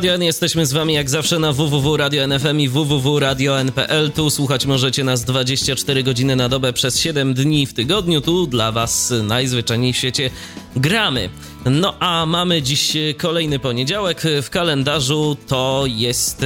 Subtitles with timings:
[0.00, 4.10] Radio N, jesteśmy z wami jak zawsze na www.radio.nfm i www.radio.npl.
[4.10, 8.20] Tu słuchać możecie nas 24 godziny na dobę przez 7 dni w tygodniu.
[8.20, 10.30] Tu dla was najzwyczajniej w świecie
[10.76, 11.28] gramy.
[11.64, 14.22] No a mamy dziś kolejny poniedziałek.
[14.42, 16.44] W kalendarzu to jest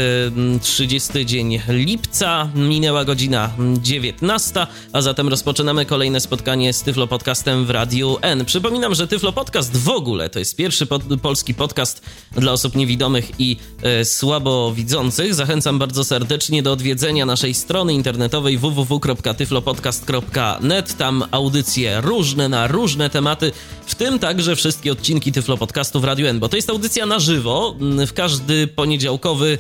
[0.63, 3.51] 30 dzień lipca, minęła godzina
[3.81, 8.45] 19, a zatem rozpoczynamy kolejne spotkanie z Tyflo Podcastem w Radiu N.
[8.45, 10.87] Przypominam, że Tyflo Podcast w ogóle to jest pierwszy
[11.23, 15.35] polski podcast dla osób niewidomych i e, słabowidzących.
[15.35, 20.97] Zachęcam bardzo serdecznie do odwiedzenia naszej strony internetowej www.tyflopodcast.net.
[20.97, 23.53] Tam audycje różne na różne tematy,
[23.87, 27.19] w tym także wszystkie odcinki Tyflo Podcastu w Radiu N, bo to jest audycja na
[27.19, 29.59] żywo w każdy poniedziałkowy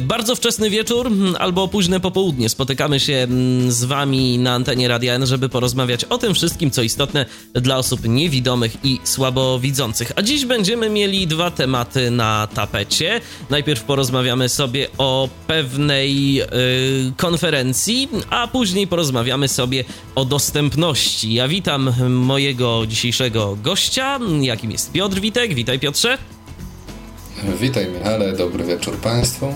[0.00, 5.14] bardzo wczesny wieczór mm, albo późne popołudnie spotykamy się mm, z Wami na antenie Radia
[5.14, 10.12] N, żeby porozmawiać o tym wszystkim, co istotne dla osób niewidomych i słabowidzących.
[10.16, 13.20] A dziś będziemy mieli dwa tematy na tapecie.
[13.50, 16.44] Najpierw porozmawiamy sobie o pewnej yy,
[17.16, 21.34] konferencji, a później porozmawiamy sobie o dostępności.
[21.34, 25.54] Ja witam mojego dzisiejszego gościa, jakim jest Piotr Witek.
[25.54, 26.18] Witaj Piotrze.
[27.60, 29.54] Witaj Michale, dobry wieczór Państwu.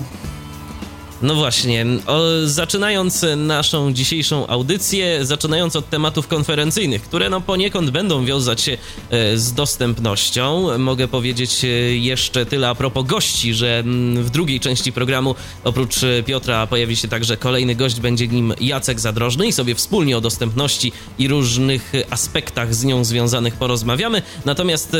[1.24, 8.24] No właśnie, o, zaczynając naszą dzisiejszą audycję, zaczynając od tematów konferencyjnych, które no poniekąd będą
[8.24, 8.72] wiązać się
[9.10, 14.60] e, z dostępnością, mogę powiedzieć e, jeszcze tyle a propos gości, że mm, w drugiej
[14.60, 15.94] części programu oprócz
[16.26, 20.92] Piotra pojawi się także kolejny gość, będzie nim Jacek Zadrożny i sobie wspólnie o dostępności
[21.18, 24.22] i różnych aspektach z nią związanych porozmawiamy.
[24.44, 24.96] Natomiast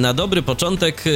[0.00, 1.10] na dobry początek, e,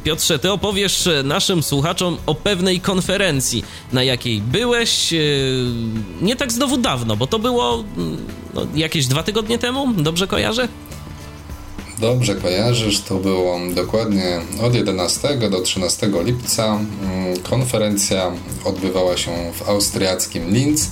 [0.00, 5.12] Piotrze, ty opowiesz naszym słuchaczom o pewnej konferencji, na jakiej byłeś.
[5.12, 5.18] E,
[6.20, 8.16] nie tak znowu dawno, bo to było mm,
[8.54, 10.68] no, jakieś dwa tygodnie temu, dobrze kojarzę?
[11.98, 16.66] Dobrze kojarzysz, to było dokładnie od 11 do 13 lipca.
[16.66, 18.32] Mm, konferencja
[18.64, 20.90] odbywała się w austriackim Linz,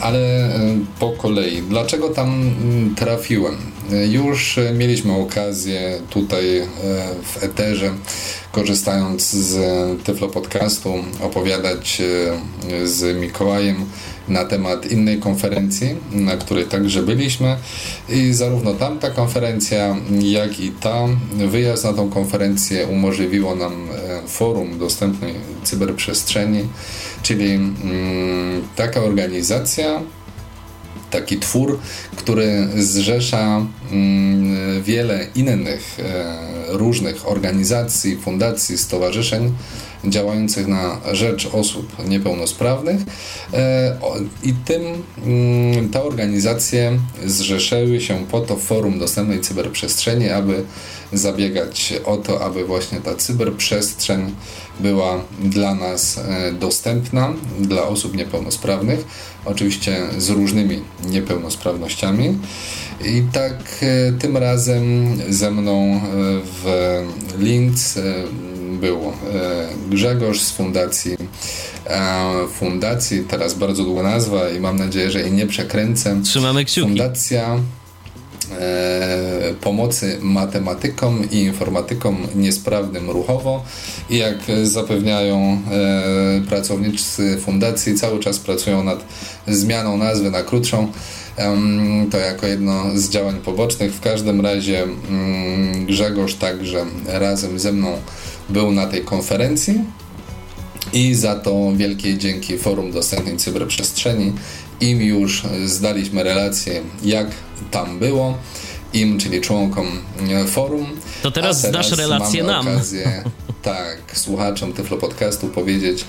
[0.00, 1.62] ale e, po kolei.
[1.62, 3.56] Dlaczego tam mm, trafiłem?
[3.92, 6.62] E, już mieliśmy okazję tutaj
[7.22, 7.94] w Eterze
[8.56, 9.56] korzystając z
[10.02, 13.76] Tyflo Podcastu, opowiadać e, z Mikołajem
[14.28, 17.56] na temat innej konferencji, na której także byliśmy.
[18.08, 21.06] I zarówno tamta konferencja, jak i ta,
[21.48, 26.68] wyjazd na tą konferencję umożliwiło nam e, forum dostępnej cyberprzestrzeni,
[27.22, 30.02] czyli mm, taka organizacja,
[31.10, 31.78] taki twór,
[32.16, 33.66] który zrzesza
[34.82, 36.36] wiele innych e,
[36.68, 39.52] różnych organizacji, fundacji, stowarzyszeń
[40.04, 43.00] działających na rzecz osób niepełnosprawnych
[43.52, 43.96] e,
[44.42, 44.82] i tym
[45.26, 50.64] mm, te organizacje zrzeszyły się po to Forum Dostępnej Cyberprzestrzeni, aby
[51.12, 54.34] zabiegać o to, aby właśnie ta cyberprzestrzeń
[54.80, 59.04] była dla nas e, dostępna, dla osób niepełnosprawnych,
[59.44, 62.38] oczywiście z różnymi niepełnosprawnościami.
[63.04, 66.00] I tak e, tym razem ze mną
[66.44, 66.64] w
[67.38, 67.98] Linz
[68.80, 69.12] był
[69.90, 71.16] Grzegorz z fundacji
[72.52, 76.20] fundacji, teraz bardzo długa nazwa i mam nadzieję, że i nie przekręcę.
[76.22, 76.88] Trzymamy kciuki.
[76.88, 77.58] Fundacja
[78.52, 83.64] E, pomocy matematykom i informatykom niesprawnym ruchowo
[84.10, 89.04] i jak zapewniają e, pracownicy fundacji, cały czas pracują nad
[89.48, 90.92] zmianą nazwy na krótszą.
[92.10, 93.94] To jako jedno z działań pobocznych.
[93.94, 97.98] W każdym razie mm, Grzegorz także razem ze mną
[98.48, 99.80] był na tej konferencji
[100.92, 104.32] i za to wielkie dzięki Forum Dostępnej Cyberprzestrzeni
[104.80, 107.26] im już zdaliśmy relację, jak
[107.70, 108.38] tam było,
[108.92, 109.86] im, czyli członkom
[110.30, 110.86] e, forum.
[111.22, 112.68] To teraz, teraz zdasz relację nam.
[112.68, 113.24] Okazję,
[113.62, 116.04] tak, słuchaczom Tyflo Podcastu powiedzieć,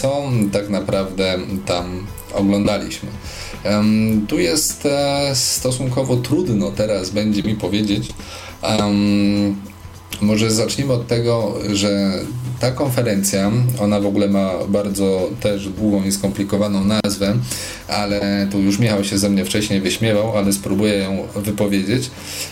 [0.00, 3.08] co tak naprawdę tam oglądaliśmy.
[4.28, 8.08] Tu jest e, stosunkowo trudno teraz będzie mi powiedzieć,
[10.20, 12.18] może zacznijmy od tego, że
[12.62, 13.50] ta konferencja,
[13.80, 17.34] ona w ogóle ma bardzo też długą i skomplikowaną nazwę,
[17.88, 22.10] ale tu już Michał się ze mnie wcześniej wyśmiewał, ale spróbuję ją wypowiedzieć.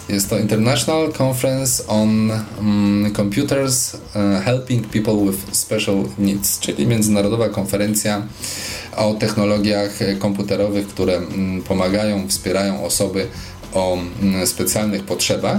[0.09, 7.49] Jest to International Conference on um, Computers uh, Helping People with Special Needs, czyli międzynarodowa
[7.49, 8.23] konferencja
[8.97, 13.27] o technologiach komputerowych, które um, pomagają, wspierają osoby
[13.75, 15.59] o um, specjalnych potrzebach.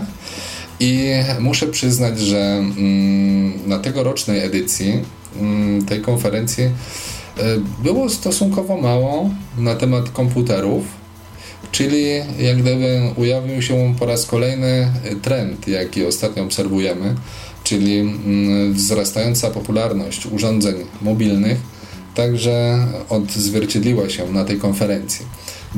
[0.82, 5.00] I muszę przyznać, że mm, na tegorocznej edycji
[5.40, 6.72] mm, tej konferencji e,
[7.84, 10.84] było stosunkowo mało na temat komputerów,
[11.72, 12.04] czyli
[12.40, 14.92] jak gdyby ujawnił się po raz kolejny
[15.22, 17.16] trend, jaki ostatnio obserwujemy,
[17.64, 21.58] czyli mm, wzrastająca popularność urządzeń mobilnych
[22.16, 25.26] także odzwierciedliła się na tej konferencji.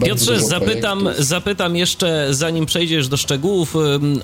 [0.02, 3.76] Piotrze, zapytam, zapytam jeszcze, zanim przejdziesz do szczegółów,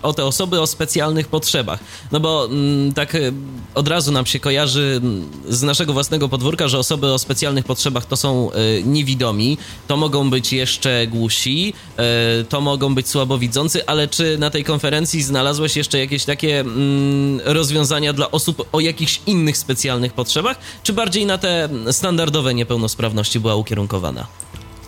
[0.01, 1.79] o te osoby o specjalnych potrzebach.
[2.11, 2.49] No bo
[2.95, 3.17] tak
[3.75, 5.01] od razu nam się kojarzy
[5.49, 9.57] z naszego własnego podwórka, że osoby o specjalnych potrzebach to są e, niewidomi,
[9.87, 15.23] to mogą być jeszcze głusi, e, to mogą być słabowidzący, ale czy na tej konferencji
[15.23, 16.63] znalazłeś jeszcze jakieś takie
[17.45, 23.55] rozwiązania dla osób o jakichś innych specjalnych potrzebach, czy bardziej na te standardowe niepełnosprawności była
[23.55, 24.27] ukierunkowana?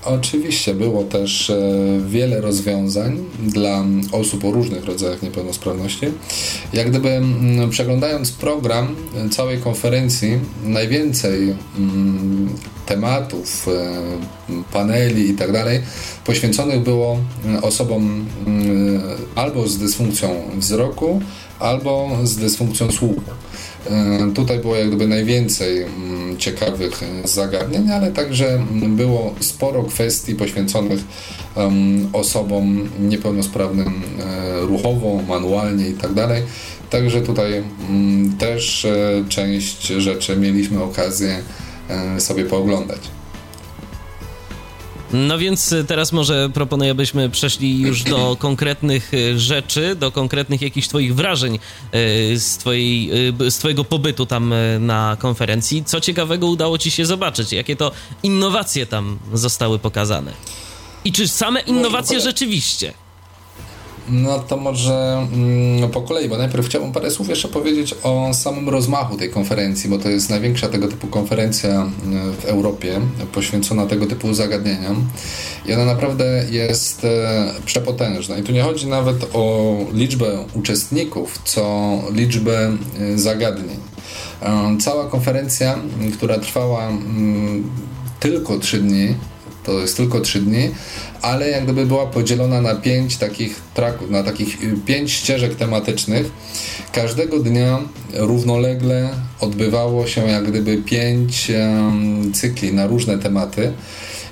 [0.06, 1.59] Oczywiście było też e,
[2.07, 6.06] wiele rozwiązań dla osób o różnych rodzajach niepełnosprawności.
[6.74, 8.95] Jak gdyby mm, przeglądając program
[9.31, 12.50] całej konferencji, najwięcej mm,
[12.86, 14.01] tematów, e,
[14.74, 15.81] paneli i tak dalej
[16.25, 18.25] poświęconych było mm, osobom
[19.36, 21.21] albo z dysfunkcją wzroku,
[21.59, 23.21] albo z dysfunkcją słuchu.
[23.89, 30.99] E, tutaj było jak gdyby najwięcej mm, ciekawych zagadnień, ale także było sporo kwestii poświęconych
[32.13, 36.11] osobom niepełnosprawnym e, ruchowo, manualnie i tak.
[36.89, 41.37] Także tutaj mm, też e, część rzeczy mieliśmy okazję
[42.17, 43.20] sobie pooglądać.
[45.13, 50.61] No więc y, teraz może proponuję, byśmy przeszli już do konkretnych y, rzeczy, do konkretnych
[50.61, 51.59] jakichś twoich wrażeń y,
[52.39, 53.11] z, twojej,
[53.49, 55.83] z twojego pobytu tam na konferencji.
[55.85, 57.53] Co ciekawego udało ci się zobaczyć?
[57.53, 57.91] Jakie to
[58.23, 60.31] innowacje tam zostały pokazane?
[61.05, 62.93] I czy same innowacje rzeczywiście?
[64.09, 68.69] No to może mm, po kolei, bo najpierw chciałbym parę słów jeszcze powiedzieć o samym
[68.69, 73.00] rozmachu tej konferencji, bo to jest największa tego typu konferencja mm, w Europie
[73.33, 75.07] poświęcona tego typu zagadnieniom
[75.65, 78.38] i ona naprawdę jest e, przepotężna.
[78.38, 83.77] I tu nie chodzi nawet o liczbę uczestników, co liczbę e, zagadnień.
[84.42, 85.80] E, cała konferencja,
[86.13, 87.71] która trwała mm,
[88.19, 89.15] tylko trzy dni,
[89.63, 90.71] to jest tylko trzy dni,
[91.21, 96.31] ale jak gdyby była podzielona na pięć takich traków, na takich y, pięć ścieżek tematycznych.
[96.91, 97.79] Każdego dnia
[98.13, 99.09] równolegle
[99.39, 103.73] odbywało się jak gdyby pięć um, cykli na różne tematy.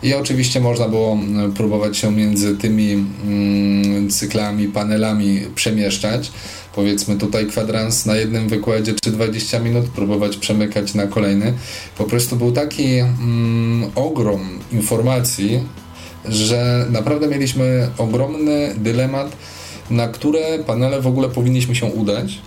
[0.03, 1.17] I oczywiście można było
[1.55, 6.31] próbować się między tymi um, cyklami, panelami przemieszczać.
[6.75, 11.53] Powiedzmy tutaj kwadrans na jednym wykładzie czy 20 minut, próbować przemykać na kolejny.
[11.97, 15.59] Po prostu był taki um, ogrom informacji,
[16.25, 19.37] że naprawdę mieliśmy ogromny dylemat,
[19.89, 22.39] na które panele w ogóle powinniśmy się udać.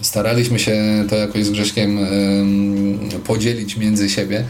[0.00, 1.98] Staraliśmy się to jakoś z Grześkiem
[3.26, 4.44] podzielić między siebie,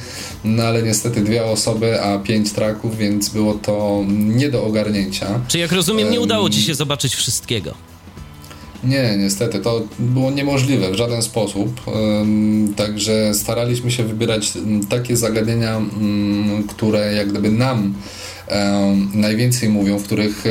[0.45, 5.41] no ale niestety dwie osoby, a pięć traków, więc było to nie do ogarnięcia.
[5.49, 7.88] Czy jak rozumiem, nie udało Ci się zobaczyć wszystkiego?
[8.85, 11.81] Nie, niestety, to było niemożliwe w żaden sposób.
[12.77, 14.53] Także staraliśmy się wybierać
[14.89, 15.81] takie zagadnienia,
[16.69, 17.95] które jak gdyby nam
[19.15, 20.45] najwięcej mówią, w których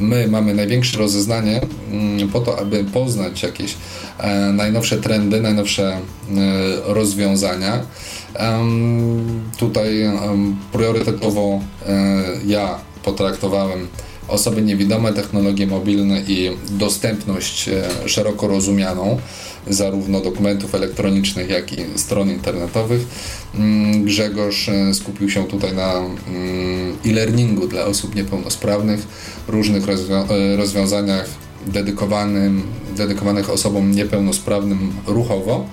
[0.00, 1.60] my mamy największe rozeznanie
[2.32, 3.76] po to, aby poznać jakieś
[4.18, 6.00] e, najnowsze trendy, najnowsze e,
[6.84, 7.82] rozwiązania.
[9.58, 10.10] Tutaj
[10.72, 13.88] priorytetowo e, ja potraktowałem
[14.28, 19.18] osoby niewidome, technologie mobilne i dostępność e, szeroko rozumianą
[19.68, 23.02] zarówno dokumentów elektronicznych, jak i stron internetowych.
[23.54, 29.00] Mm, Grzegorz e, skupił się tutaj na mm, e-learningu dla osób niepełnosprawnych,
[29.48, 31.28] różnych e, rozwiązaniach
[31.66, 32.62] dedykowanym,
[32.96, 35.66] dedykowanych osobom niepełnosprawnym ruchowo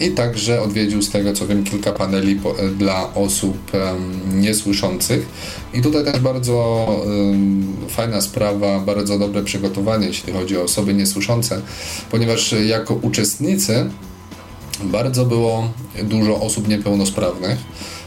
[0.00, 5.26] i także odwiedził z tego co wiem kilka paneli po, dla osób um, niesłyszących
[5.74, 11.62] i tutaj też bardzo um, fajna sprawa, bardzo dobre przygotowanie jeśli chodzi o osoby niesłyszące,
[12.10, 13.90] ponieważ jako uczestnicy
[14.84, 15.70] bardzo było
[16.02, 17.58] dużo osób niepełnosprawnych,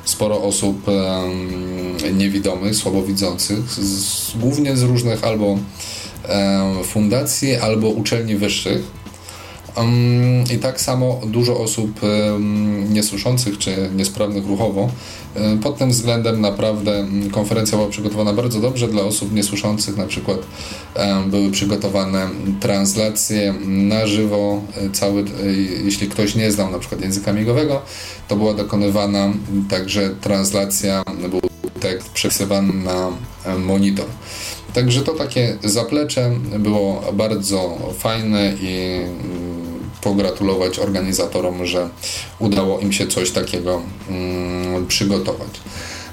[0.06, 5.58] sporo osób um, niewidomych, słabowidzących, z, głównie z różnych albo
[6.84, 9.01] fundacji albo uczelni wyższych.
[10.56, 12.00] I tak samo dużo osób
[12.90, 14.90] niesłyszących czy niesprawnych ruchowo.
[15.64, 19.98] Pod tym względem naprawdę konferencja była przygotowana bardzo dobrze dla osób niesłyszących.
[19.98, 20.40] Na przykład
[21.28, 24.62] były przygotowane translacje na żywo.
[24.94, 25.26] Cały,
[25.86, 27.82] jeśli ktoś nie znał na przykład języka migowego,
[28.28, 29.34] to była dokonywana
[29.70, 31.42] także translacja, był
[31.80, 33.10] tekst przesyłany na
[33.58, 34.06] monitor.
[34.74, 39.00] Także to takie zaplecze było bardzo fajne i
[40.02, 41.90] pogratulować organizatorom, że
[42.40, 45.50] udało im się coś takiego mm, przygotować.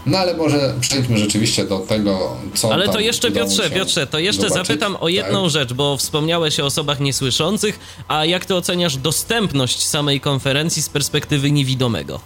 [0.07, 2.73] No ale może przejdźmy rzeczywiście do tego, co.
[2.73, 4.67] Ale to jeszcze, Piotrze, Piotrze, to jeszcze zobaczyć.
[4.67, 5.51] zapytam o jedną tak?
[5.51, 11.51] rzecz, bo wspomniałeś o osobach niesłyszących, a jak ty oceniasz dostępność samej konferencji z perspektywy
[11.51, 12.21] niewidomego?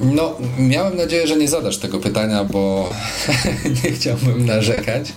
[0.00, 2.90] No, miałem nadzieję, że nie zadasz tego pytania, bo
[3.84, 5.12] nie chciałbym narzekać,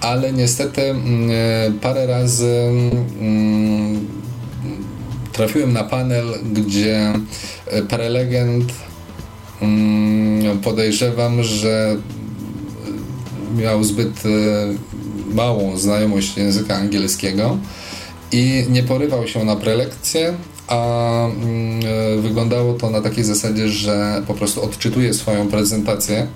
[0.00, 2.60] ale niestety mm, parę razy
[3.20, 4.06] mm,
[5.32, 7.12] trafiłem na panel, gdzie
[7.88, 8.72] prelegent
[9.62, 11.96] mm, podejrzewam, że
[13.56, 17.58] miał zbyt e, małą znajomość języka angielskiego
[18.32, 20.34] i nie porywał się na prelekcję,
[20.68, 21.28] a
[22.18, 26.26] wyglądało to na takiej zasadzie, że po prostu odczytuje swoją prezentację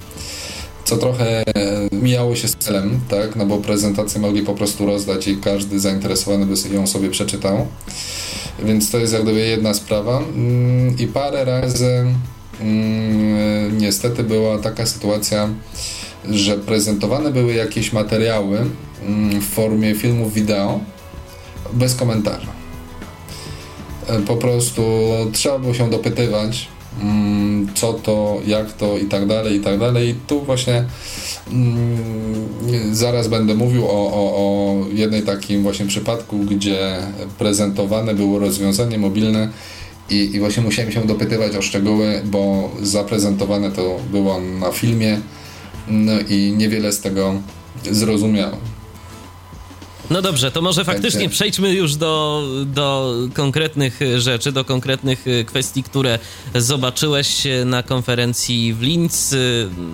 [0.89, 1.45] co trochę
[1.93, 6.47] mijało się z celem, tak, no bo prezentację mogli po prostu rozdać i każdy zainteresowany
[6.47, 7.67] by ją sobie przeczytał.
[8.65, 10.19] Więc to jest jak gdyby jedna sprawa.
[10.19, 12.07] Mm, I parę razy
[12.61, 15.49] mm, niestety była taka sytuacja,
[16.31, 18.59] że prezentowane były jakieś materiały
[19.03, 20.81] mm, w formie filmów wideo
[21.73, 22.58] bez komentarza.
[24.09, 24.83] E, po prostu
[25.33, 26.69] trzeba było się dopytywać,
[27.03, 30.09] Mm, co to, jak to i tak dalej, i tak dalej.
[30.09, 30.85] I tu właśnie
[31.51, 36.97] mm, zaraz będę mówił o, o, o jednej takim właśnie przypadku, gdzie
[37.39, 39.49] prezentowane było rozwiązanie mobilne
[40.11, 45.21] i, i właśnie musiałem się dopytywać o szczegóły, bo zaprezentowane to było na filmie
[45.89, 47.35] no i niewiele z tego
[47.91, 48.78] zrozumiałem.
[50.11, 56.19] No dobrze, to może faktycznie przejdźmy już do, do konkretnych rzeczy, do konkretnych kwestii, które
[56.55, 59.35] zobaczyłeś na konferencji w Linz.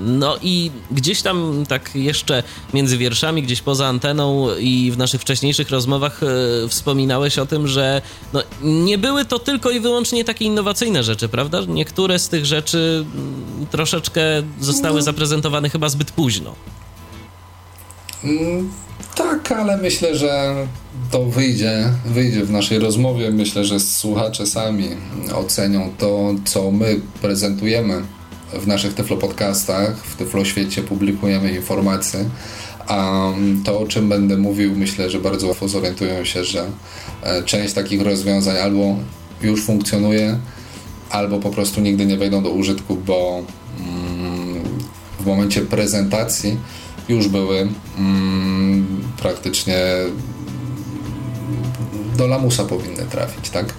[0.05, 2.43] No i gdzieś tam tak jeszcze
[2.75, 8.03] między wierszami, gdzieś poza anteną i w naszych wcześniejszych rozmowach e, wspominałeś o tym, że
[8.33, 11.61] no, nie były to tylko i wyłącznie takie innowacyjne rzeczy, prawda?
[11.69, 14.23] Niektóre z tych rzeczy mm, troszeczkę
[14.61, 15.03] zostały no.
[15.03, 16.55] zaprezentowane chyba zbyt późno.
[18.25, 18.71] Mm,
[19.15, 20.55] tak, ale myślę, że
[21.11, 23.31] to wyjdzie, wyjdzie w naszej rozmowie.
[23.31, 24.89] Myślę, że słuchacze sami
[25.35, 28.03] ocenią to, co my prezentujemy
[28.53, 32.25] w naszych Tyflo podcastach, w Tyflo świecie publikujemy informacje,
[32.87, 33.29] a
[33.65, 36.67] to, o czym będę mówił, myślę, że bardzo łatwo zorientują się, że
[37.23, 38.97] e, część takich rozwiązań albo
[39.43, 40.39] już funkcjonuje,
[41.11, 43.43] albo po prostu nigdy nie wejdą do użytku, bo
[43.81, 44.63] mm,
[45.21, 46.57] w momencie prezentacji
[47.09, 47.69] już były
[47.99, 49.79] mm, praktycznie
[52.17, 53.75] do lamusa powinny trafić, tak?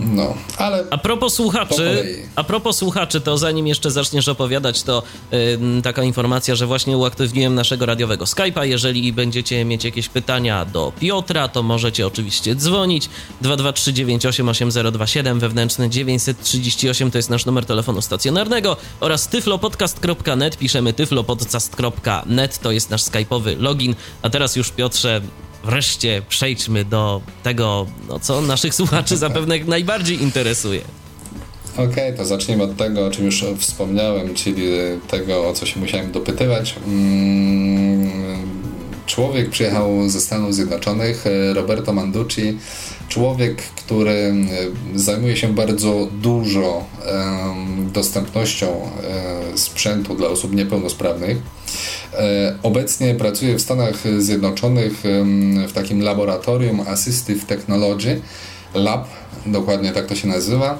[0.00, 0.84] No, ale.
[0.90, 5.02] A propos słuchaczy, a propos słuchaczy, to zanim jeszcze zaczniesz opowiadać, to
[5.32, 5.38] yy,
[5.82, 8.62] taka informacja, że właśnie uaktywniłem naszego radiowego Skype'a.
[8.62, 13.08] Jeżeli będziecie mieć jakieś pytania do Piotra, to możecie oczywiście dzwonić.
[13.42, 20.56] 223988027 wewnętrzny 938 to jest nasz numer telefonu stacjonarnego oraz tyflopodcast.net.
[20.56, 23.94] Piszemy tyflopodcast.net, to jest nasz skype'owy login.
[24.22, 25.20] A teraz już Piotrze
[25.64, 30.80] wreszcie przejdźmy do tego, no, co naszych słuchaczy zapewne najbardziej interesuje.
[31.74, 34.62] Okej, okay, to zacznijmy od tego, o czym już wspomniałem, czyli
[35.08, 36.74] tego, o co się musiałem dopytywać.
[36.86, 38.59] Mm,
[39.10, 41.24] człowiek przyjechał ze Stanów Zjednoczonych,
[41.54, 42.58] Roberto Manducci,
[43.08, 44.34] człowiek, który e,
[44.98, 46.84] zajmuje się bardzo dużo
[47.92, 51.38] dostępnością e, sprzętu dla osób niepełnosprawnych.
[52.14, 55.02] E, obecnie pracuje w Stanach Zjednoczonych
[55.68, 58.20] w takim laboratorium Assistive Technology
[58.74, 59.08] Lab,
[59.46, 60.78] dokładnie tak to się nazywa.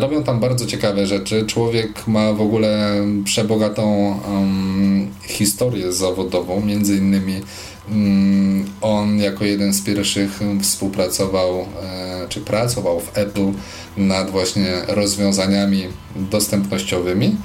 [0.00, 1.46] Robią tam bardzo ciekawe rzeczy.
[1.46, 2.94] Człowiek ma w ogóle
[3.24, 7.40] przebogatą um, historię zawodową, między innymi
[7.88, 13.52] Mm, on jako jeden z pierwszych współpracował, e, czy pracował w Apple
[13.96, 15.84] nad właśnie rozwiązaniami
[16.16, 17.36] dostępnościowymi.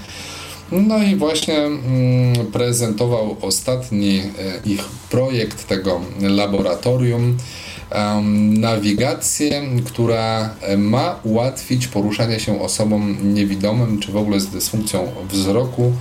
[0.72, 4.24] No i właśnie mm, prezentował ostatni e,
[4.66, 7.38] ich projekt tego laboratorium,
[8.50, 15.93] nawigację, która ma ułatwić poruszanie się osobom niewidomym, czy w ogóle z dysfunkcją wzroku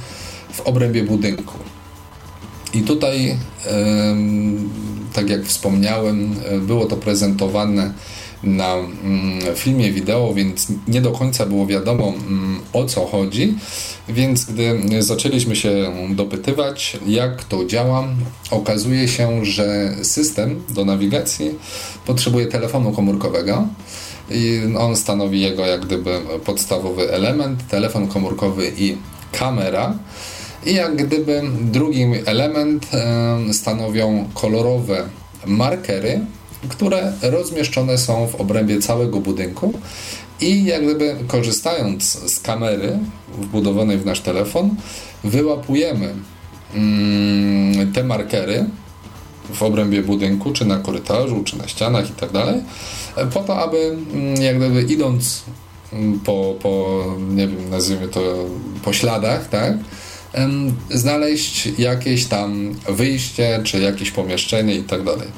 [0.52, 1.59] w obrębie budynku.
[2.75, 3.37] I tutaj,
[5.12, 7.92] tak jak wspomniałem, było to prezentowane
[8.42, 13.54] na mm, filmie wideo, więc nie do końca było wiadomo mm, o co chodzi.
[14.09, 18.09] Więc gdy zaczęliśmy się dopytywać, jak to działa,
[18.50, 21.50] okazuje się, że system do nawigacji
[22.07, 23.66] potrzebuje telefonu komórkowego
[24.30, 28.97] i on stanowi jego jak gdyby podstawowy element, telefon komórkowy i
[29.33, 29.95] kamera.
[30.66, 32.87] I jak gdyby drugi element
[33.52, 35.09] stanowią kolorowe
[35.47, 36.21] markery,
[36.69, 39.73] które rozmieszczone są w obrębie całego budynku
[40.41, 42.99] i jak gdyby korzystając z kamery
[43.38, 44.75] wbudowanej w nasz telefon,
[45.25, 46.15] wyłapujemy
[46.75, 48.65] mm, te markery
[49.55, 52.61] w obrębie budynku, czy na korytarzu, czy na ścianach i tak dalej,
[53.35, 55.43] po to, aby mm, jak gdyby idąc
[55.93, 58.21] mm, po, po nie wiem, nazwijmy to
[58.85, 59.73] po śladach, tak,
[60.90, 65.28] znaleźć jakieś tam wyjście, czy jakieś pomieszczenie i tak dalej.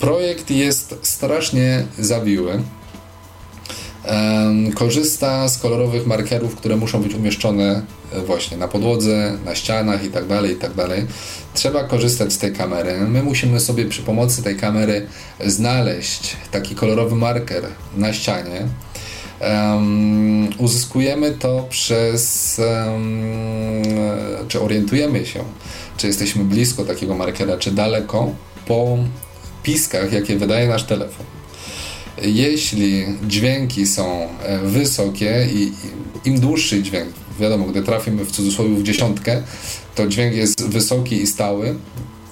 [0.00, 2.62] Projekt jest strasznie zawiły.
[4.74, 10.08] Korzysta z kolorowych markerów, które muszą być umieszczone e, właśnie na podłodze, na ścianach i
[10.08, 11.06] tak dalej, i tak dalej.
[11.54, 13.00] Trzeba korzystać z tej kamery.
[13.00, 15.06] My musimy sobie przy pomocy tej kamery
[15.46, 17.64] znaleźć taki kolorowy marker
[17.96, 18.66] na ścianie,
[19.40, 23.22] Um, uzyskujemy to przez, um,
[24.48, 25.44] czy orientujemy się,
[25.96, 28.30] czy jesteśmy blisko takiego markera, czy daleko
[28.66, 28.98] po
[29.62, 31.26] piskach, jakie wydaje nasz telefon.
[32.22, 35.72] Jeśli dźwięki są e, wysokie i
[36.24, 37.08] im dłuższy dźwięk,
[37.40, 39.42] wiadomo, gdy trafimy w cudzysłowie w dziesiątkę,
[39.94, 41.74] to dźwięk jest wysoki i stały,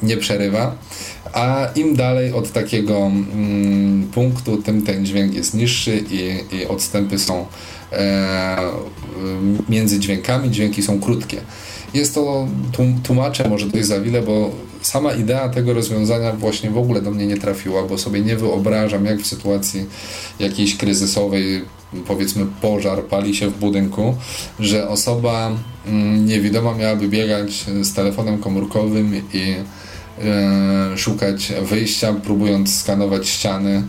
[0.03, 0.77] nie przerywa,
[1.33, 7.19] a im dalej od takiego mm, punktu, tym ten dźwięk jest niższy i, i odstępy
[7.19, 7.47] są
[7.93, 8.57] e,
[9.69, 11.41] między dźwiękami, dźwięki są krótkie.
[11.95, 12.49] Jest to,
[13.03, 14.51] tłumaczę może dość za wiele, bo
[14.83, 19.05] sama idea tego rozwiązania właśnie w ogóle do mnie nie trafiła, bo sobie nie wyobrażam,
[19.05, 19.87] jak w sytuacji
[20.39, 21.65] jakiejś kryzysowej,
[22.07, 24.15] powiedzmy pożar pali się w budynku,
[24.61, 25.51] że osoba
[25.87, 29.55] mm, niewidoma miałaby biegać z telefonem komórkowym i
[30.97, 33.83] szukać wyjścia, próbując skanować ściany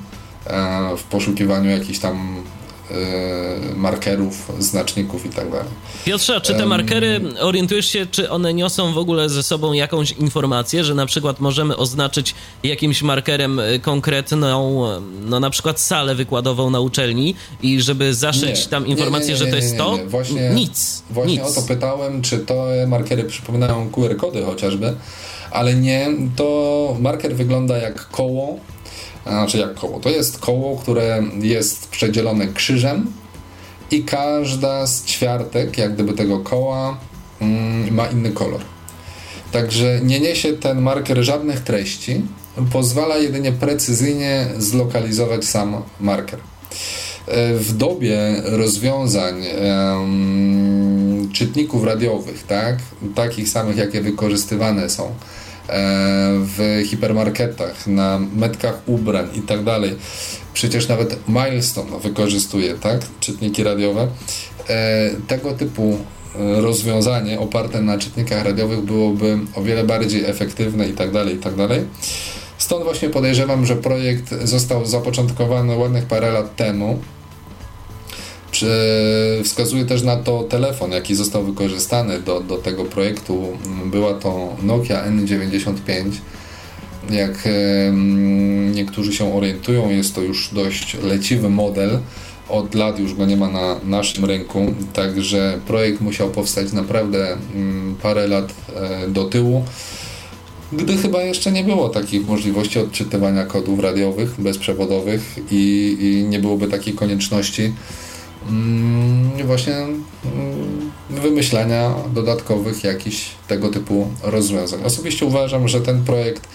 [0.48, 2.44] e, w poszukiwaniu jakichś tam
[2.92, 5.68] e, markerów, znaczników i tak dalej.
[6.06, 10.84] Piotrze, czy te markery, orientujesz się, czy one niosą w ogóle ze sobą jakąś informację,
[10.84, 14.84] że na przykład możemy oznaczyć jakimś markerem konkretną,
[15.22, 19.38] no na przykład salę wykładową na uczelni i żeby zaszyć nie, tam informację, nie, nie,
[19.38, 20.00] że to jest to?
[20.08, 21.04] Właśnie, nic.
[21.10, 21.58] Właśnie nic.
[21.58, 24.94] o to pytałem, czy to markery przypominają QR-kody chociażby,
[25.52, 28.60] ale nie, to marker wygląda jak koło,
[29.24, 30.00] znaczy jak koło.
[30.00, 33.12] To jest koło, które jest przedzielone krzyżem
[33.92, 36.98] i każda z ćwiartek, jak gdyby tego koła,
[37.42, 38.62] mm, ma inny kolor.
[39.52, 42.22] Także nie niesie ten marker żadnych treści,
[42.72, 46.40] pozwala jedynie precyzyjnie zlokalizować sam marker.
[47.28, 49.44] E, w dobie rozwiązań
[51.34, 52.78] czytników radiowych, tak,
[53.16, 55.16] takich samych, jakie wykorzystywane są
[55.70, 59.96] E, w hipermarketach, na metkach ubrań i tak dalej.
[60.54, 64.08] Przecież nawet Milestone wykorzystuje tak, czytniki radiowe.
[64.70, 65.98] E, tego typu
[66.36, 71.40] e, rozwiązanie oparte na czytnikach radiowych byłoby o wiele bardziej efektywne i tak dalej, i
[71.40, 71.82] tak dalej.
[72.58, 77.00] Stąd właśnie podejrzewam, że projekt został zapoczątkowany ładnych parę lat temu
[79.44, 83.48] Wskazuje też na to telefon, jaki został wykorzystany do, do tego projektu.
[83.86, 86.12] Była to Nokia N95.
[87.10, 87.48] Jak
[88.74, 92.00] niektórzy się orientują, jest to już dość leciwy model.
[92.50, 97.96] Od lat już go nie ma na naszym rynku, także projekt musiał powstać naprawdę mm,
[98.02, 99.66] parę lat e, do tyłu
[100.74, 106.68] gdy chyba jeszcze nie było takich możliwości odczytywania kodów radiowych bezprzewodowych i, i nie byłoby
[106.68, 107.74] takiej konieczności Mm,
[109.46, 114.80] właśnie mm, wymyślania dodatkowych jakichś tego typu rozwiązań.
[114.84, 116.48] Osobiście uważam, że ten projekt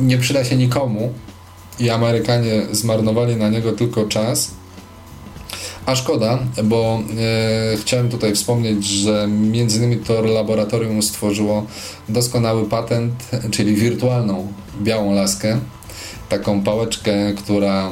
[0.00, 1.12] nie przyda się nikomu
[1.78, 4.50] i Amerykanie zmarnowali na niego tylko czas.
[5.86, 11.66] A szkoda, bo e, chciałem tutaj wspomnieć, że między innymi to laboratorium stworzyło
[12.08, 13.14] doskonały patent,
[13.50, 15.58] czyli wirtualną białą laskę,
[16.32, 17.90] taką pałeczkę, która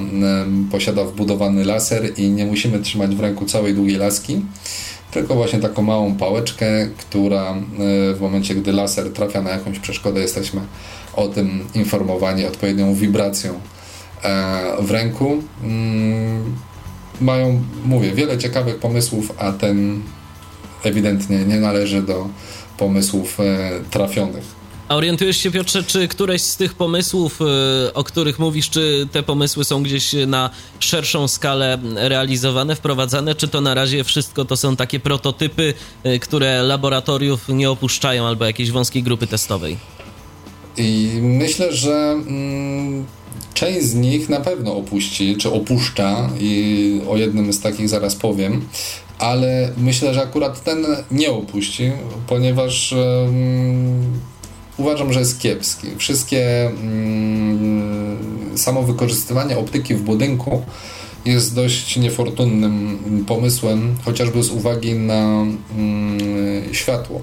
[0.70, 4.42] posiada wbudowany laser i nie musimy trzymać w ręku całej długiej laski,
[5.10, 10.20] tylko właśnie taką małą pałeczkę, która e, w momencie, gdy laser trafia na jakąś przeszkodę,
[10.20, 10.60] jesteśmy
[11.16, 13.60] o tym informowani odpowiednią wibracją
[14.22, 15.42] e, w ręku.
[15.62, 16.56] Mm,
[17.20, 20.02] mają, mówię, wiele ciekawych pomysłów, a ten
[20.84, 22.28] ewidentnie nie należy do
[22.78, 23.38] pomysłów
[23.90, 24.59] trafionych.
[24.90, 27.38] A orientujesz się, Piotrze, czy któreś z tych pomysłów,
[27.94, 30.50] o których mówisz, czy te pomysły są gdzieś na
[30.80, 35.74] szerszą skalę realizowane, wprowadzane, czy to na razie wszystko to są takie prototypy,
[36.20, 39.76] które laboratoriów nie opuszczają albo jakiejś wąskiej grupy testowej?
[40.76, 43.06] I myślę, że mm,
[43.54, 48.68] część z nich na pewno opuści, czy opuszcza, i o jednym z takich zaraz powiem,
[49.18, 51.92] ale myślę, że akurat ten nie opuści,
[52.26, 52.94] ponieważ
[54.80, 55.86] uważam, że jest kiepski.
[55.96, 58.18] Wszystkie mm,
[58.58, 60.62] samo wykorzystywanie optyki w budynku
[61.24, 65.44] jest dość niefortunnym pomysłem, chociażby z uwagi na
[65.76, 67.20] mm, światło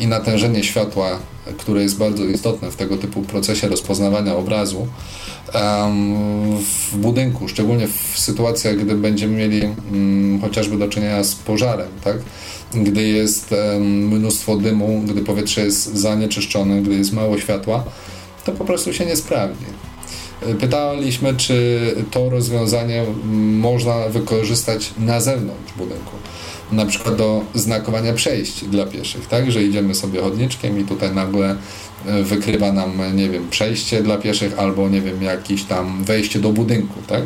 [0.00, 1.18] i natężenie światła,
[1.58, 4.86] które jest bardzo istotne w tego typu procesie rozpoznawania obrazu
[6.90, 12.16] w budynku, szczególnie w sytuacjach, gdy będziemy mieli mm, chociażby do czynienia z pożarem, tak?
[12.74, 17.84] gdy jest mnóstwo dymu, gdy powietrze jest zanieczyszczone, gdy jest mało światła,
[18.44, 19.64] to po prostu się nie sprawdzi.
[20.60, 23.04] Pytaliśmy, czy to rozwiązanie
[23.60, 26.12] można wykorzystać na zewnątrz budynku.
[26.72, 31.56] Na przykład do znakowania przejść dla pieszych, tak, że idziemy sobie chodniczkiem i tutaj nagle
[32.06, 36.48] e, wykrywa nam, nie wiem, przejście dla pieszych albo, nie wiem, jakieś tam wejście do
[36.48, 37.22] budynku, tak.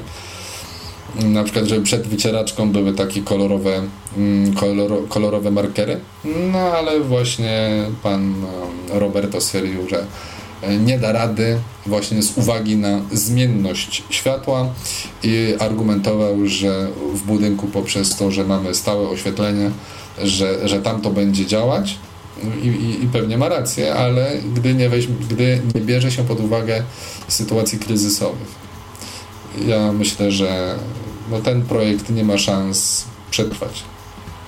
[1.24, 3.82] Na przykład, żeby przed wycieraczką były takie kolorowe,
[4.16, 6.00] mm, koloro, kolorowe markery,
[6.52, 8.34] no ale właśnie pan
[8.94, 10.04] e, Roberto stwierdził, że
[10.80, 14.68] nie da rady właśnie z uwagi na zmienność światła
[15.22, 19.70] i argumentował, że w budynku poprzez to, że mamy stałe oświetlenie,
[20.22, 21.98] że, że tam to będzie działać
[22.62, 26.40] i, i, i pewnie ma rację, ale gdy nie, weź, gdy nie bierze się pod
[26.40, 26.82] uwagę
[27.28, 28.64] sytuacji kryzysowych.
[29.66, 30.74] Ja myślę, że
[31.30, 33.84] no, ten projekt nie ma szans przetrwać.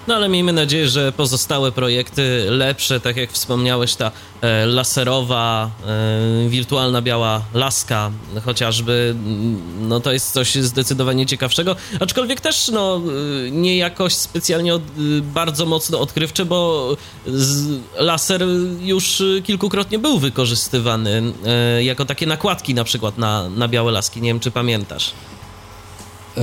[0.07, 6.49] No ale miejmy nadzieję, że pozostałe projekty lepsze, tak jak wspomniałeś, ta e, laserowa, e,
[6.49, 8.11] wirtualna biała laska
[8.45, 13.01] chociażby, mm, no to jest coś zdecydowanie ciekawszego, aczkolwiek też no
[13.47, 14.83] e, nie jakoś specjalnie od,
[15.23, 18.45] bardzo mocno odkrywcze, bo z, laser
[18.81, 24.31] już kilkukrotnie był wykorzystywany e, jako takie nakładki na przykład na, na białe laski, nie
[24.31, 25.12] wiem czy pamiętasz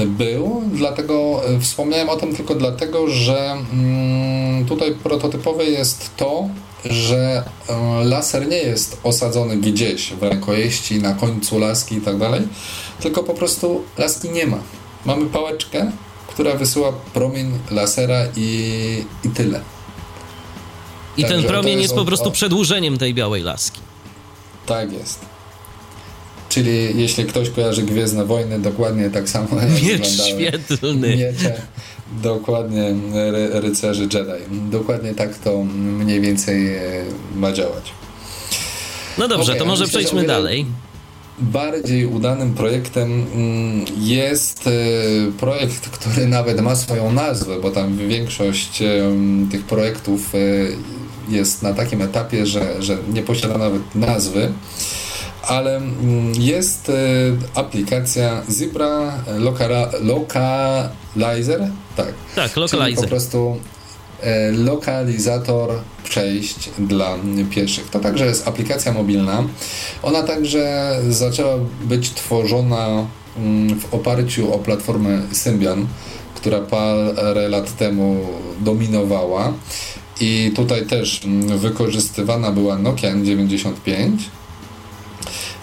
[0.05, 6.49] był, dlatego e, wspomniałem o tym tylko dlatego, że mm, tutaj prototypowe jest to,
[6.85, 12.41] że e, laser nie jest osadzony gdzieś w rękojeści, na końcu laski i tak dalej,
[12.99, 14.57] tylko po prostu laski nie ma.
[15.05, 15.91] Mamy pałeczkę,
[16.27, 19.61] która wysyła promień lasera i, i tyle.
[21.17, 23.79] I Także ten promień jest, jest po prostu przedłużeniem tej białej laski.
[24.65, 25.32] Tak jest.
[26.53, 29.47] Czyli jeśli ktoś kojarzy Gwiezdne Wojny, dokładnie tak samo
[29.83, 31.17] Miecz świetlny.
[31.17, 31.61] Miecze,
[32.23, 32.95] dokładnie
[33.31, 34.69] ry rycerzy Jedi.
[34.71, 36.81] Dokładnie tak to mniej więcej e,
[37.35, 37.91] ma działać.
[39.17, 40.65] No dobrze, okay, to może myślę, przejdźmy dalej.
[41.39, 44.71] Bardziej udanym projektem mm, jest e,
[45.39, 48.83] projekt, który nawet ma swoją nazwę, bo tam większość
[49.51, 50.37] tych projektów e,
[51.29, 54.53] jest na takim etapie, że, że nie posiada nawet nazwy
[55.47, 56.93] ale mm, jest e,
[57.55, 59.13] aplikacja Zebra
[60.01, 62.13] Localizer, tak.
[62.35, 62.95] Tak, Localizer.
[62.95, 63.57] Czyli po prostu
[64.21, 65.69] e, lokalizator
[66.03, 67.15] przejść dla
[67.49, 67.89] pieszych.
[67.89, 69.43] To także jest aplikacja mobilna.
[70.03, 73.05] Ona także zaczęła być tworzona
[73.37, 75.87] mm, w oparciu o platformę Symbian,
[76.35, 78.25] która parę lat temu
[78.59, 79.53] dominowała.
[80.19, 84.11] I tutaj też mm, wykorzystywana była Nokia N95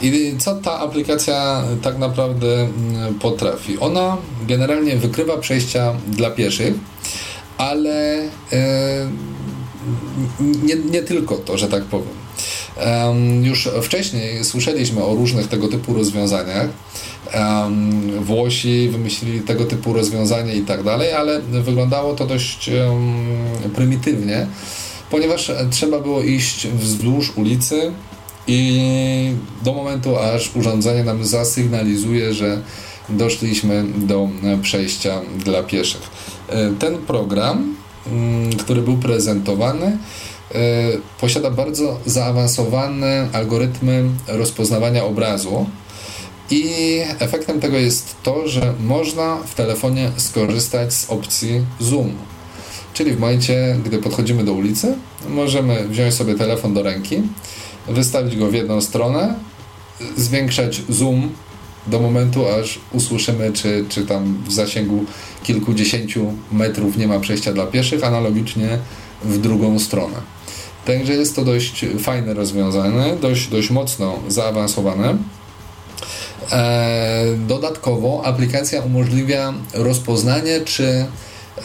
[0.03, 3.79] i co ta aplikacja tak naprawdę mm, potrafi?
[3.79, 4.17] Ona
[4.49, 6.75] generalnie wykrywa przejścia dla pieszych,
[7.59, 8.19] ale
[8.53, 9.11] e,
[10.41, 12.21] nie, nie tylko to, że tak powiem.
[13.43, 16.69] Już wcześniej słyszeliśmy o różnych tego typu rozwiązaniach.
[18.21, 22.71] Włosi wymyślili tego typu rozwiązanie i tak dalej, ale wyglądało to dość
[23.75, 24.47] prymitywnie,
[25.11, 27.93] ponieważ trzeba było iść wzdłuż ulicy,
[28.47, 32.63] i do momentu, aż urządzenie nam zasygnalizuje, że
[33.09, 34.29] doszliśmy do
[34.63, 36.03] przejścia dla pieszych.
[36.49, 37.75] E, ten program,
[38.07, 40.59] mm, który był prezentowany, e,
[41.21, 45.67] posiada bardzo zaawansowane algorytmy rozpoznawania obrazu.
[46.51, 46.71] I
[47.19, 52.13] efektem tego jest to, że można w telefonie skorzystać z opcji zoom.
[52.95, 54.95] Czyli w momencie, gdy podchodzimy do ulicy,
[55.29, 57.23] możemy wziąć sobie telefon do ręki,
[57.89, 59.35] wystawić go w jedną stronę,
[60.17, 61.31] zwiększać zoom
[61.87, 65.05] do momentu, aż usłyszymy, czy, czy tam w zasięgu
[65.43, 68.79] kilkudziesięciu metrów nie ma przejścia dla pieszych, analogicznie
[69.25, 70.17] w drugą stronę.
[70.85, 75.17] Także jest to dość fajne rozwiązanie, dość, dość mocno zaawansowane.
[76.53, 81.07] E, dodatkowo aplikacja umożliwia rozpoznanie, czy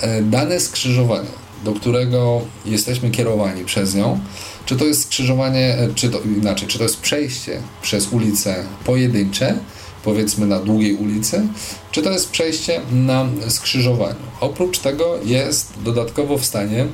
[0.02, 1.30] e, dane skrzyżowanie,
[1.64, 4.20] do którego jesteśmy kierowani przez nią,
[4.66, 9.58] czy to jest skrzyżowanie, e, czy to inaczej, czy to jest przejście przez ulice pojedyncze,
[10.04, 11.48] powiedzmy na długiej ulicy,
[11.92, 14.16] czy to jest przejście na skrzyżowaniu.
[14.40, 16.88] Oprócz tego jest dodatkowo w stanie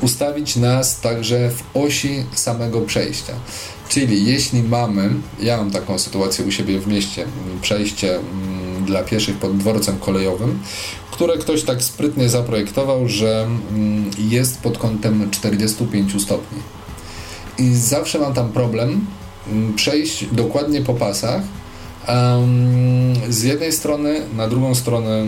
[0.00, 3.32] ustawić nas także w osi samego przejścia.
[3.88, 7.26] Czyli jeśli mamy, ja mam taką sytuację u siebie w mieście,
[7.62, 10.58] przejście mm, dla pieszych pod dworcem kolejowym,
[11.10, 16.58] które ktoś tak sprytnie zaprojektował, że mm, jest pod kątem 45 stopni.
[17.60, 19.06] I zawsze mam tam problem
[19.48, 21.42] mm, przejść dokładnie po pasach,
[23.28, 25.26] z jednej strony na drugą stronę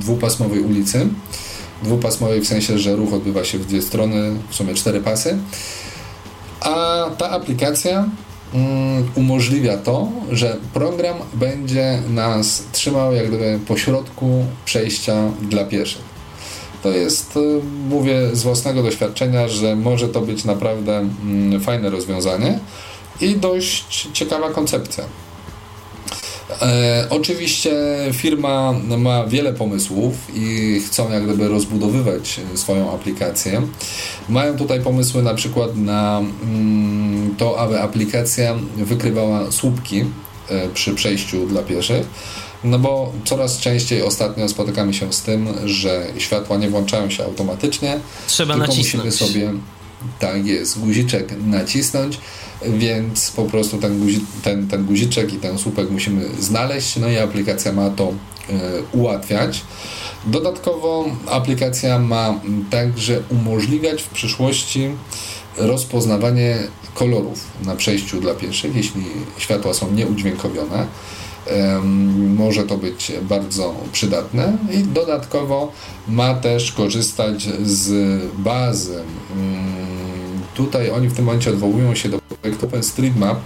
[0.00, 1.08] dwupasmowej ulicy,
[1.82, 5.38] dwupasmowej w sensie, że ruch odbywa się w dwie strony, w sumie cztery pasy,
[6.60, 8.08] a ta aplikacja
[8.54, 16.13] mm, umożliwia to, że program będzie nas trzymał jak gdyby po środku przejścia dla pieszych.
[16.84, 22.58] To jest, y, mówię z własnego doświadczenia, że może to być naprawdę mm, fajne rozwiązanie
[23.20, 25.04] i dość ciekawa koncepcja.
[26.62, 27.72] E, oczywiście
[28.12, 33.62] firma ma wiele pomysłów i chcą jak gdyby rozbudowywać swoją aplikację.
[34.28, 40.04] Mają tutaj pomysły na przykład na mm, to, aby aplikacja wykrywała słupki
[40.48, 42.06] e, przy przejściu dla pieszych.
[42.64, 47.98] No bo coraz częściej ostatnio spotykamy się z tym, że światła nie włączają się automatycznie.
[48.26, 49.04] Trzeba tylko nacisnąć.
[49.04, 49.52] musimy sobie
[50.18, 52.18] tak jest, guziczek nacisnąć
[52.68, 57.18] więc po prostu ten, guzi, ten, ten guziczek i ten słupek musimy znaleźć, no i
[57.18, 58.52] aplikacja ma to y,
[58.92, 59.62] ułatwiać.
[60.26, 64.90] Dodatkowo aplikacja ma także umożliwiać w przyszłości
[65.56, 66.58] rozpoznawanie
[66.94, 69.02] kolorów na przejściu dla pieszych, jeśli
[69.38, 70.86] światła są nieudźwiękowione.
[72.36, 75.72] Może to być bardzo przydatne i dodatkowo
[76.08, 77.92] ma też korzystać z
[78.38, 79.02] bazy
[80.54, 83.38] Tutaj oni w tym momencie odwołują się do projektu OpenStreetMap,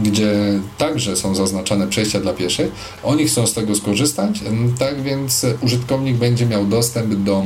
[0.00, 2.72] gdzie także są zaznaczane przejścia dla pieszych.
[3.02, 4.40] Oni chcą z tego skorzystać,
[4.78, 7.44] tak więc użytkownik będzie miał dostęp do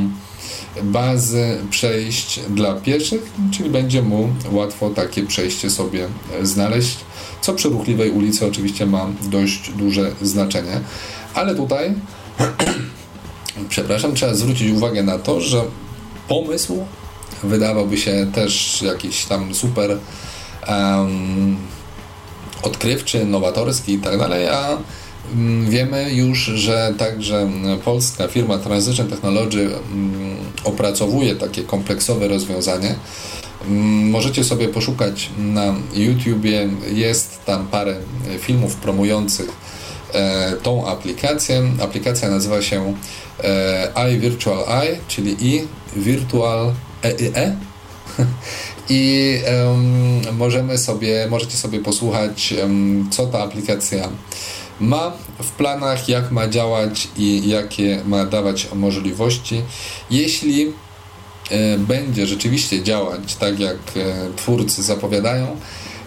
[0.82, 6.08] bazy przejść dla pieszych, czyli będzie mu łatwo takie przejście sobie
[6.42, 6.96] znaleźć,
[7.40, 10.80] co przy ruchliwej ulicy oczywiście ma dość duże znaczenie.
[11.34, 11.94] Ale tutaj,
[13.68, 15.64] przepraszam, trzeba zwrócić uwagę na to, że
[16.28, 16.84] pomysł
[17.42, 19.98] wydawałby się też jakiś tam super
[20.68, 21.56] um,
[22.62, 24.78] odkrywczy, nowatorski i tak dalej, a
[25.68, 27.50] Wiemy już, że także
[27.84, 32.94] polska firma Transition Technology mm, opracowuje takie kompleksowe rozwiązanie.
[33.66, 37.96] Mm, możecie sobie poszukać na YouTubie, jest tam parę
[38.38, 39.48] filmów promujących
[40.14, 41.62] e, tą aplikację.
[41.82, 42.94] Aplikacja nazywa się
[43.44, 47.56] e, iVirtual Eye, czyli i Virtual EIE e.
[48.88, 49.34] i
[49.66, 54.08] um, możemy sobie, możecie sobie posłuchać, um, co ta aplikacja
[54.80, 55.12] ma
[55.42, 59.62] w planach, jak ma działać i jakie ma dawać możliwości.
[60.10, 60.72] Jeśli
[61.50, 65.46] e, będzie rzeczywiście działać tak, jak e, twórcy zapowiadają,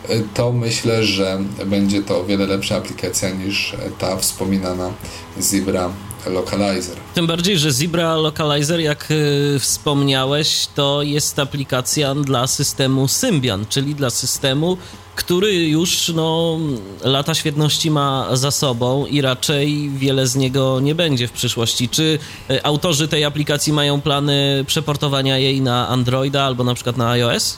[0.10, 4.92] e, to myślę, że będzie to o wiele lepsza aplikacja niż ta wspominana
[5.38, 5.90] Zebra
[6.26, 6.98] Localizer.
[7.14, 13.96] Tym bardziej, że Zebra Localizer, jak y, wspomniałeś, to jest aplikacja dla systemu Symbian, czyli
[13.96, 14.78] dla systemu,
[15.16, 16.60] który już no,
[17.04, 21.90] lata świetności ma za sobą i raczej wiele z niego nie będzie w przyszłości.
[21.90, 22.20] Czy
[22.52, 27.58] y, autorzy tej aplikacji mają plany przeportowania jej na Androida albo na przykład na iOS?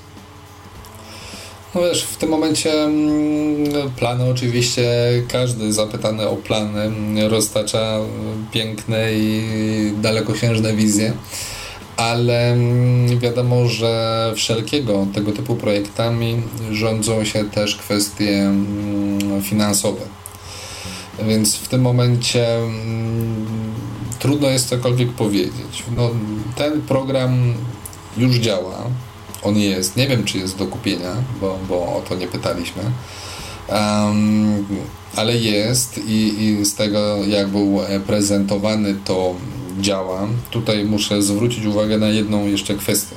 [1.76, 4.92] No wiesz, w tym momencie mm, plany oczywiście,
[5.28, 6.92] każdy zapytany o plany
[7.30, 8.00] roztacza
[8.52, 11.14] piękne i dalekosiężne wizje,
[11.98, 20.02] ale mm, wiadomo, że wszelkiego tego typu projektami rządzą się też kwestie mm, finansowe.
[21.28, 22.48] Więc w tym momencie
[24.20, 25.84] trudno jest cokolwiek powiedzieć.
[25.98, 26.10] No,
[26.56, 27.54] ten program
[28.18, 28.84] już działa
[29.44, 29.96] on jest.
[29.96, 32.84] Nie wiem, czy jest do kupienia, bo, bo o to nie pytaliśmy.
[33.70, 34.66] Um,
[35.16, 39.36] ale jest i, i z tego, jak był prezentowany, to
[39.82, 40.28] działa.
[40.52, 43.16] Tutaj muszę zwrócić uwagę na jedną jeszcze kwestię.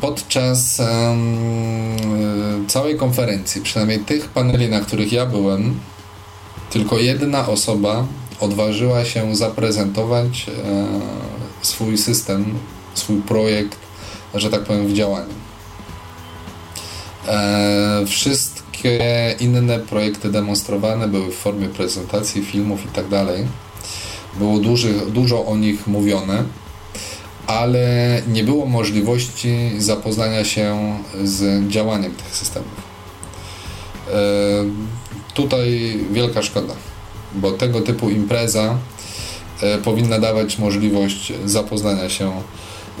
[0.00, 0.82] Podczas
[2.68, 5.80] całej konferencji, przynajmniej tych paneli, na których ja byłem,
[6.70, 8.06] tylko jedna osoba
[8.40, 10.52] odważyła się zaprezentować e,
[11.62, 12.54] swój system,
[12.94, 13.87] swój projekt
[14.34, 15.34] że tak powiem, w działaniu.
[17.28, 18.98] E, wszystkie
[19.40, 23.04] inne projekty demonstrowane były w formie prezentacji, filmów i tak.
[24.38, 26.44] Było duży, dużo o nich mówione,
[27.46, 32.68] ale nie było możliwości zapoznania się z działaniem tych systemów.
[34.08, 34.12] E,
[35.34, 36.74] tutaj wielka szkoda,
[37.34, 38.78] bo tego typu impreza
[39.60, 42.32] e, powinna dawać możliwość zapoznania się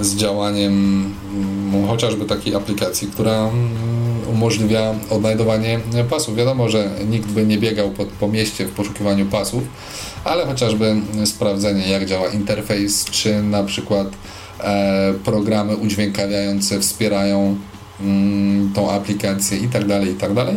[0.00, 1.04] z działaniem
[1.72, 3.68] mm, chociażby takiej aplikacji, która mm,
[4.32, 5.80] umożliwia odnajdowanie
[6.10, 6.36] pasów.
[6.36, 9.62] Wiadomo, że nikt by nie biegał po, po mieście w poszukiwaniu pasów,
[10.24, 14.08] ale chociażby sprawdzenie, jak działa interfejs, czy na przykład
[14.60, 17.56] e, programy udźwiękawiające wspierają
[18.00, 20.56] mm, tą aplikację i tak dalej, i tak dalej.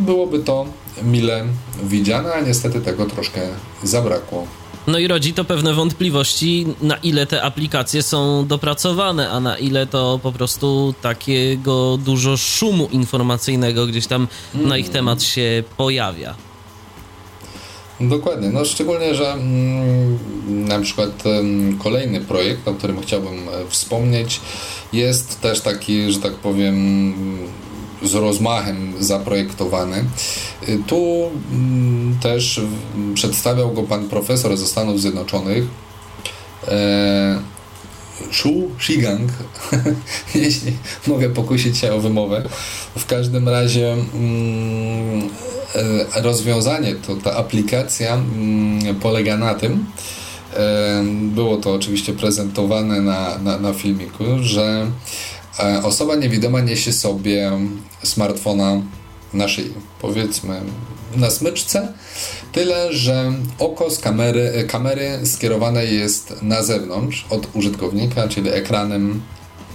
[0.00, 0.66] Byłoby to
[1.02, 1.44] mile
[1.82, 3.40] widziane, a niestety tego troszkę
[3.82, 4.61] zabrakło.
[4.86, 9.86] No i rodzi to pewne wątpliwości, na ile te aplikacje są dopracowane, a na ile
[9.86, 16.34] to po prostu takiego dużo szumu informacyjnego gdzieś tam na ich temat się pojawia.
[18.00, 20.18] Dokładnie, no szczególnie, że mm,
[20.48, 21.22] na przykład
[21.82, 24.40] kolejny projekt, o którym chciałbym e, wspomnieć,
[24.92, 27.04] jest też taki, że tak powiem,
[28.04, 30.04] z rozmachem zaprojektowany.
[30.68, 32.60] Y, tu mm, też
[33.14, 35.64] przedstawiał go pan profesor ze Stanów Zjednoczonych.
[36.68, 37.52] E,
[38.30, 39.32] Shu Shigang,
[40.34, 40.72] jeśli
[41.06, 42.42] mogę pokusić się o wymowę.
[42.96, 45.30] W każdym razie mm,
[46.14, 49.86] e, rozwiązanie, to ta aplikacja mm, polega na tym,
[50.56, 54.86] e, było to oczywiście prezentowane na, na, na filmiku, że
[55.58, 57.52] E, osoba niewidoma niesie sobie
[58.02, 58.82] smartfona
[59.34, 60.60] na szyi, powiedzmy
[61.16, 61.92] na smyczce,
[62.52, 69.22] tyle że oko z kamery, kamery skierowane jest na zewnątrz od użytkownika, czyli ekranem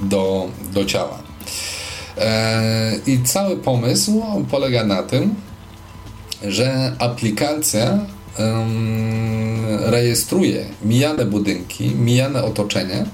[0.02, 1.20] do, do ciała.
[2.18, 5.36] E, I cały pomysł polega na tym,
[6.44, 8.00] że aplikacja
[9.86, 13.06] rejestruje mijane budynki, mijane otoczenie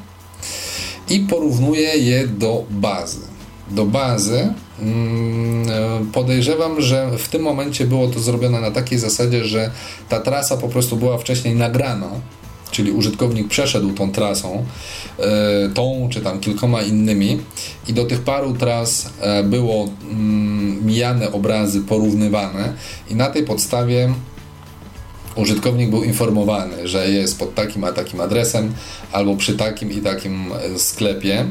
[1.09, 3.32] i porównuje je do bazy.
[3.71, 9.71] Do bazy mm, podejrzewam, że w tym momencie było to zrobione na takiej zasadzie, że
[10.09, 12.09] ta trasa po prostu była wcześniej nagrana,
[12.71, 14.65] czyli użytkownik przeszedł tą trasą,
[15.19, 17.39] e, tą czy tam kilkoma innymi
[17.87, 22.73] i do tych paru tras e, było mm, mijane obrazy porównywane
[23.09, 24.13] i na tej podstawie
[25.35, 28.73] użytkownik był informowany, że jest pod takim a takim adresem
[29.11, 31.45] albo przy takim i takim e, sklepie.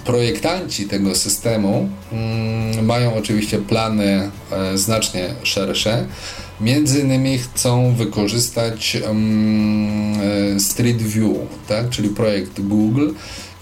[0.00, 6.06] E, projektanci tego systemu mm, mają oczywiście plany e, znacznie szersze.
[6.60, 11.36] Między innymi chcą wykorzystać mm, Street View,
[11.68, 11.88] tak?
[11.90, 13.10] czyli projekt Google,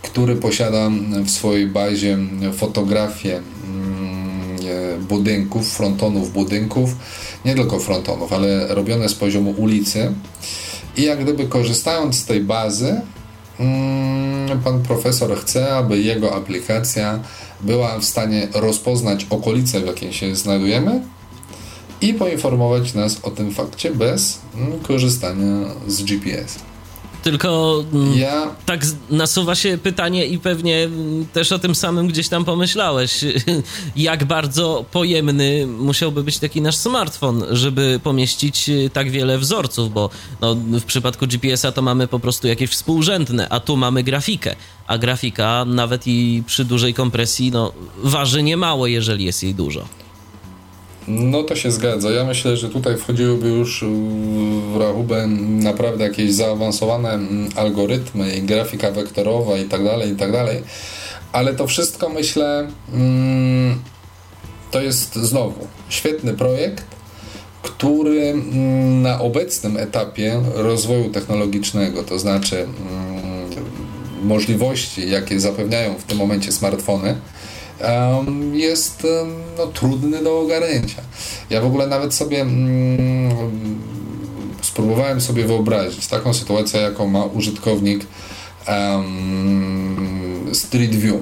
[0.03, 0.91] który posiada
[1.25, 2.19] w swojej bazie
[2.53, 4.59] fotografie mm,
[5.09, 6.97] budynków, frontonów budynków,
[7.45, 10.13] nie tylko frontonów, ale robione z poziomu ulicy.
[10.97, 13.01] I jak gdyby korzystając z tej bazy,
[14.65, 17.21] pan profesor chce, aby jego aplikacja
[17.61, 21.01] była w stanie rozpoznać okolice, w jakiej się znajdujemy
[22.01, 26.68] i poinformować nas o tym fakcie bez mm, korzystania z GPS.
[27.23, 28.55] Tylko mm, ja...
[28.67, 33.25] tak nasuwa się pytanie i pewnie mm, też o tym samym gdzieś tam pomyślałeś,
[33.97, 40.11] jak bardzo pojemny musiałby być taki nasz smartfon, żeby pomieścić y, tak wiele wzorców, bo
[40.41, 44.99] no, w przypadku GPS-a to mamy po prostu jakieś współrzędne, a tu mamy grafikę, a
[44.99, 50.08] grafika nawet i przy dużej kompresji no, waży niemało, jeżeli jest jej dużo.
[51.09, 52.11] No to się zgadza.
[52.11, 53.85] Ja myślę, że tutaj wchodziłyby już
[54.73, 55.27] w rachubę
[55.63, 60.63] naprawdę jakieś zaawansowane mm, algorytmy i grafika wektorowa i tak dalej, i tak dalej.
[61.33, 63.79] Ale to wszystko myślę mm,
[64.71, 66.85] to jest znowu świetny projekt,
[67.63, 72.67] który mm, na obecnym etapie rozwoju technologicznego, to znaczy
[74.23, 77.17] możliwości, jakie zapewniają w tym momencie smartfony,
[78.53, 79.07] jest
[79.59, 81.03] no, trudny do ogarnięcia.
[81.51, 83.79] Ja w ogóle nawet sobie mm,
[84.63, 88.07] spróbowałem sobie wyobrazić taką sytuację, jaką ma użytkownik
[88.69, 91.17] um, Street View.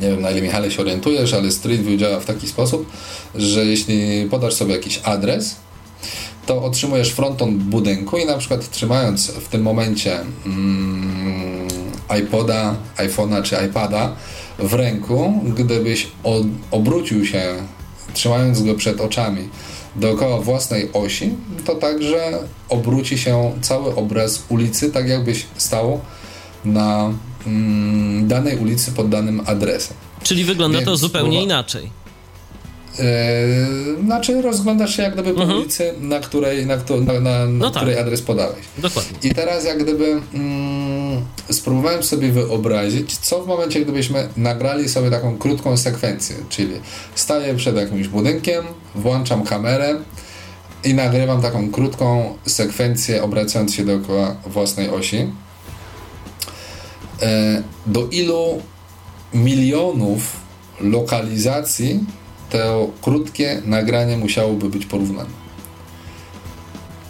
[0.00, 2.86] Nie wiem na ile Michale się orientujesz, ale Street View działa w taki sposób,
[3.34, 5.56] że jeśli podasz sobie jakiś adres,
[6.46, 11.68] to otrzymujesz fronton budynku i na przykład trzymając w tym momencie mm,
[12.20, 14.16] iPoda, iPhone'a czy iPada
[14.62, 16.08] w ręku, gdybyś
[16.70, 17.54] obrócił się,
[18.14, 19.48] trzymając go przed oczami,
[19.96, 21.30] dookoła własnej osi,
[21.64, 22.38] to także
[22.68, 26.00] obróci się cały obraz ulicy, tak jakbyś stał
[26.64, 27.12] na
[27.46, 29.96] mm, danej ulicy pod danym adresem.
[30.22, 32.01] Czyli wygląda Więc to zupełnie inaczej.
[32.98, 35.60] Yy, znaczy rozglądasz się jak gdyby po mhm.
[35.60, 37.82] ulicy, na której, na, na, na, no tak.
[37.82, 38.64] której adres podałeś.
[38.78, 39.30] Dokładnie.
[39.30, 45.38] I teraz jak gdyby mm, spróbowałem sobie wyobrazić, co w momencie, gdybyśmy nagrali sobie taką
[45.38, 46.74] krótką sekwencję, czyli
[47.14, 48.64] staję przed jakimś budynkiem,
[48.94, 49.94] włączam kamerę
[50.84, 55.16] i nagrywam taką krótką sekwencję obracając się dookoła własnej osi.
[55.16, 55.28] Yy,
[57.86, 58.62] do ilu
[59.34, 60.36] milionów
[60.80, 62.00] lokalizacji
[62.52, 65.30] to krótkie nagranie musiałoby być porównane.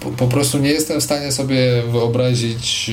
[0.00, 2.90] Po, po prostu nie jestem w stanie sobie wyobrazić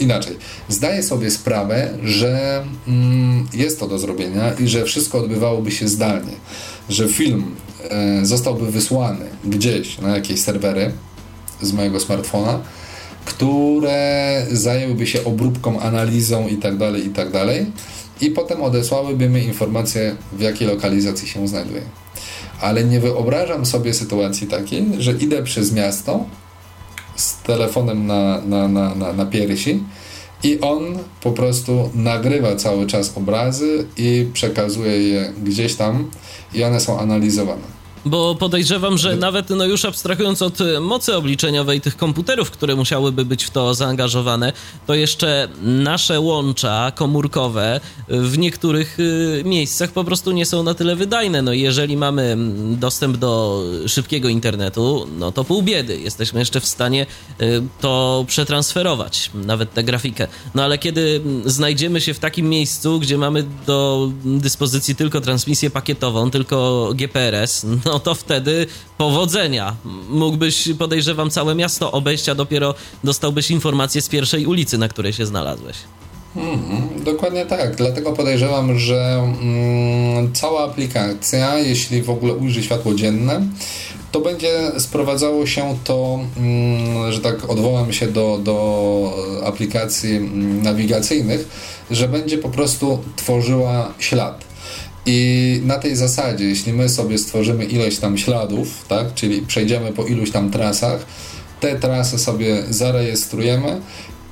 [0.00, 0.36] inaczej.
[0.68, 6.32] Zdaję sobie sprawę, że mm, jest to do zrobienia i że wszystko odbywałoby się zdalnie.
[6.88, 7.56] Że film
[7.90, 10.92] e, zostałby wysłany gdzieś na jakieś serwery
[11.62, 12.60] z mojego smartfona,
[13.24, 17.66] które zajęłyby się obróbką, analizą itd., tak itd., tak
[18.20, 21.82] i potem odesłałyby mi informację, w jakiej lokalizacji się znajduję.
[22.60, 26.24] Ale nie wyobrażam sobie sytuacji takiej, że idę przez miasto
[27.16, 29.82] z telefonem na, na, na, na, na piersi
[30.42, 36.10] i on po prostu nagrywa cały czas obrazy i przekazuje je gdzieś tam
[36.54, 41.80] i one są analizowane bo podejrzewam, że nawet no już abstrahując od e, mocy obliczeniowej
[41.80, 44.52] tych komputerów, które musiałyby być w to zaangażowane,
[44.86, 48.98] to jeszcze nasze łącza komórkowe w niektórych
[49.40, 51.42] e, miejscach po prostu nie są na tyle wydajne.
[51.42, 52.36] No jeżeli mamy
[52.70, 56.00] dostęp do szybkiego internetu, no to pół biedy.
[56.00, 57.06] Jesteśmy jeszcze w stanie
[57.40, 57.46] e,
[57.80, 60.28] to przetransferować, nawet tę grafikę.
[60.54, 66.30] No ale kiedy znajdziemy się w takim miejscu, gdzie mamy do dyspozycji tylko transmisję pakietową,
[66.30, 68.66] tylko GPRS, no no to wtedy
[68.98, 69.76] powodzenia.
[70.08, 72.74] Mógłbyś, podejrzewam, całe miasto obejść, a dopiero
[73.04, 75.76] dostałbyś informację z pierwszej ulicy, na której się znalazłeś.
[76.36, 77.76] Mm, dokładnie tak.
[77.76, 83.46] Dlatego podejrzewam, że mm, cała aplikacja, jeśli w ogóle ujrzy światło dzienne,
[84.12, 88.56] to będzie sprowadzało się to, mm, że tak odwołam się do, do
[89.44, 91.48] aplikacji mm, nawigacyjnych,
[91.90, 94.53] że będzie po prostu tworzyła ślad.
[95.06, 100.04] I na tej zasadzie, jeśli my sobie stworzymy ilość tam śladów, tak, czyli przejdziemy po
[100.04, 101.06] iluś tam trasach,
[101.60, 103.80] te trasy sobie zarejestrujemy,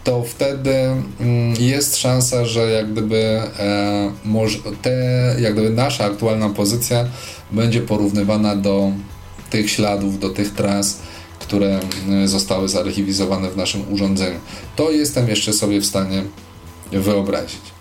[0.04, 4.12] to wtedy mm, jest szansa, że jak gdyby, e,
[4.82, 7.04] te, jak gdyby nasza aktualna pozycja
[7.50, 8.92] będzie porównywana do
[9.50, 10.98] tych śladów, do tych tras,
[11.38, 14.38] które mm, zostały zarchiwizowane w naszym urządzeniu.
[14.76, 16.22] To jestem jeszcze sobie w stanie
[16.92, 17.71] wyobrazić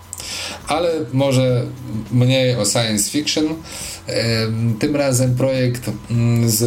[0.67, 1.65] ale może
[2.11, 3.45] mniej o science fiction.
[4.79, 6.63] Tym razem projekt mm, z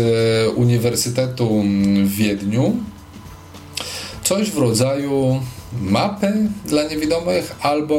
[0.57, 1.63] Uniwersytetu
[2.05, 2.77] w Wiedniu.
[4.23, 5.41] Coś w rodzaju
[5.81, 6.33] mapy
[6.67, 7.97] dla niewidomych albo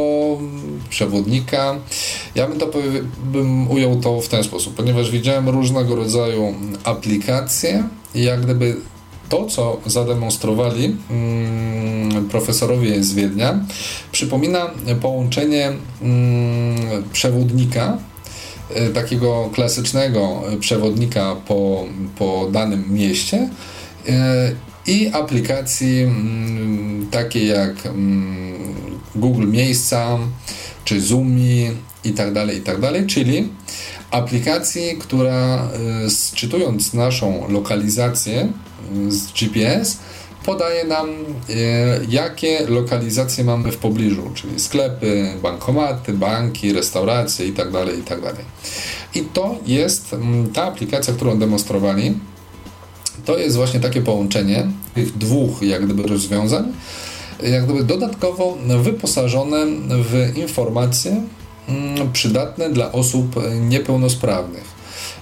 [0.90, 1.76] przewodnika.
[2.36, 2.72] Ja bym to
[3.24, 6.54] bym ujął to w ten sposób, ponieważ widziałem różnego rodzaju
[6.84, 7.84] aplikacje
[8.16, 8.76] i jak gdyby
[9.30, 13.60] to, co zademonstrowali mm, profesorowie z Wiednia,
[14.12, 14.68] przypomina
[15.02, 17.98] połączenie mm, przewodnika,
[18.76, 21.86] e, takiego klasycznego przewodnika po,
[22.18, 23.50] po danym mieście
[24.08, 24.52] e,
[24.88, 27.74] i aplikacji mm, takie jak
[29.16, 30.18] Google Miejsca
[30.86, 31.72] czy Zoomi
[32.04, 33.50] i tak dalej, i tak dalej, czyli
[34.12, 35.70] aplikacji, która e,
[36.36, 38.48] czytując naszą lokalizację
[39.08, 39.98] z GPS
[40.46, 41.56] podaje nam, e,
[42.10, 47.72] jakie lokalizacje mamy w pobliżu, czyli sklepy, bankomaty, banki, restauracje itd.
[47.72, 48.22] Tak itd.
[48.22, 48.36] Tak
[49.16, 52.14] I to jest mm, ta aplikacja, którą demonstrowali.
[53.26, 56.74] To jest właśnie takie połączenie tych dwóch jak gdyby rozwiązań,
[57.44, 61.22] jak gdyby dodatkowo wyposażone w informacje
[61.70, 64.75] mm, przydatne dla osób niepełnosprawnych.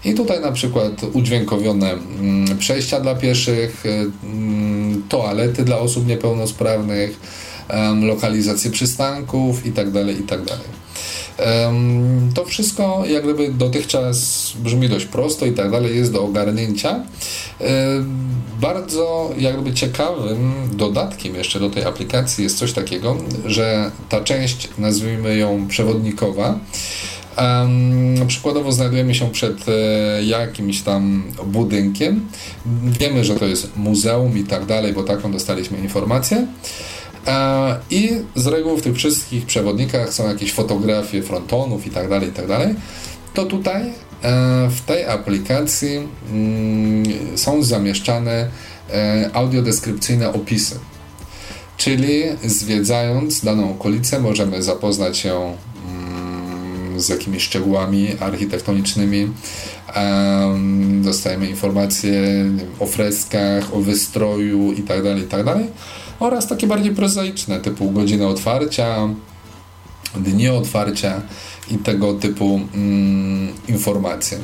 [0.06, 7.20] I tutaj na przykład udźwiękowione mm, przejścia dla pieszych, y, mm, toalety dla osób niepełnosprawnych,
[8.02, 10.06] lokalizacje przystanków itd.
[10.06, 10.46] Tak itd.
[10.46, 10.60] Tak
[12.34, 17.00] to wszystko jak gdyby dotychczas brzmi dość prosto i tak dalej, jest do ogarnięcia.
[18.62, 24.70] Bardzo jak gdyby ciekawym dodatkiem jeszcze do tej aplikacji jest coś takiego, że ta część,
[24.78, 26.60] nazwijmy ją przewodnikowa,
[28.28, 32.26] Przykładowo znajdujemy się przed e, jakimś tam budynkiem.
[33.00, 36.48] Wiemy, że to jest muzeum i tak dalej, bo taką dostaliśmy informację.
[37.28, 42.30] E, I z reguły w tych wszystkich przewodnikach są jakieś fotografie frontonów i tak dalej,
[42.30, 42.76] i tak dalej.
[43.34, 43.92] To tutaj e,
[44.70, 47.04] w tej aplikacji mm,
[47.36, 48.48] są zamieszczane
[49.34, 50.76] audiodeskrypcyjne opisy.
[51.78, 55.56] czyli zwiedzając daną okolicę możemy zapoznać się
[56.98, 59.28] z jakimiś szczegółami architektonicznymi.
[61.02, 62.22] Dostajemy informacje
[62.80, 65.44] o freskach, o wystroju itd., tak itd.
[65.44, 65.58] Tak
[66.20, 69.10] oraz takie bardziej prozaiczne, typu godziny otwarcia,
[70.16, 71.22] dni otwarcia
[71.72, 74.38] i tego typu mm, informacje.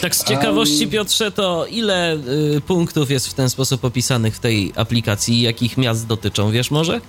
[0.00, 2.16] Tak z ciekawości, Piotrze, to ile
[2.56, 7.00] y, punktów jest w ten sposób opisanych w tej aplikacji jakich miast dotyczą, wiesz może?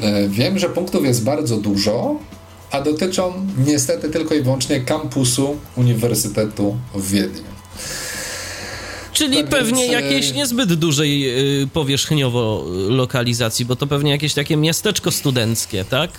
[0.00, 2.16] E, wiem, że punktów jest bardzo dużo,
[2.70, 3.32] a dotyczą
[3.66, 7.56] niestety tylko i wyłącznie kampusu Uniwersytetu w Wiedniu.
[9.12, 14.56] Czyli tak pewnie więc, jakiejś niezbyt dużej yy, powierzchniowo lokalizacji, bo to pewnie jakieś takie
[14.56, 16.10] miasteczko studenckie, tak?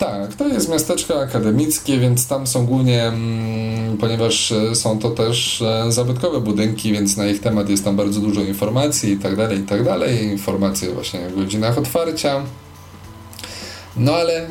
[0.00, 5.62] Tak, to jest miasteczko akademickie, więc tam są głównie, mm, ponieważ e, są to też
[5.62, 9.58] e, zabytkowe budynki, więc na ich temat jest tam bardzo dużo informacji i tak dalej,
[9.58, 10.24] i tak dalej.
[10.24, 12.42] Informacje właśnie o godzinach otwarcia.
[13.96, 14.46] No ale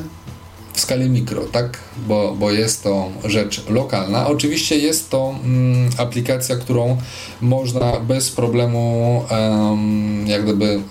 [0.79, 1.77] w skali mikro, tak?
[2.07, 4.27] Bo, bo jest to rzecz lokalna.
[4.27, 6.97] Oczywiście jest to mm, aplikacja, którą
[7.41, 10.81] można bez problemu um, jak gdyby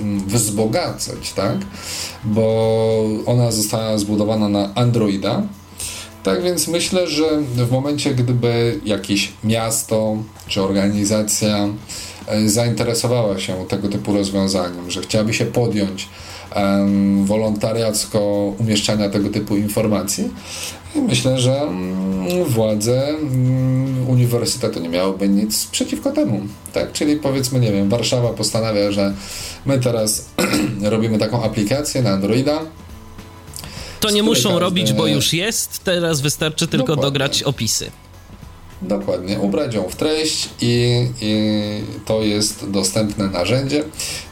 [0.00, 1.56] mm, wzbogacać, tak?
[2.24, 5.42] Bo ona została zbudowana na Androida.
[6.22, 10.16] Tak więc myślę, że w momencie, gdyby jakieś miasto
[10.46, 11.68] czy organizacja
[12.26, 16.08] e, zainteresowała się tego typu rozwiązaniem, że chciałaby się podjąć
[17.24, 20.30] wolontariacko umieszczania tego typu informacji.
[20.94, 26.40] I myślę, że mm, władze mm, uniwersytetu nie miałyby nic przeciwko temu.
[26.72, 26.92] Tak?
[26.92, 29.14] Czyli powiedzmy, nie wiem, Warszawa postanawia, że
[29.66, 30.28] my teraz
[30.82, 32.60] robimy taką aplikację na Androida,
[34.02, 34.60] to nie muszą każdy...
[34.60, 35.78] robić, bo już jest.
[35.84, 37.02] Teraz wystarczy tylko Dokładnie.
[37.02, 37.90] dograć opisy.
[38.82, 41.34] Dokładnie, ubrać ją w treść i, i,
[42.04, 43.84] to jest dostępne narzędzie.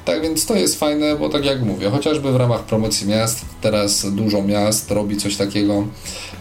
[0.05, 4.15] Tak więc to jest fajne, bo tak jak mówię, chociażby w ramach promocji miast, teraz
[4.15, 5.87] dużo miast robi coś takiego,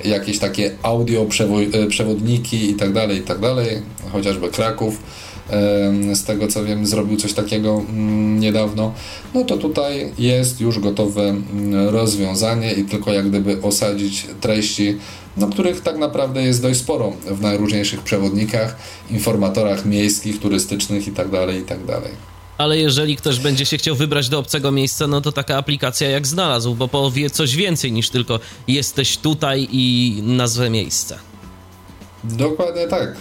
[0.06, 1.26] jakieś takie audio
[1.74, 3.82] e, przewodniki i tak dalej, i tak dalej,
[4.12, 4.98] chociażby Kraków
[6.14, 8.94] z tego co wiem, zrobił coś takiego mm, niedawno,
[9.34, 14.98] no to tutaj jest już gotowe mm, rozwiązanie i tylko jak gdyby osadzić treści
[15.38, 18.76] no, których tak naprawdę jest dość sporo w najróżniejszych przewodnikach,
[19.12, 21.48] informatorach miejskich, turystycznych itd.
[21.48, 21.94] Tak itd.
[21.94, 22.12] Tak
[22.58, 26.28] Ale jeżeli ktoś będzie się chciał wybrać do obcego miejsca, no to taka aplikacja jak
[26.28, 31.29] znalazł, bo powie coś więcej niż tylko jesteś tutaj i nazwę miejsca.
[32.24, 33.18] Dokładnie tak.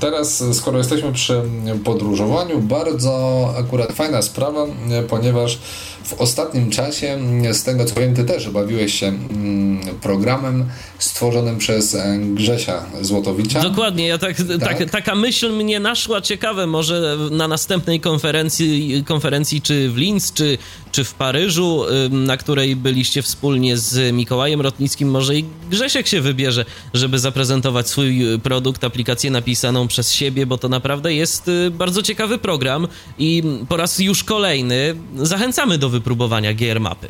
[0.00, 1.42] Teraz, skoro jesteśmy przy
[1.84, 4.66] podróżowaniu, bardzo akurat fajna sprawa,
[5.08, 5.58] ponieważ
[6.04, 7.18] w ostatnim czasie,
[7.52, 10.64] z tego co wiem, ty też bawiłeś się mm, programem
[10.98, 13.60] stworzonym przez e, Grzesia Złotowicza.
[13.60, 14.78] Dokładnie, ja tak, tak?
[14.78, 20.58] tak, taka myśl mnie naszła, ciekawe, może na następnej konferencji, konferencji czy w Linz, czy,
[20.92, 26.64] czy w Paryżu, na której byliście wspólnie z Mikołajem Rotnickim, może i Grzesiek się wybierze,
[26.94, 32.38] żeby zaprezentować swój produkt, aplikację napisaną przez siebie, bo to naprawdę jest y, bardzo ciekawy
[32.38, 37.08] program i po raz już kolejny zachęcamy do wypróbowania GR mapy.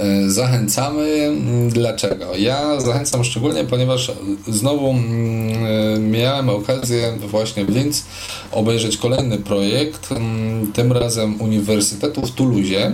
[0.00, 1.36] E, zachęcamy.
[1.68, 2.36] Dlaczego?
[2.36, 4.12] Ja zachęcam szczególnie, ponieważ
[4.48, 5.64] znowu mm,
[5.96, 8.04] e, miałem okazję właśnie w Linz
[8.52, 12.92] obejrzeć kolejny projekt, mm, tym razem Uniwersytetu w Toulouse.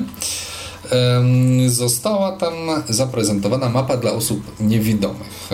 [1.67, 2.55] Została tam
[2.89, 5.51] zaprezentowana mapa dla osób niewidomych.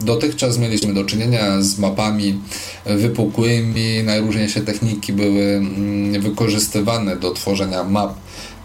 [0.00, 2.38] Dotychczas mieliśmy do czynienia z mapami
[2.86, 8.14] wypukłymi, najróżniejsze techniki były mm, wykorzystywane do tworzenia map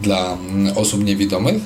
[0.01, 1.61] dla mm, osób niewidomych,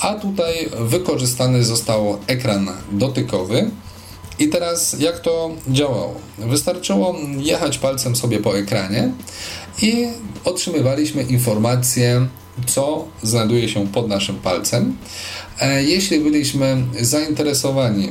[0.00, 3.70] a tutaj wykorzystany został ekran dotykowy.
[4.38, 6.14] I teraz jak to działało?
[6.38, 9.12] Wystarczyło jechać palcem sobie po ekranie
[9.82, 10.06] i
[10.44, 12.26] otrzymywaliśmy informacje,
[12.66, 14.96] co znajduje się pod naszym palcem.
[15.60, 18.08] E, jeśli byliśmy zainteresowani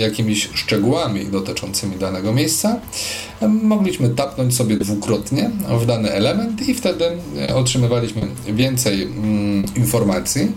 [0.00, 2.80] jakimiś szczegółami dotyczącymi danego miejsca,
[3.48, 7.04] mogliśmy tapnąć sobie dwukrotnie w dany element i wtedy
[7.54, 10.52] otrzymywaliśmy więcej mm, informacji.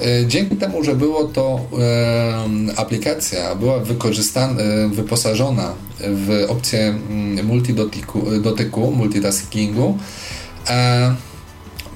[0.00, 4.62] E, dzięki temu, że było to e, aplikacja, była wykorzystana,
[4.92, 9.98] wyposażona w opcję mm, multidotyku, multitaskingu,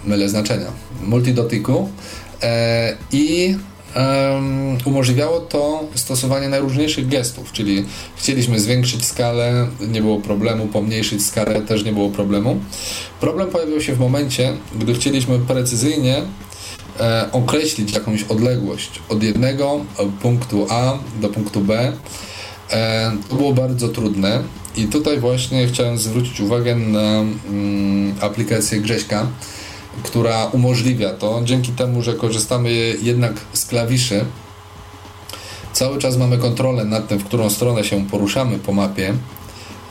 [0.07, 1.89] mylę znaczenia, multidotyku
[3.13, 3.57] i
[3.97, 7.85] um, umożliwiało to stosowanie najróżniejszych gestów, czyli
[8.17, 12.61] chcieliśmy zwiększyć skalę, nie było problemu, pomniejszyć skalę, też nie było problemu.
[13.21, 16.23] Problem pojawił się w momencie, gdy chcieliśmy precyzyjnie
[17.01, 19.85] e, określić jakąś odległość od jednego
[20.23, 21.93] punktu A do punktu B.
[22.71, 24.43] E, to było bardzo trudne
[24.77, 29.27] i tutaj właśnie chciałem zwrócić uwagę na mm, aplikację Grześka,
[30.03, 31.41] która umożliwia to.
[31.45, 32.71] Dzięki temu, że korzystamy
[33.03, 34.25] jednak z klawiszy,
[35.73, 39.15] cały czas mamy kontrolę nad tym, w którą stronę się poruszamy po mapie.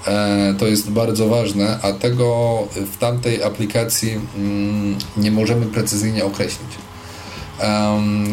[0.07, 2.57] E, to jest bardzo ważne, a tego
[2.93, 6.69] w tamtej aplikacji mm, nie możemy precyzyjnie określić.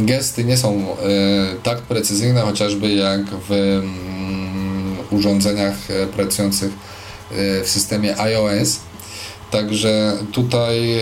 [0.00, 0.94] Gesty nie są e,
[1.62, 6.72] tak precyzyjne, chociażby jak w mm, urządzeniach e, pracujących
[7.64, 8.80] w systemie iOS.
[9.52, 10.98] Także tutaj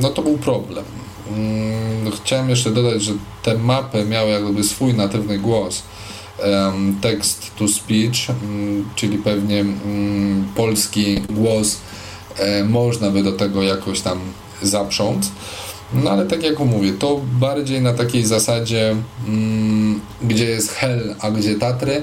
[0.00, 0.84] no to był problem.
[1.28, 3.12] Mm, chciałem jeszcze dodać, że
[3.42, 5.82] te mapy miały jakby swój natywny głos
[7.00, 11.78] text to speech, mm, czyli pewnie mm, polski głos
[12.38, 14.18] e, można by do tego jakoś tam
[14.62, 15.30] zaprząc.
[15.94, 18.96] No ale tak jak mówię, to bardziej na takiej zasadzie,
[20.22, 22.02] gdzie jest hell, a gdzie Tatry,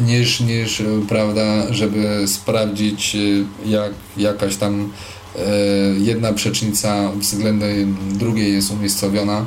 [0.00, 3.18] niż, niż prawda, żeby sprawdzić e,
[3.68, 4.92] jak jakaś tam
[5.36, 5.40] e,
[5.98, 9.46] jedna przecznica względem drugiej jest umiejscowiona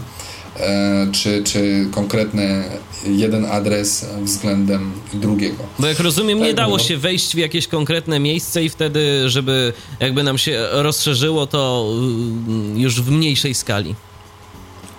[0.59, 2.63] E, czy, czy konkretny
[3.05, 5.63] jeden adres względem drugiego.
[5.79, 6.83] Bo jak rozumiem, tak, nie dało no.
[6.83, 12.79] się wejść w jakieś konkretne miejsce i wtedy, żeby jakby nam się rozszerzyło to mm,
[12.79, 13.95] już w mniejszej skali.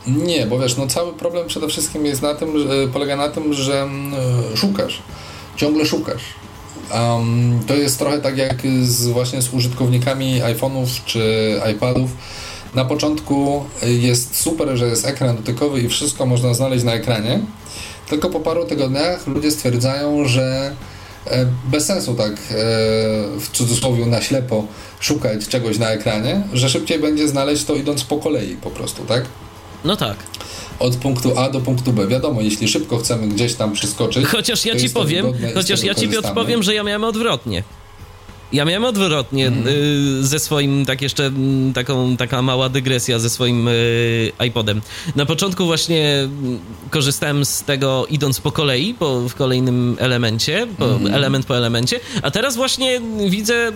[0.06, 3.54] Nie, bo wiesz, no cały problem przede wszystkim jest na tym, że, polega na tym,
[3.54, 4.12] że mm,
[4.56, 5.02] szukasz,
[5.56, 6.22] ciągle szukasz.
[6.94, 12.10] Um, to jest trochę tak jak z, właśnie z użytkownikami iPhone'ów czy iPadów,
[12.74, 17.40] na początku jest super, że jest ekran dotykowy i wszystko można znaleźć na ekranie,
[18.08, 20.76] tylko po paru tygodniach ludzie stwierdzają, że
[21.26, 22.36] e, bez sensu tak e,
[23.40, 24.64] w cudzysłowie na ślepo
[25.00, 29.24] szukać czegoś na ekranie, że szybciej będzie znaleźć to idąc po kolei po prostu, tak?
[29.84, 30.16] No tak.
[30.78, 32.06] Od punktu A do punktu B.
[32.06, 34.26] Wiadomo, jeśli szybko chcemy gdzieś tam przeskoczyć.
[34.26, 37.62] Chociaż ja ci powiem, chociaż ja ci odpowiem, że ja miałem odwrotnie.
[38.52, 39.66] Ja miałem odwrotnie mm.
[39.68, 41.32] y, ze swoim, tak jeszcze
[41.74, 44.80] taką, taka mała dygresja ze swoim y, iPodem.
[45.16, 46.28] Na początku właśnie
[46.90, 51.14] korzystałem z tego idąc po kolei, po, w kolejnym elemencie, po, mm.
[51.14, 53.72] element po elemencie, a teraz właśnie widzę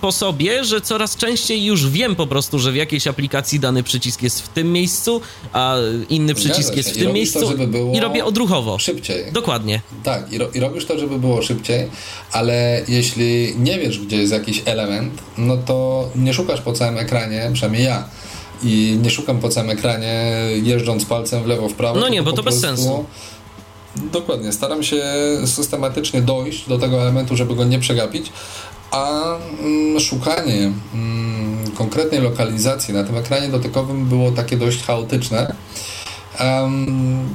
[0.00, 4.22] po sobie, że coraz częściej już wiem po prostu, że w jakiejś aplikacji dany przycisk
[4.22, 5.20] jest w tym miejscu,
[5.52, 5.76] a
[6.08, 7.54] inny przycisk jest w tym miejscu to,
[7.94, 8.78] i robię odruchowo.
[8.78, 9.32] Szybciej.
[9.32, 9.80] Dokładnie.
[10.04, 11.88] Tak, i, ro, i robisz to, żeby było szybciej,
[12.32, 17.50] ale jeśli nie wiesz, gdzie jest jakiś element, no to nie szukasz po całym ekranie,
[17.52, 18.04] przynajmniej ja,
[18.62, 20.32] i nie szukam po całym ekranie
[20.62, 22.00] jeżdżąc palcem w lewo, w prawo.
[22.00, 23.04] No nie, bo to bez sensu.
[24.12, 25.02] Dokładnie, staram się
[25.46, 28.32] systematycznie dojść do tego elementu, żeby go nie przegapić,
[28.90, 35.54] a mm, szukanie mm, konkretnej lokalizacji na tym ekranie dotykowym było takie dość chaotyczne.
[36.40, 37.28] Um,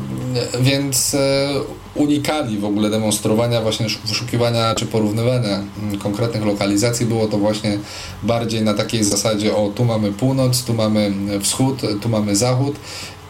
[0.62, 1.50] więc e,
[1.96, 7.06] unikali w ogóle demonstrowania, właśnie wyszukiwania czy porównywania mm, konkretnych lokalizacji.
[7.06, 7.80] Było to właśnie
[8.24, 12.76] bardziej na takiej zasadzie: o, tu mamy północ, tu mamy wschód, tu mamy zachód,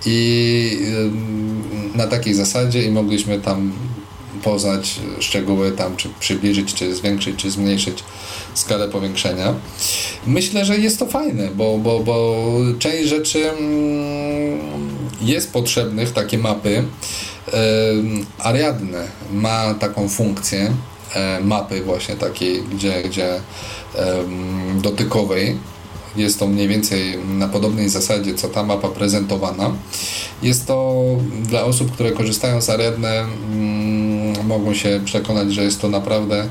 [0.05, 0.79] i
[1.95, 3.71] na takiej zasadzie, i mogliśmy tam
[4.43, 8.03] poznać szczegóły, tam czy przybliżyć, czy zwiększyć, czy zmniejszyć
[8.53, 9.53] skalę powiększenia.
[10.27, 12.45] Myślę, że jest to fajne, bo, bo, bo
[12.79, 14.59] część rzeczy mm,
[15.21, 16.83] jest potrzebnych, takie mapy.
[18.39, 20.73] Ariadne ma taką funkcję
[21.15, 23.41] e, mapy właśnie takiej, gdzie, gdzie
[24.81, 25.57] dotykowej.
[26.15, 29.71] Jest to mniej więcej na podobnej zasadzie, co ta mapa prezentowana.
[30.41, 31.03] Jest to
[31.41, 36.49] dla osób, które korzystają z Ariadne, mm, mogą się przekonać, że jest to naprawdę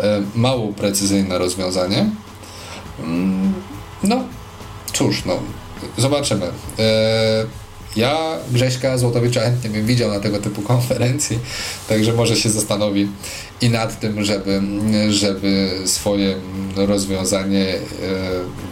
[0.00, 2.10] e, mało precyzyjne rozwiązanie.
[3.00, 3.52] Mm,
[4.02, 4.24] no,
[4.92, 5.38] cóż, no,
[5.96, 6.46] zobaczymy.
[7.96, 11.38] Ja Grześka Złotowicza chętnie bym widział na tego typu konferencji,
[11.88, 13.08] także może się zastanowi
[13.60, 14.62] i nad tym, żeby,
[15.10, 16.36] żeby swoje
[16.76, 17.80] rozwiązanie e,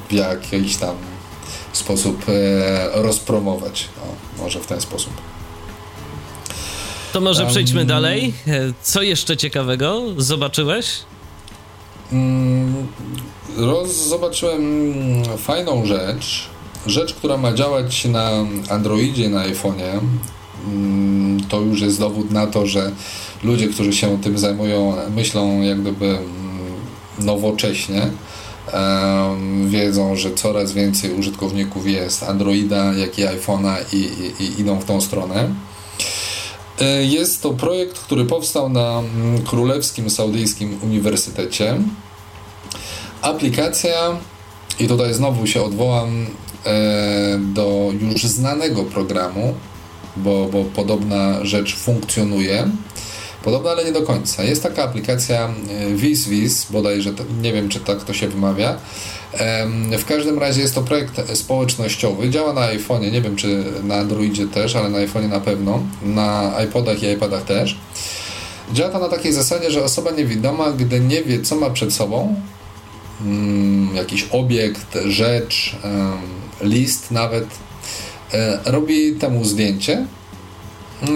[0.08, 0.96] w jakiś tam
[1.72, 3.88] sposób e, rozpromować.
[3.96, 5.12] No, może w ten sposób.
[7.12, 8.34] To może przejdźmy um, dalej.
[8.46, 10.86] E, co jeszcze ciekawego zobaczyłeś?
[12.12, 12.86] Um,
[13.56, 14.62] roz, zobaczyłem
[15.38, 16.48] fajną rzecz
[16.87, 18.30] rzecz, która ma działać na
[18.70, 20.01] Androidzie, na iPhone'ie,
[20.66, 22.93] mm, to już jest dowód na to, że
[23.45, 26.26] ludzie, którzy się tym zajmują, myślą jak gdyby mm,
[27.18, 28.11] nowocześnie.
[29.66, 34.84] Wiedzą, że coraz więcej użytkowników jest Androida, jak i iPhone'a i, i, i idą w
[34.84, 35.49] tą stronę.
[36.80, 41.78] E, jest to projekt, który powstał na mm, Królewskim Saudyjskim Uniwersytecie.
[43.22, 44.16] Aplikacja,
[44.78, 46.26] i tutaj znowu się odwołam
[47.38, 49.54] do już znanego programu,
[50.16, 52.68] bo, bo podobna rzecz funkcjonuje.
[53.44, 54.44] podobna, ale nie do końca.
[54.44, 55.48] Jest taka aplikacja
[55.94, 57.12] WizWiz, bodajże,
[57.42, 58.78] nie wiem czy tak to się wymawia.
[59.98, 64.46] W każdym razie jest to projekt społecznościowy, działa na iPhone'ie, nie wiem czy na Androidzie
[64.46, 67.76] też, ale na iPhone'ie na pewno, na iPodach i iPadach też.
[68.72, 72.34] Działa to na takiej zasadzie, że osoba niewidoma, gdy nie wie, co ma przed sobą,
[73.94, 75.76] jakiś obiekt, rzecz,
[76.60, 77.46] list nawet,
[78.32, 80.06] e, robi temu zdjęcie,
[81.02, 81.06] e,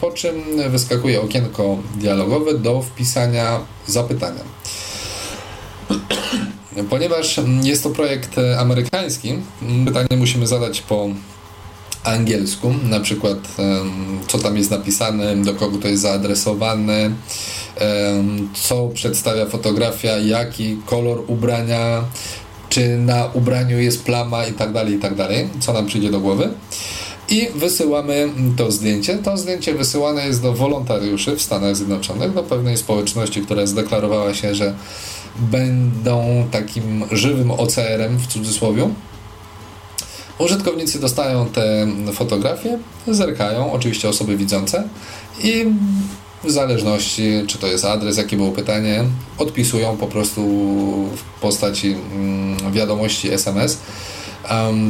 [0.00, 0.34] po czym
[0.70, 4.40] wyskakuje okienko dialogowe do wpisania zapytania.
[6.90, 9.34] Ponieważ jest to projekt amerykański,
[9.86, 11.08] pytanie musimy zadać po
[12.04, 13.38] angielsku, na przykład
[14.28, 17.10] co tam jest napisane, do kogo to jest zaadresowane,
[18.54, 22.04] co przedstawia fotografia, jaki kolor ubrania,
[22.68, 26.20] czy na ubraniu jest plama i tak dalej, i tak dalej, co nam przyjdzie do
[26.20, 26.50] głowy.
[27.30, 29.18] I wysyłamy to zdjęcie.
[29.18, 34.54] To zdjęcie wysyłane jest do wolontariuszy w Stanach Zjednoczonych, do pewnej społeczności, która zdeklarowała się,
[34.54, 34.74] że
[35.38, 38.88] będą takim żywym OCR-em w cudzysłowie
[40.38, 42.78] Użytkownicy dostają te fotografie,
[43.08, 44.88] zerkają, oczywiście osoby widzące
[45.42, 45.66] i
[46.44, 49.04] w zależności, czy to jest adres, jakie było pytanie,
[49.38, 50.40] odpisują po prostu
[51.16, 53.78] w postaci mm, wiadomości SMS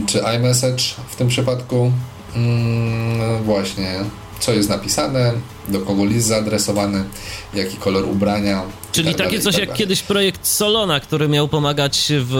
[0.07, 1.93] czy iMessage w tym przypadku.
[2.37, 3.95] Um, właśnie,
[4.41, 5.33] co jest napisane,
[5.69, 7.05] do kogo list zaadresowany,
[7.55, 8.63] jaki kolor ubrania.
[8.93, 12.35] Czyli tak takie dalej, coś tak jak kiedyś projekt Solona, który miał pomagać w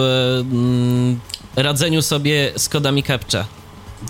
[0.53, 1.21] mm,
[1.57, 3.45] radzeniu sobie z kodami CAPTCHA.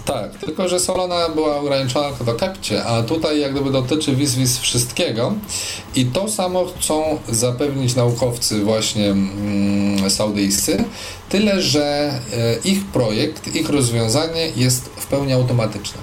[0.05, 4.59] Tak, tylko że Solana była ograniczona tylko do CAPTCHA, a tutaj jak gdyby dotyczy WizWiz
[4.59, 5.35] wszystkiego
[5.95, 10.85] i to samo chcą zapewnić naukowcy właśnie mm, saudyjscy,
[11.29, 11.85] tyle że
[12.33, 16.01] e, ich projekt, ich rozwiązanie jest w pełni automatyczne.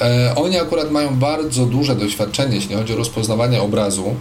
[0.00, 4.14] E, oni akurat mają bardzo duże doświadczenie, jeśli chodzi o rozpoznawanie obrazu,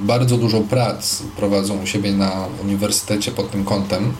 [0.00, 4.12] bardzo dużo prac prowadzą u siebie na uniwersytecie pod tym kątem.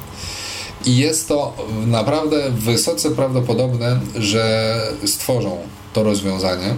[0.87, 1.55] I jest to
[1.87, 4.77] naprawdę wysoce prawdopodobne, że
[5.07, 5.59] stworzą
[5.93, 6.75] to rozwiązanie,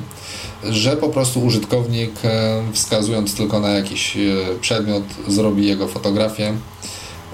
[0.65, 4.21] że po prostu użytkownik, e, wskazując tylko na jakiś e,
[4.61, 6.55] przedmiot, zrobi jego fotografię,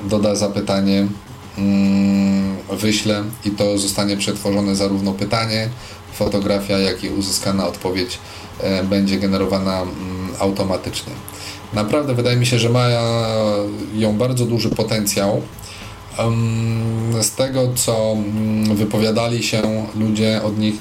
[0.05, 1.07] doda zapytanie,
[1.59, 5.69] mm, wyśle i to zostanie przetworzone zarówno pytanie,
[6.13, 8.19] fotografia, jak i uzyskana odpowiedź
[8.85, 9.95] będzie generowana mm,
[10.39, 11.13] automatycznie.
[11.73, 12.87] Naprawdę wydaje mi się, że ma
[13.95, 15.43] ją bardzo duży potencjał.
[17.21, 20.75] Z tego, co mm, wypowiadali się ludzie od nich,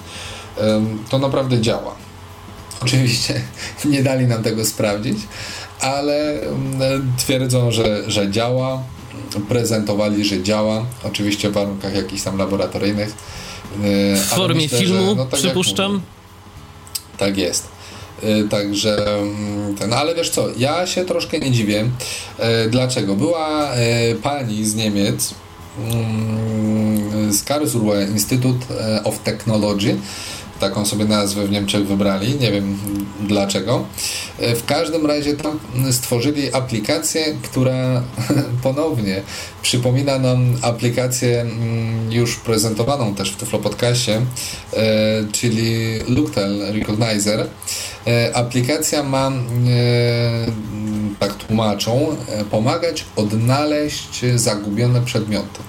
[1.09, 1.95] to naprawdę działa.
[2.83, 3.41] Oczywiście
[3.85, 5.17] nie dali nam tego sprawdzić,
[5.81, 8.83] ale mm, twierdzą, że, że działa,
[9.49, 13.09] prezentowali, że działa, oczywiście w warunkach jakichś tam laboratoryjnych.
[13.83, 16.01] E, w formie myślę, filmu, że, no, tak przypuszczam.
[17.17, 17.67] Tak jest.
[18.23, 21.83] Y, także mm, ten, ale wiesz co, ja się troszkę nie dziwię.
[22.65, 23.15] Y, dlaczego?
[23.15, 25.33] Była y, pani z Niemiec,
[25.91, 28.65] mm, z Karlsruhe Institute
[29.03, 29.95] of Technology,
[30.59, 32.77] taką sobie nazwę w Niemczech wybrali, nie wiem
[33.21, 33.85] dlaczego.
[34.39, 35.59] W każdym razie tam
[35.91, 38.03] stworzyli aplikację, która
[38.63, 39.21] ponownie
[39.61, 44.21] przypomina nam aplikację mm, już prezentowaną też w Tyflo Podcastie,
[45.31, 47.47] czyli Looktel Recognizer.
[48.07, 49.31] E, aplikacja ma, e,
[51.19, 55.59] tak tłumaczą, e, pomagać odnaleźć zagubione przedmioty.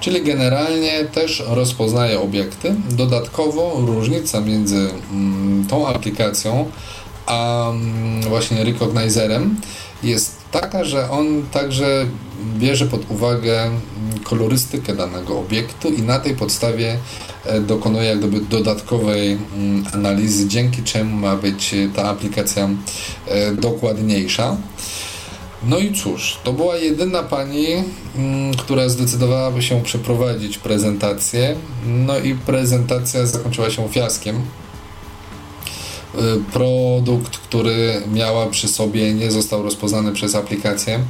[0.00, 2.74] Czyli generalnie też rozpoznaje obiekty.
[2.90, 6.70] Dodatkowo różnica między mm, tą aplikacją
[7.26, 9.60] a mm, właśnie Recognizerem
[10.02, 12.06] jest taka, że on także
[12.58, 13.70] bierze pod uwagę
[14.24, 16.98] kolorystykę danego obiektu i na tej podstawie
[17.44, 22.68] e, dokonuje jak gdyby dodatkowej mm, analizy, dzięki czemu ma być ta aplikacja
[23.26, 24.56] e, dokładniejsza.
[25.68, 27.66] No i cóż, to była jedyna pani,
[28.16, 31.56] mm, która zdecydowała się przeprowadzić prezentację.
[31.86, 34.36] No i prezentacja zakończyła się fiaskiem.
[34.36, 34.42] E,
[36.52, 41.00] produkt, który miała przy sobie, nie został rozpoznany przez aplikację.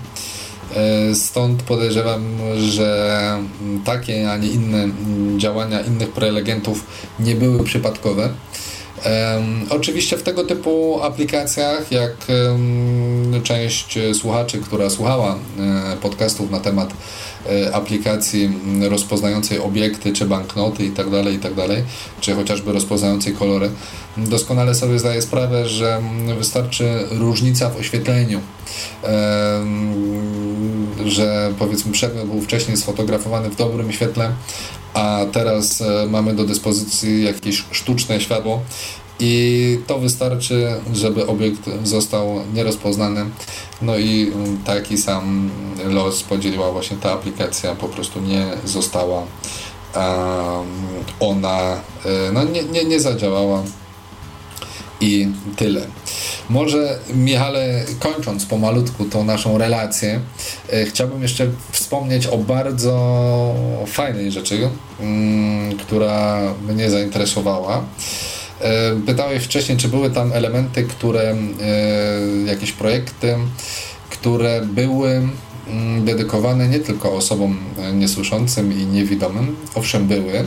[0.74, 2.24] E, stąd podejrzewam,
[2.58, 3.38] że
[3.84, 4.88] takie, a nie inne
[5.36, 6.84] działania innych prelegentów
[7.20, 8.28] nie były przypadkowe.
[9.04, 16.60] Um, oczywiście w tego typu aplikacjach, jak um, część słuchaczy, która słuchała um, podcastów na
[16.60, 16.92] temat
[17.72, 18.50] aplikacji
[18.88, 21.84] rozpoznającej obiekty, czy banknoty itd., tak itd., tak
[22.20, 23.70] czy chociażby rozpoznającej kolory,
[24.16, 26.02] doskonale sobie zdaję sprawę, że
[26.38, 28.40] wystarczy różnica w oświetleniu,
[31.06, 34.32] że powiedzmy przedmiot był wcześniej sfotografowany w dobrym świetle,
[34.94, 38.62] a teraz e, mamy do dyspozycji jakieś sztuczne światło
[39.20, 43.24] i to wystarczy, żeby obiekt został nierozpoznany.
[43.82, 44.32] No i
[44.64, 45.50] taki sam
[45.84, 49.22] los podzieliła właśnie ta aplikacja, po prostu nie została
[51.20, 53.62] ona, e, no nie, nie, nie zadziałała
[55.00, 55.80] i tyle.
[56.48, 60.20] Może, Michale, kończąc pomalutku tą naszą relację,
[60.72, 63.54] e, chciałbym jeszcze wspomnieć o bardzo
[63.86, 64.68] fajnej rzeczy,
[65.00, 67.84] mm, która mnie zainteresowała.
[68.60, 71.36] E, pytałeś wcześniej, czy były tam elementy, które, e,
[72.46, 73.34] jakieś projekty,
[74.10, 75.28] które były
[75.68, 77.58] mm, dedykowane nie tylko osobom
[77.94, 80.44] niesłyszącym i niewidomym, owszem były.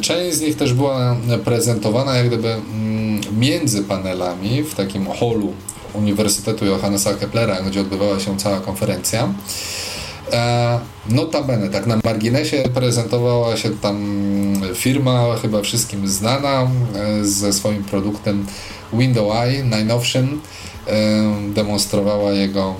[0.00, 5.52] Część z nich też była prezentowana jak gdyby mm, między panelami w takim holu
[5.92, 9.28] Uniwersytetu Johannesa Keplera, gdzie odbywała się cała konferencja.
[10.32, 13.96] E, notabene, tak na marginesie prezentowała się tam
[14.74, 18.46] firma chyba wszystkim znana e, ze swoim produktem
[18.92, 20.40] Window Eye najnowszym.
[20.86, 22.74] E, demonstrowała jego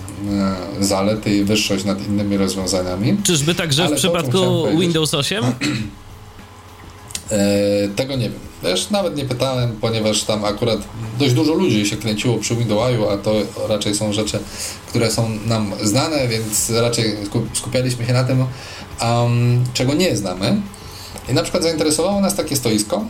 [0.80, 3.16] zalety i wyższość nad innymi rozwiązaniami.
[3.22, 4.38] Czyżby także Ale w przypadku
[4.78, 5.44] Windows 8?
[7.97, 8.41] Tego nie wiem.
[8.62, 10.78] Też nawet nie pytałem, ponieważ tam akurat
[11.18, 13.35] dość dużo ludzi się kręciło przy Windowsu, a to
[13.68, 14.39] raczej są rzeczy,
[14.89, 17.16] które są nam znane, więc raczej
[17.55, 18.47] skupialiśmy się na tym,
[19.03, 20.61] um, czego nie znamy.
[21.28, 23.05] I na przykład zainteresowało nas takie stoisko,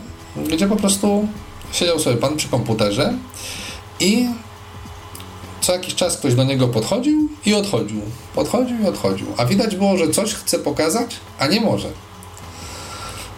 [0.49, 1.27] gdzie po prostu
[1.71, 3.13] siedział sobie pan przy komputerze
[3.99, 4.27] i
[5.61, 8.01] co jakiś czas ktoś do niego podchodził i odchodził.
[8.35, 9.27] Podchodził i odchodził.
[9.37, 11.89] A widać było, że coś chce pokazać, a nie może.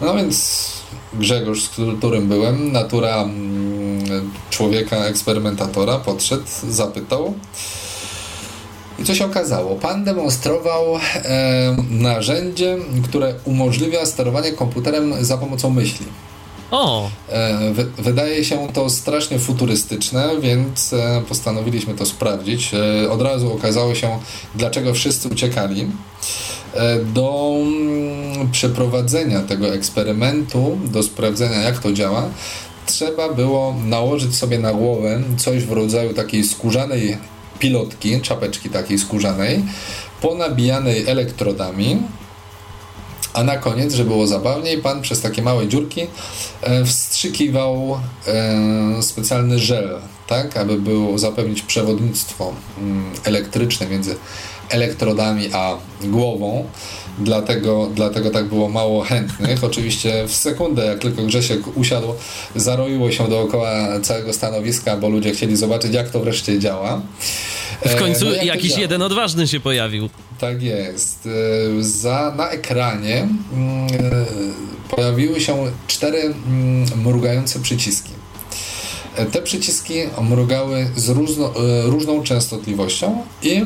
[0.00, 0.75] No więc
[1.18, 7.34] Grzegorz, z którym byłem, natura mm, człowieka eksperymentatora, podszedł, zapytał.
[8.98, 9.76] I co się okazało?
[9.76, 16.06] Pan demonstrował e, narzędzie, które umożliwia sterowanie komputerem za pomocą myśli.
[16.70, 17.10] O!
[17.28, 22.74] E, wydaje się to strasznie futurystyczne, więc e, postanowiliśmy to sprawdzić.
[22.74, 24.18] E, od razu okazało się,
[24.54, 25.86] dlaczego wszyscy uciekali.
[27.14, 32.28] Do mm, przeprowadzenia tego eksperymentu, do sprawdzenia jak to działa,
[32.86, 37.18] trzeba było nałożyć sobie na głowę coś w rodzaju takiej skórzanej
[37.58, 39.62] pilotki, czapeczki takiej skórzanej,
[40.20, 41.98] ponabijanej elektrodami,
[43.34, 46.00] a na koniec, żeby było zabawniej, pan przez takie małe dziurki
[46.62, 54.16] e, wstrzykiwał e, specjalny żel, tak, aby było zapewnić przewodnictwo mm, elektryczne między
[54.68, 56.64] elektrodami a głową.
[57.18, 59.64] Dlatego, dlatego tak było mało chętnych.
[59.64, 62.08] Oczywiście w sekundę, jak tylko Grzesiek usiadł,
[62.56, 67.02] zaroiło się dookoła całego stanowiska, bo ludzie chcieli zobaczyć, jak to wreszcie działa.
[67.86, 70.08] W końcu no, jakiś jeden odważny się pojawił.
[70.38, 71.28] Tak jest.
[71.78, 74.26] E, za, na ekranie mm, e,
[74.96, 75.56] pojawiły się
[75.86, 78.10] cztery mm, mrugające przyciski.
[79.16, 81.52] E, te przyciski mrugały z różno,
[81.84, 83.64] różną częstotliwością i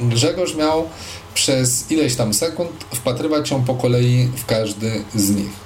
[0.00, 0.88] Grzegorz miał
[1.34, 5.64] przez ileś tam sekund wpatrywać się po kolei w każdy z nich.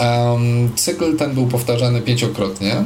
[0.00, 2.84] Um, cykl ten był powtarzany pięciokrotnie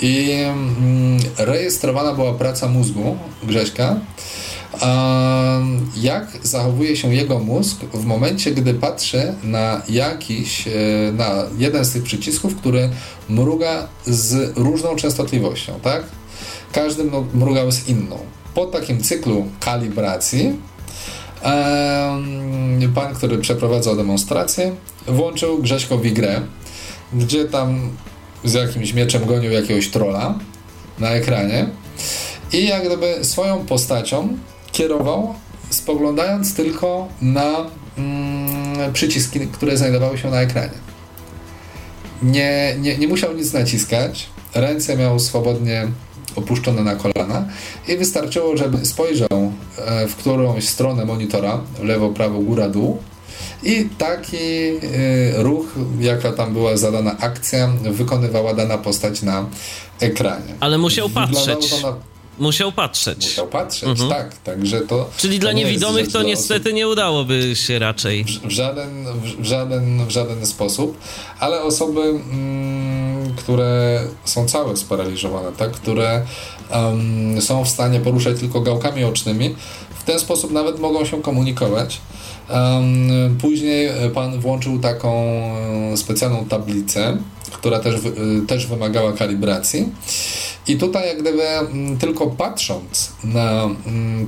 [0.00, 3.96] i um, rejestrowana była praca mózgu Grześka,
[4.82, 10.70] um, jak zachowuje się jego mózg w momencie, gdy patrzy na jakiś, e,
[11.12, 12.90] na jeden z tych przycisków, który
[13.28, 16.02] mruga z różną częstotliwością, tak?
[16.72, 17.04] Każdy
[17.34, 18.18] mrugał z inną
[18.54, 20.58] po takim cyklu kalibracji
[22.94, 24.74] pan, który przeprowadzał demonstrację,
[25.06, 26.40] włączył Grześkowi grę,
[27.12, 27.90] gdzie tam
[28.44, 30.38] z jakimś mieczem gonił jakiegoś trola
[30.98, 31.68] na ekranie
[32.52, 34.28] i jak gdyby swoją postacią
[34.72, 35.34] kierował,
[35.70, 37.66] spoglądając tylko na
[37.98, 40.82] mm, przyciski, które znajdowały się na ekranie.
[42.22, 45.88] Nie, nie, nie musiał nic naciskać, ręce miał swobodnie
[46.36, 47.48] opuszczone na kolana
[47.88, 52.98] i wystarczyło, żeby spojrzał e, w którąś stronę monitora, lewo, prawo, góra, dół
[53.62, 55.66] i taki e, ruch,
[56.00, 59.46] jaka tam była zadana akcja, wykonywała dana postać na
[60.00, 60.54] ekranie.
[60.60, 61.74] Ale musiał patrzeć.
[62.38, 63.24] Musiał patrzeć.
[63.24, 64.10] Musiał patrzeć, mhm.
[64.10, 64.36] tak.
[64.38, 65.10] Także to.
[65.16, 66.76] Czyli to dla niewidomych to niestety osób.
[66.76, 68.24] nie udałoby się raczej.
[68.24, 69.06] W, w, żaden,
[69.38, 70.98] w, żaden, w żaden sposób,
[71.40, 72.91] ale osoby, mm,
[73.36, 76.22] które są całe sparaliżowane, tak, które
[76.74, 79.54] um, są w stanie poruszać tylko gałkami ocznymi,
[79.90, 82.00] w ten sposób nawet mogą się komunikować.
[82.50, 85.24] Um, później pan włączył taką
[85.92, 87.16] e, specjalną tablicę,
[87.52, 89.88] która też, e, też wymagała kalibracji.
[90.68, 91.42] I tutaj jak gdyby
[92.00, 93.68] tylko patrząc na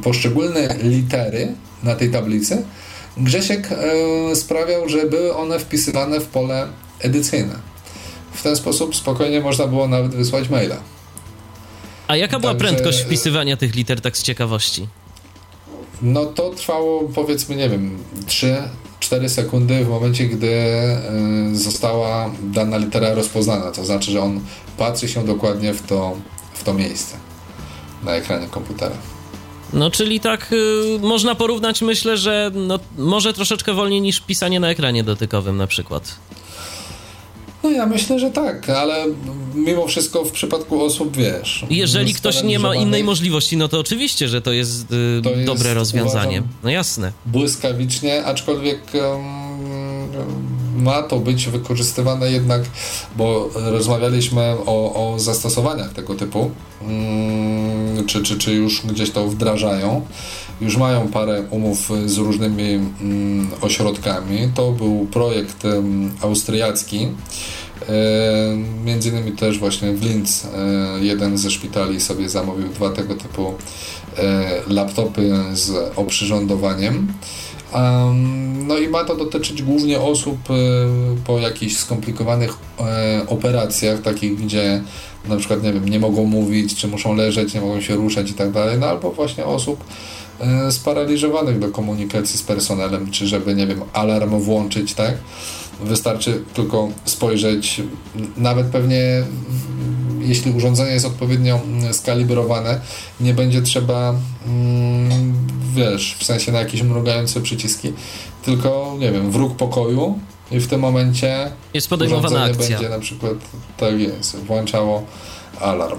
[0.03, 2.65] poszczególne litery na tej tablicy,
[3.17, 6.67] Grzesiek e, sprawiał, że były one wpisywane w pole
[7.01, 7.74] edycyjne.
[8.35, 10.77] W ten sposób spokojnie można było nawet wysłać maila.
[12.09, 12.69] A jaka była Także...
[12.69, 14.87] prędkość wpisywania tych liter, tak z ciekawości?
[16.03, 17.99] No to trwało powiedzmy, nie wiem,
[19.01, 20.47] 3-4 sekundy w momencie, gdy
[21.53, 23.71] y, została dana litera rozpoznana.
[23.71, 24.41] To znaczy, że on
[24.79, 26.17] patrzy się dokładnie w to,
[26.55, 27.17] w to miejsce
[28.05, 28.97] na ekranie komputera.
[29.73, 34.69] No, czyli tak y, można porównać, myślę, że no, może troszeczkę wolniej niż pisanie na
[34.71, 36.17] ekranie dotykowym na przykład.
[37.65, 39.07] No ja myślę, że tak, ale
[39.55, 41.67] mimo wszystko w przypadku osób, wiesz...
[41.71, 45.45] Jeżeli ktoś nie ma innej możliwości, no to oczywiście, że to jest, y, to jest
[45.45, 46.39] dobre rozwiązanie.
[46.39, 47.13] Uważam, no jasne.
[47.27, 52.63] Błyskawicznie, aczkolwiek um, ma to być wykorzystywane jednak,
[53.17, 56.51] bo rozmawialiśmy o, o zastosowaniach tego typu,
[56.83, 60.03] um, czy, czy, czy już gdzieś to wdrażają
[60.61, 64.49] już mają parę umów z różnymi mm, ośrodkami.
[64.55, 65.63] To był projekt
[66.21, 67.09] austriacki.
[67.89, 70.49] E, między innymi też właśnie w Linz e,
[71.01, 73.55] jeden ze szpitali sobie zamówił dwa tego typu
[74.19, 77.13] e, laptopy z oprzyrządowaniem.
[78.67, 80.39] No i ma to dotyczyć głównie osób
[81.27, 82.59] po jakichś skomplikowanych
[83.27, 84.83] operacjach, takich gdzie
[85.29, 88.35] na przykład nie wiem, nie mogą mówić, czy muszą leżeć, nie mogą się ruszać i
[88.35, 89.85] tak dalej, no albo właśnie osób
[90.41, 95.15] E, sparaliżowanych do komunikacji z personelem, czy żeby, nie wiem, alarm włączyć, tak?
[95.85, 97.83] Wystarczy tylko spojrzeć,
[98.37, 99.23] nawet pewnie
[100.21, 101.61] jeśli urządzenie jest odpowiednio
[101.93, 102.81] skalibrowane,
[103.21, 104.15] nie będzie trzeba,
[104.47, 105.35] mm,
[105.75, 107.93] wiesz, w sensie na jakieś mrugające przyciski,
[108.45, 110.19] tylko, nie wiem, wróg pokoju
[110.51, 112.69] i w tym momencie jest podejmowana akcja.
[112.69, 113.35] będzie na przykład,
[113.77, 115.03] tak jest, włączało
[115.61, 115.99] alarm.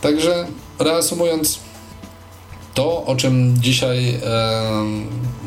[0.00, 0.46] Także
[0.78, 1.60] reasumując,
[2.74, 4.20] to, o czym dzisiaj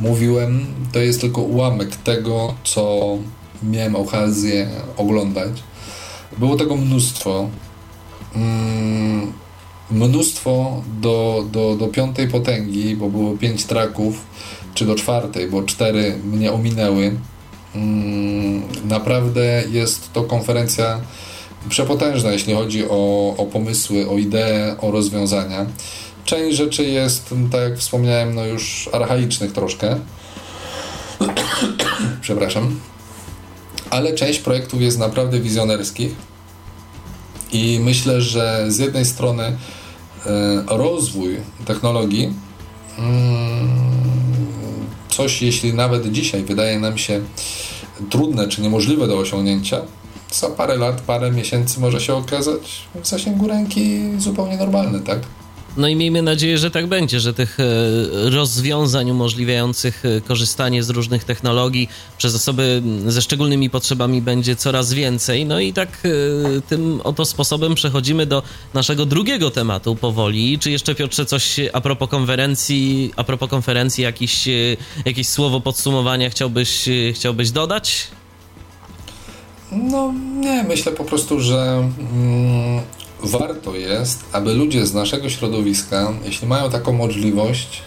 [0.02, 3.18] mówiłem, to jest tylko ułamek tego, co
[3.64, 5.64] miałem okazję oglądać.
[6.38, 7.50] Było tego mnóstwo.
[8.36, 9.34] Mm,
[9.92, 14.26] mnóstwo do, do, do piątej potęgi, bo było pięć traków,
[14.74, 17.18] czy do czwartej, bo cztery mnie ominęły.
[17.76, 21.02] Mm, naprawdę jest to konferencja
[21.70, 25.66] przepotężna, jeśli chodzi o, o pomysły, o idee, o rozwiązania
[26.28, 30.00] część rzeczy jest, tak jak wspomniałem, no już archaicznych troszkę.
[32.22, 32.80] Przepraszam.
[33.90, 36.16] Ale część projektów jest naprawdę wizjonerskich.
[37.52, 39.58] I myślę, że z jednej strony e,
[40.68, 42.34] rozwój technologii,
[43.00, 43.70] mm,
[45.10, 47.22] coś jeśli nawet dzisiaj wydaje nam się
[48.10, 49.82] trudne czy niemożliwe do osiągnięcia,
[50.32, 55.20] za parę lat, parę miesięcy może się okazać w zasięgu ręki zupełnie normalny, tak?
[55.78, 57.64] No i miejmy nadzieję, że tak będzie, że tych e,
[58.30, 65.46] rozwiązań umożliwiających e, korzystanie z różnych technologii przez osoby ze szczególnymi potrzebami będzie coraz więcej.
[65.46, 70.60] No i tak e, tym oto sposobem przechodzimy do naszego drugiego tematu powoli.
[70.60, 74.48] Czy jeszcze Piotrze coś a propos konferencji, a propos konferencji jakieś,
[75.06, 78.08] jakieś słowo podsumowania chciałbyś, chciałbyś dodać?
[79.72, 82.82] No nie, myślę po prostu, że mm,
[83.24, 87.82] warto jest, aby ludzie z naszego środowiska, jeśli mają taką możliwość,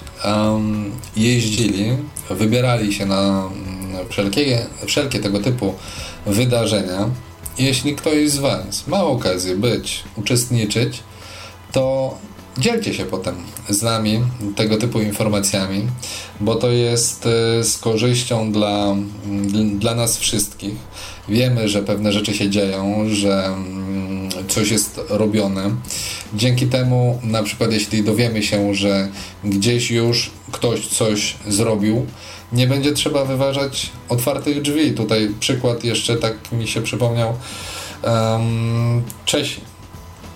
[1.17, 1.97] jeździli,
[2.31, 5.75] wybierali się na mm, wszelkie, wszelkie tego typu
[6.27, 7.09] wydarzenia.
[7.59, 11.03] Jeśli ktoś z Was ma okazję być, uczestniczyć,
[11.73, 12.15] to
[12.59, 13.35] dzielcie się potem
[13.69, 14.21] z nami
[14.57, 15.87] tego typu informacjami,
[16.41, 17.27] bo to jest
[17.61, 20.75] y, z korzyścią dla, mm, dla nas wszystkich.
[21.29, 25.71] Wiemy, że pewne rzeczy się dzieją, że mm, coś jest robione.
[26.35, 29.09] Dzięki temu, na przykład, jeśli dowiemy się, że
[29.45, 32.07] gdzieś już ktoś coś zrobił,
[32.53, 34.93] nie będzie trzeba wyważać otwartych drzwi.
[34.93, 37.35] Tutaj przykład jeszcze tak mi się przypomniał.
[38.03, 39.03] Um,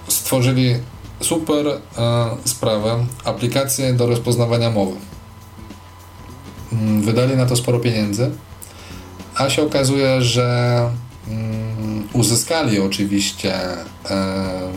[0.08, 0.74] stworzyli
[1.20, 1.80] super e,
[2.44, 4.96] sprawę, aplikację do rozpoznawania mowy.
[6.72, 8.30] Mm, wydali na to sporo pieniędzy,
[9.34, 10.90] a się okazuje, że
[12.12, 13.54] uzyskali oczywiście
[14.10, 14.70] e,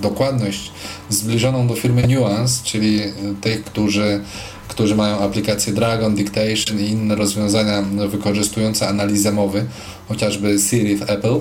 [0.00, 0.70] dokładność
[1.08, 3.00] zbliżoną do firmy Nuance, czyli
[3.40, 4.20] tych, którzy,
[4.68, 9.66] którzy mają aplikację Dragon, Dictation i inne rozwiązania wykorzystujące analizę mowy,
[10.08, 11.40] chociażby Siri w Apple.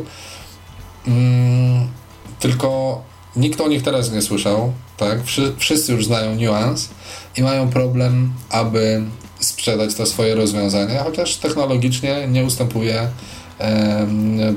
[1.08, 1.88] Mm,
[2.40, 3.02] tylko
[3.36, 5.20] nikt o nich teraz nie słyszał, tak?
[5.58, 6.88] Wszyscy już znają Nuance
[7.38, 9.04] i mają problem, aby
[9.40, 13.10] sprzedać to swoje rozwiązanie, chociaż technologicznie nie ustępuje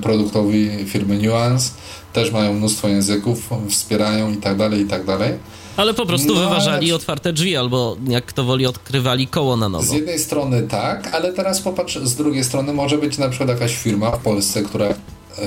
[0.03, 1.71] produktowi firmy Nuance.
[2.13, 5.33] Też mają mnóstwo języków, wspierają i tak dalej, i tak dalej.
[5.77, 9.85] Ale po prostu no, wyważali otwarte drzwi, albo jak kto woli, odkrywali koło na nowo.
[9.85, 13.77] Z jednej strony tak, ale teraz popatrz, z drugiej strony może być na przykład jakaś
[13.77, 14.95] firma w Polsce, która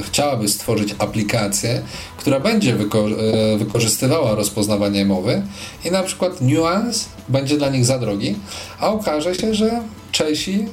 [0.01, 1.81] chciałaby stworzyć aplikację,
[2.17, 5.41] która będzie wyko e, wykorzystywała rozpoznawanie mowy
[5.85, 8.35] i na przykład Nuance będzie dla nich za drogi,
[8.79, 9.81] a okaże się, że
[10.11, 10.65] Czesi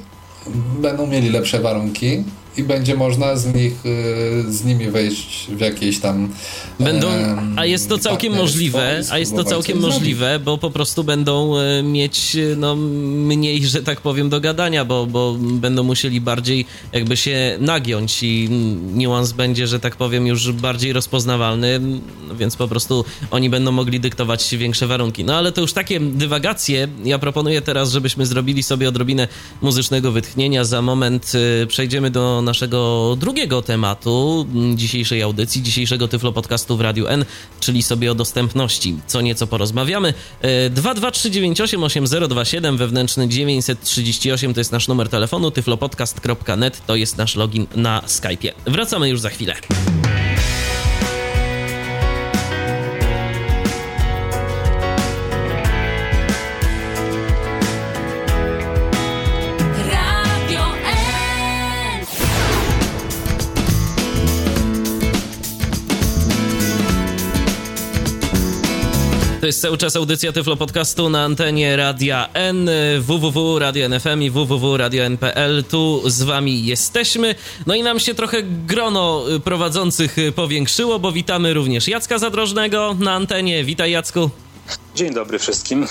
[0.79, 2.23] będą mieli lepsze warunki
[2.57, 6.29] i będzie można z nich, y, z nimi wejść w jakieś tam.
[6.79, 7.07] Będą,
[7.55, 11.83] a jest to całkiem możliwe, a jest to całkiem możliwe, bo po prostu będą e,
[11.83, 17.17] mieć e, no, mniej, że tak powiem, do gadania, bo, bo będą musieli bardziej jakby
[17.17, 18.49] się nagiąć i
[18.93, 21.79] niuans będzie, że tak powiem, już bardziej rozpoznawalny,
[22.35, 25.23] więc po prostu oni będą mogli dyktować większe warunki.
[25.23, 26.87] No ale to już takie dywagacje.
[27.03, 29.27] Ja proponuję teraz, żebyśmy zrobili sobie odrobinę
[29.61, 30.65] muzycznego wytchnienia.
[30.65, 31.31] Za moment
[31.63, 37.25] e, przejdziemy do naszego drugiego tematu dzisiejszej audycji, dzisiejszego Tyflo Podcastu w Radiu N,
[37.59, 38.97] czyli sobie o dostępności.
[39.07, 40.13] Co nieco porozmawiamy.
[40.69, 48.51] 223988027 wewnętrzny 938 to jest nasz numer telefonu, tyflopodcast.net to jest nasz login na Skype'ie.
[48.65, 49.55] Wracamy już za chwilę.
[69.43, 72.69] To jest cały czas audycja Tyflo Podcastu na antenie Radia N,
[72.99, 75.63] www.radio.nfm i www.radio.npl.
[75.63, 77.35] Tu z wami jesteśmy.
[77.65, 83.63] No i nam się trochę grono prowadzących powiększyło, bo witamy również Jacka Zadrożnego na antenie.
[83.63, 84.29] Witaj Jacku.
[84.95, 85.87] Dzień dobry wszystkim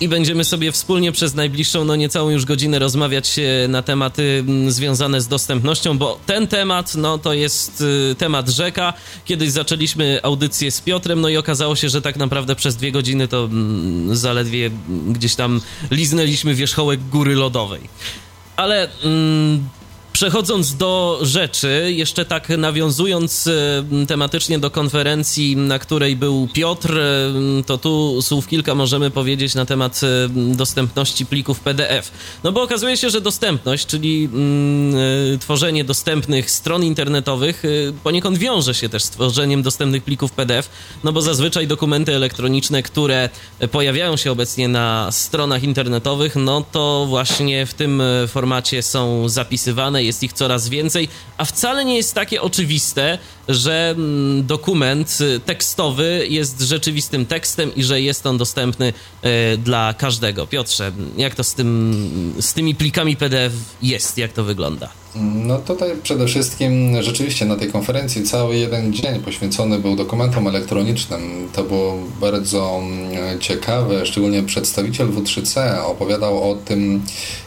[0.00, 5.20] i będziemy sobie wspólnie przez najbliższą, no niecałą już godzinę rozmawiać na tematy mm, związane
[5.20, 8.92] z dostępnością, bo ten temat, no to jest e, temat rzeka.
[9.24, 13.28] Kiedyś zaczęliśmy audycję z Piotrem, no i okazało się, że tak naprawdę przez dwie godziny
[13.28, 14.70] to mm, zaledwie
[15.08, 17.80] gdzieś tam liznęliśmy wierzchołek góry lodowej.
[18.56, 19.68] Ale mm,
[20.14, 27.32] Przechodząc do rzeczy, jeszcze tak nawiązując e, tematycznie do konferencji, na której był Piotr, e,
[27.66, 32.10] to tu słów kilka możemy powiedzieć na temat e, dostępności plików PDF.
[32.44, 37.62] No bo okazuje się, że dostępność, czyli mm, tworzenie dostępnych stron internetowych
[38.02, 40.70] poniekąd wiąże się też z tworzeniem dostępnych plików PDF,
[41.04, 43.28] no bo zazwyczaj dokumenty elektroniczne, które
[43.70, 50.22] pojawiają się obecnie na stronach internetowych, no to właśnie w tym formacie są zapisywane jest
[50.22, 53.18] ich coraz więcej, a wcale nie jest takie oczywiste,
[53.48, 59.94] że mm, dokument y, tekstowy jest rzeczywistym tekstem i że jest on dostępny y, dla
[59.98, 60.46] każdego.
[60.46, 64.88] Piotrze, jak to z, tym, z tymi plikami PDF jest, jak to wygląda?
[65.16, 71.48] No tutaj przede wszystkim rzeczywiście na tej konferencji cały jeden dzień poświęcony był dokumentom elektronicznym.
[71.52, 77.02] To było bardzo mm, ciekawe, szczególnie przedstawiciel W3C opowiadał o tym,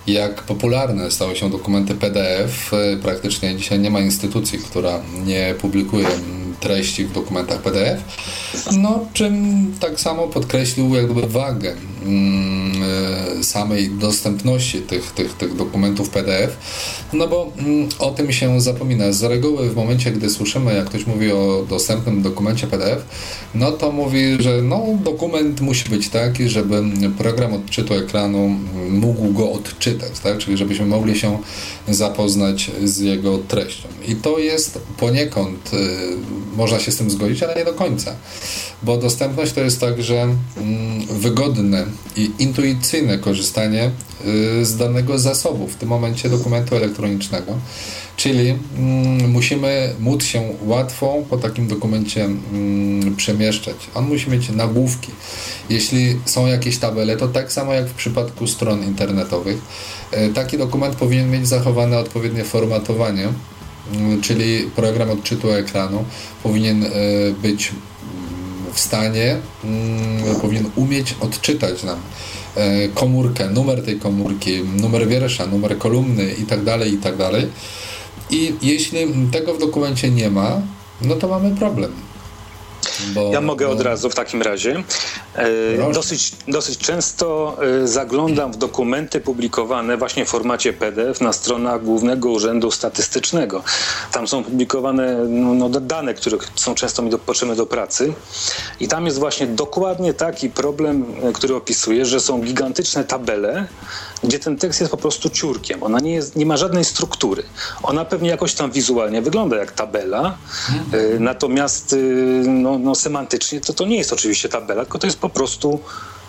[0.07, 2.71] jak popularne stały się dokumenty PDF.
[3.01, 6.09] Praktycznie dzisiaj nie ma instytucji, która nie publikuje 贵呀
[6.59, 8.01] treści w dokumentach PDF,
[8.71, 11.73] no czym tak samo podkreślił jakby wagę
[12.05, 12.71] mm,
[13.39, 16.57] e, samej dostępności tych, tych, tych dokumentów PDF,
[17.13, 19.11] no bo mm, o tym się zapomina.
[19.11, 23.05] Z reguły w momencie, gdy słyszymy, jak ktoś mówi o dostępnym dokumencie PDF,
[23.55, 26.83] no to mówi, że no, dokument musi być taki, żeby
[27.17, 28.55] program odczytu ekranu
[28.89, 30.37] mógł go odczytać, tak?
[30.37, 31.37] czyli żebyśmy mogli się
[31.87, 33.87] zapoznać z jego treścią.
[34.07, 35.77] I to jest poniekąd y,
[36.55, 38.15] można się z tym zgodzić, ale nie do końca.
[38.83, 40.37] Bo dostępność to jest także mm,
[41.07, 41.85] wygodne
[42.15, 43.91] i intuicyjne korzystanie
[44.61, 47.53] y, z danego zasobu, w tym momencie dokumentu elektronicznego.
[48.17, 53.75] Czyli mm, musimy móc się łatwo po takim dokumencie mm, przemieszczać.
[53.95, 55.11] On musi mieć nagłówki.
[55.69, 59.57] Jeśli są jakieś tabele, to tak samo jak w przypadku stron internetowych,
[60.13, 63.27] y, taki dokument powinien mieć zachowane odpowiednie formatowanie
[64.21, 66.05] czyli program odczytu ekranu
[66.43, 66.89] powinien e,
[67.41, 71.99] być mm, w stanie, mm, powinien umieć odczytać nam
[72.55, 77.29] e, komórkę, numer tej komórki, numer wiersza, numer kolumny itd., tak itd.
[77.31, 77.49] Tak
[78.29, 78.99] I jeśli
[79.31, 80.61] tego w dokumencie nie ma,
[81.01, 81.91] no to mamy problem.
[83.13, 83.71] Bo, ja mogę bo...
[83.71, 84.83] od razu w takim razie.
[85.35, 91.83] E, dosyć, dosyć często e, zaglądam w dokumenty publikowane właśnie w formacie PDF na stronach
[91.83, 93.63] Głównego Urzędu Statystycznego.
[94.11, 98.13] Tam są publikowane no, no, dane, które są często mi do, potrzebne do pracy.
[98.79, 103.67] I tam jest właśnie dokładnie taki problem, e, który opisuję, że są gigantyczne tabele,
[104.23, 105.83] gdzie ten tekst jest po prostu ciurkiem.
[105.83, 107.43] Ona nie, jest, nie ma żadnej struktury.
[107.83, 110.37] Ona pewnie jakoś tam wizualnie wygląda jak tabela,
[110.69, 111.23] mhm.
[111.23, 111.95] natomiast
[112.43, 115.79] no, no, semantycznie to, to nie jest oczywiście tabela, tylko to jest po prostu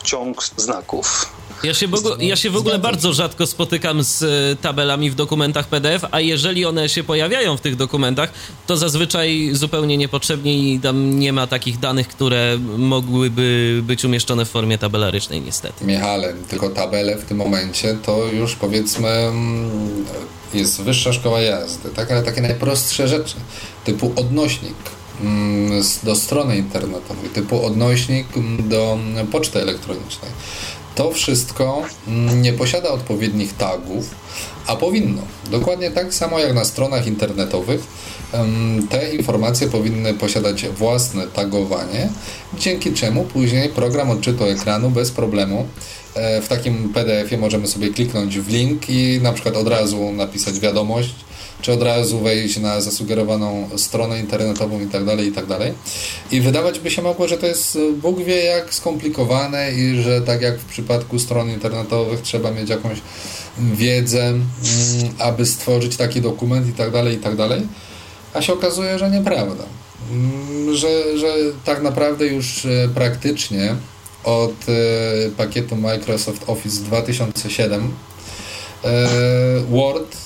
[0.09, 1.33] ciąg znaków.
[1.63, 1.87] Ja się,
[2.21, 6.65] ja się w ogóle bardzo rzadko spotykam z e, tabelami w dokumentach PDF, a jeżeli
[6.65, 8.33] one się pojawiają w tych dokumentach,
[8.67, 14.49] to zazwyczaj zupełnie niepotrzebnie i tam nie ma takich danych, które mogłyby być umieszczone w
[14.49, 15.85] formie tabelarycznej, niestety.
[15.85, 20.05] Michale, tylko tabele w tym momencie to już powiedzmy mm,
[20.55, 22.11] jest wyższa szkoła jazdy, tak?
[22.11, 23.37] ale takie najprostsze rzeczy,
[23.85, 24.98] typu odnośnik
[26.03, 28.27] do strony internetowej, typu odnośnik
[28.59, 28.99] do
[29.33, 30.31] poczty elektronicznej.
[30.95, 34.11] To wszystko mm, nie posiada odpowiednich tagów,
[34.67, 35.23] a powinno.
[35.51, 37.81] Dokładnie tak samo jak na stronach internetowych,
[38.91, 42.09] te informacje powinny posiadać własne tagowanie,
[42.59, 45.67] dzięki czemu później program odczytu ekranu bez problemu
[46.15, 50.61] e, w takim PDF-ie możemy sobie kliknąć w link i na przykład od razu napisać
[50.61, 51.15] wiadomość,
[51.63, 55.73] czy od razu wejść na zasugerowaną stronę internetową i tak dalej, i tak dalej.
[56.31, 60.43] I wydawać by się mogło, że to jest Bóg wie jak skomplikowane i że tak
[60.43, 62.99] jak w przypadku stron internetowych trzeba mieć jakąś
[63.59, 64.45] wiedzę, mm,
[65.19, 67.63] aby stworzyć taki dokument i tak dalej, i tak dalej.
[68.35, 69.65] A się okazuje, że nieprawda.
[70.11, 73.75] Mm, że, że tak naprawdę już e, praktycznie
[74.25, 78.08] od e, pakietu Microsoft Office 2007 e,
[79.71, 80.17] Word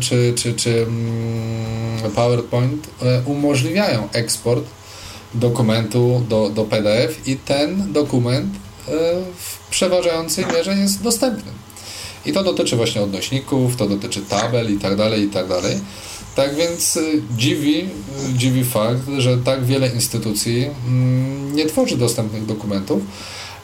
[0.00, 2.88] czy, czy, czy mm, PowerPoint
[3.24, 4.64] umożliwiają eksport
[5.34, 8.54] dokumentu do, do PDF i ten dokument
[9.36, 11.52] w przeważającej mierze jest dostępny.
[12.26, 15.76] I to dotyczy właśnie odnośników, to dotyczy tabel i tak dalej, i tak dalej.
[16.36, 16.98] Tak więc
[17.36, 17.88] dziwi,
[18.34, 23.02] dziwi fakt, że tak wiele instytucji mm, nie tworzy dostępnych dokumentów,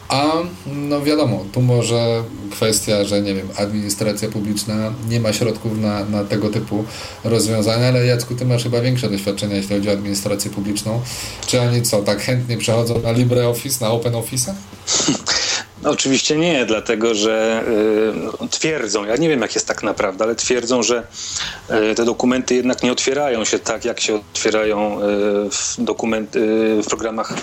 [0.08, 0.32] a
[0.66, 6.24] no wiadomo, tu może kwestia, że nie wiem, administracja publiczna nie ma środków na, na
[6.24, 6.84] tego typu
[7.24, 11.00] rozwiązania, ale Jacku, ty masz chyba większe doświadczenia, jeśli chodzi o administrację publiczną.
[11.46, 14.54] Czy oni co, tak chętnie przechodzą na LibreOffice, na OpenOffice?
[15.84, 17.64] Oczywiście nie, dlatego że
[18.44, 21.06] y, twierdzą, ja nie wiem jak jest tak naprawdę, ale twierdzą, że
[21.92, 25.02] y, te dokumenty jednak nie otwierają się tak, jak się otwierają y,
[25.50, 27.34] w, dokument, y, w programach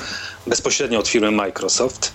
[0.48, 2.14] bezpośrednio od firmy Microsoft.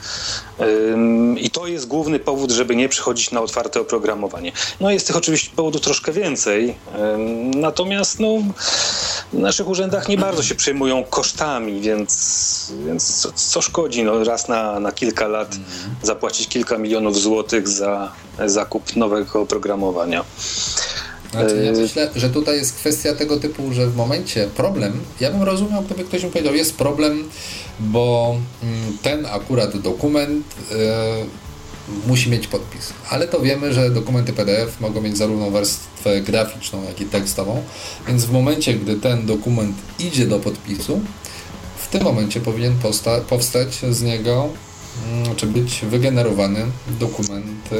[1.37, 4.53] I to jest główny powód, żeby nie przychodzić na otwarte oprogramowanie.
[4.81, 6.75] No jest tych oczywiście powodów troszkę więcej,
[7.55, 8.29] natomiast no,
[9.33, 14.49] w naszych urzędach nie bardzo się przejmują kosztami, więc, więc co, co szkodzi no, raz
[14.49, 15.97] na, na kilka lat mhm.
[16.03, 18.13] zapłacić kilka milionów złotych za
[18.47, 20.25] zakup nowego oprogramowania.
[21.35, 25.43] Znaczy, ja myślę, że tutaj jest kwestia tego typu, że w momencie problem, ja bym
[25.43, 27.29] rozumiał, gdyby ktoś mi powiedział, jest problem,
[27.81, 30.75] bo mm, ten akurat dokument y,
[32.07, 32.93] musi mieć podpis.
[33.11, 37.63] Ale to wiemy, że dokumenty PDF mogą mieć zarówno warstwę graficzną, jak i tekstową,
[38.09, 41.01] więc w momencie, gdy ten dokument idzie do podpisu,
[41.77, 42.75] w tym momencie powinien
[43.29, 44.49] powstać z niego,
[45.13, 46.67] mm, czy być wygenerowany
[47.01, 47.77] dokument y,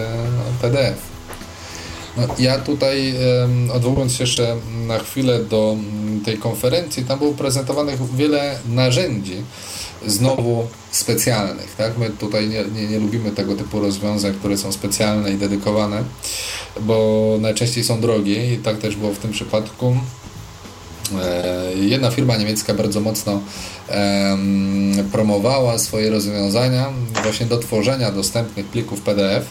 [0.63, 1.14] PDF.
[2.17, 3.15] No, ja tutaj,
[3.73, 5.77] odwołując się jeszcze na chwilę do
[6.25, 9.43] tej konferencji, tam było prezentowanych wiele narzędzi,
[10.07, 11.75] znowu specjalnych.
[11.77, 11.99] Tak?
[11.99, 16.05] My tutaj nie, nie, nie lubimy tego typu rozwiązań, które są specjalne i dedykowane,
[16.81, 19.97] bo najczęściej są drogie i tak też było w tym przypadku.
[21.23, 23.41] E, jedna firma niemiecka bardzo mocno
[25.13, 26.93] promowała swoje rozwiązania
[27.23, 29.47] właśnie do tworzenia dostępnych plików PDF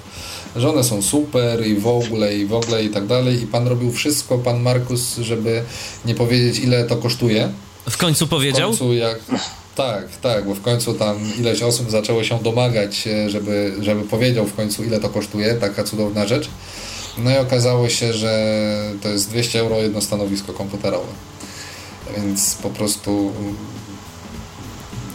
[0.56, 3.44] że one są super i w ogóle, i w ogóle, i tak dalej.
[3.44, 5.64] I pan robił wszystko, pan Markus, żeby
[6.06, 7.50] nie powiedzieć, ile to kosztuje.
[7.90, 8.74] W końcu powiedział?
[8.74, 9.20] W końcu jak...
[9.76, 14.46] Tak, tak, bo w końcu tam ileś osób zaczęło się domagać, e, żeby, żeby powiedział
[14.46, 16.50] w końcu, ile to kosztuje, taka cudowna rzecz.
[17.18, 18.64] No i okazało się, że
[19.02, 21.08] to jest 200 euro jedno stanowisko komputerowe.
[22.18, 23.32] Więc po prostu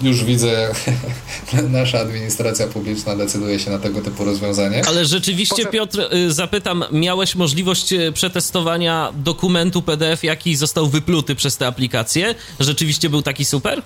[0.03, 0.75] już widzę,
[1.69, 4.83] nasza administracja publiczna decyduje się na tego typu rozwiązanie.
[4.87, 11.57] Ale rzeczywiście, Piotr, y, zapytam, miałeś możliwość y, przetestowania dokumentu PDF, jaki został wypluty przez
[11.57, 12.35] tę aplikację?
[12.61, 13.83] Rzeczywiście był taki super?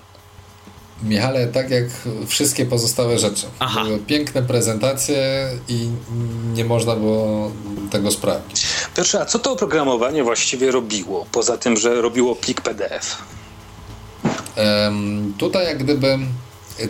[1.02, 1.84] Michale, tak jak
[2.26, 3.47] wszystkie pozostałe rzeczy.
[3.59, 3.84] Aha.
[3.84, 5.89] Były piękne prezentacje i
[6.55, 7.52] nie można było
[7.90, 8.66] tego sprawdzić.
[8.97, 13.16] Piotrze, a co to oprogramowanie właściwie robiło, poza tym, że robiło plik PDF?
[15.39, 16.19] Tutaj jak gdyby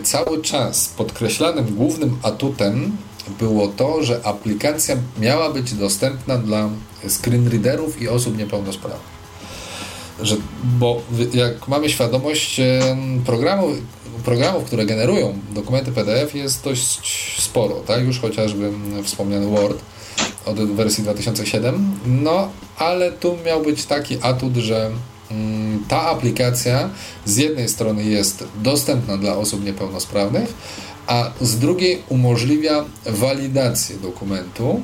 [0.03, 2.97] cały czas podkreślanym głównym atutem
[3.39, 6.69] było to, że aplikacja miała być dostępna dla
[7.07, 9.13] screenreaderów i osób niepełnosprawnych.
[10.21, 11.01] Że, bo
[11.33, 12.61] jak mamy świadomość
[13.25, 13.77] programów,
[14.23, 18.03] programów, które generują dokumenty PDF jest dość sporo, tak?
[18.05, 18.71] Już chociażby
[19.03, 19.81] wspomniany Word
[20.45, 25.12] od wersji 2007, no ale tu miał być taki atut, że Mm,
[25.87, 26.89] ta aplikacja
[27.25, 30.53] z jednej strony jest dostępna dla osób niepełnosprawnych,
[31.07, 34.81] a z drugiej umożliwia walidację dokumentu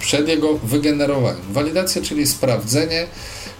[0.00, 1.42] przed jego wygenerowaniem.
[1.52, 3.06] Walidacja, czyli sprawdzenie,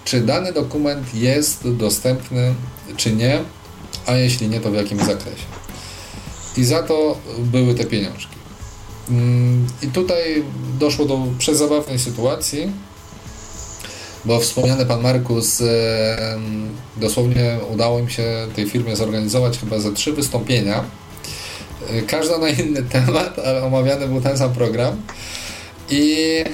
[0.04, 2.54] czy dany dokument jest dostępny,
[2.96, 3.40] czy nie,
[4.06, 5.46] a jeśli nie, to w jakim zakresie.
[6.56, 8.36] I za to były te pieniążki.
[9.10, 10.44] Mm, I tutaj
[10.78, 12.72] doszło do przezabawnej sytuacji,
[14.26, 15.62] bo wspomniany pan Markus,
[16.96, 18.24] dosłownie udało im się
[18.56, 20.84] tej firmie zorganizować chyba ze trzy wystąpienia.
[21.90, 25.02] E, każda na inny temat, ale omawiany był ten sam program.
[25.90, 26.44] I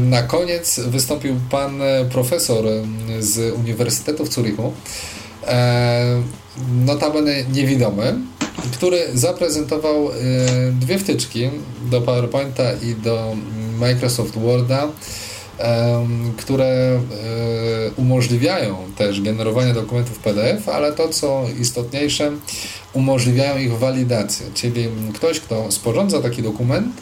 [0.00, 1.80] na koniec wystąpił pan
[2.10, 2.64] profesor
[3.20, 4.72] z Uniwersytetu w Zurichu,
[5.46, 6.22] e,
[6.84, 8.14] notabene niewidomy,
[8.72, 10.12] który zaprezentował e,
[10.72, 11.50] dwie wtyczki
[11.90, 13.36] do PowerPointa i do
[13.78, 14.88] Microsoft Worda,
[16.36, 17.00] które e,
[17.96, 22.32] umożliwiają też generowanie dokumentów PDF, ale to co istotniejsze,
[22.92, 26.92] umożliwiają ich walidację, czyli ktoś, kto sporządza taki dokument,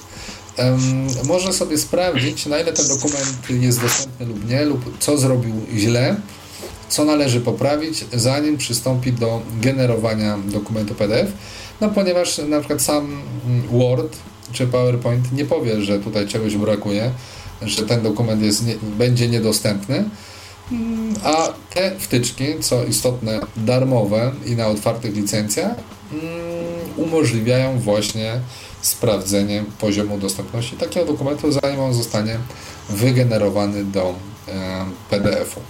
[1.24, 6.16] może sobie sprawdzić, na ile ten dokument jest dostępny lub nie, lub co zrobił źle,
[6.89, 11.33] co należy poprawić, zanim przystąpi do generowania dokumentu PDF.
[11.81, 13.23] No ponieważ na przykład sam
[13.70, 14.16] Word
[14.53, 17.11] czy PowerPoint nie powie, że tutaj czegoś brakuje,
[17.62, 20.05] że ten dokument jest nie, będzie niedostępny,
[21.23, 25.74] a te wtyczki, co istotne, darmowe i na otwartych licencjach,
[26.12, 26.23] mm,
[26.97, 28.41] umożliwiają właśnie
[28.83, 32.39] sprawdzenie poziomu dostępności takiego dokumentu, zanim on zostanie
[32.91, 34.15] wygenerowany do
[34.49, 35.61] e, PDF-u.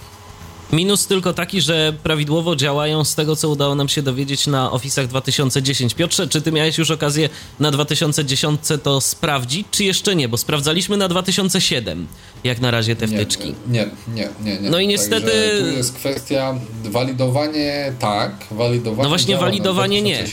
[0.73, 5.07] Minus tylko taki, że prawidłowo działają z tego, co udało nam się dowiedzieć na Office'ach
[5.07, 5.95] 2010.
[5.95, 7.29] Piotrze, czy ty miałeś już okazję
[7.61, 10.29] na 2010 to sprawdzić, czy jeszcze nie?
[10.29, 12.07] Bo sprawdzaliśmy na 2007,
[12.45, 13.55] jak na razie te wtyczki.
[13.69, 14.61] Nie, nie, nie.
[14.61, 14.71] nie.
[14.71, 15.27] No i niestety...
[15.27, 20.25] Także tu jest kwestia walidowanie tak, walidowanie No właśnie walidowanie nie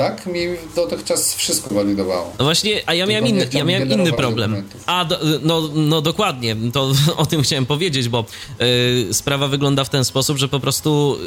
[0.00, 0.26] tak?
[0.26, 0.40] Mi
[0.76, 2.32] dotychczas wszystko walidowało.
[2.38, 4.50] No właśnie, a ja miałem inny, ja miałem inny problem.
[4.50, 4.82] Dokumentów.
[4.86, 8.24] A, do, no, no dokładnie, to o tym chciałem powiedzieć, bo
[8.58, 11.18] yy, sprawa wygląda w ten sposób, że po prostu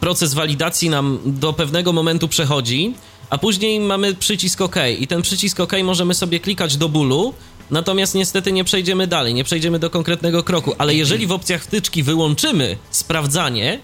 [0.00, 2.94] proces walidacji nam do pewnego momentu przechodzi,
[3.30, 7.34] a później mamy przycisk OK i ten przycisk OK możemy sobie klikać do bólu,
[7.70, 12.02] natomiast niestety nie przejdziemy dalej, nie przejdziemy do konkretnego kroku, ale jeżeli w opcjach wtyczki
[12.02, 13.80] wyłączymy sprawdzanie,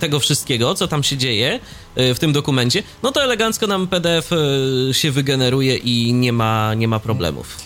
[0.00, 1.60] tego wszystkiego, co tam się dzieje
[1.96, 6.74] e, w tym dokumencie, no to elegancko nam PDF e, się wygeneruje i nie ma,
[6.74, 7.56] nie ma problemów.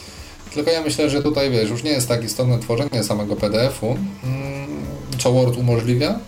[0.55, 4.69] Tylko ja myślę, że tutaj wiesz, już nie jest tak istotne tworzenie samego PDF-u, mm,
[5.19, 6.19] co Word umożliwia,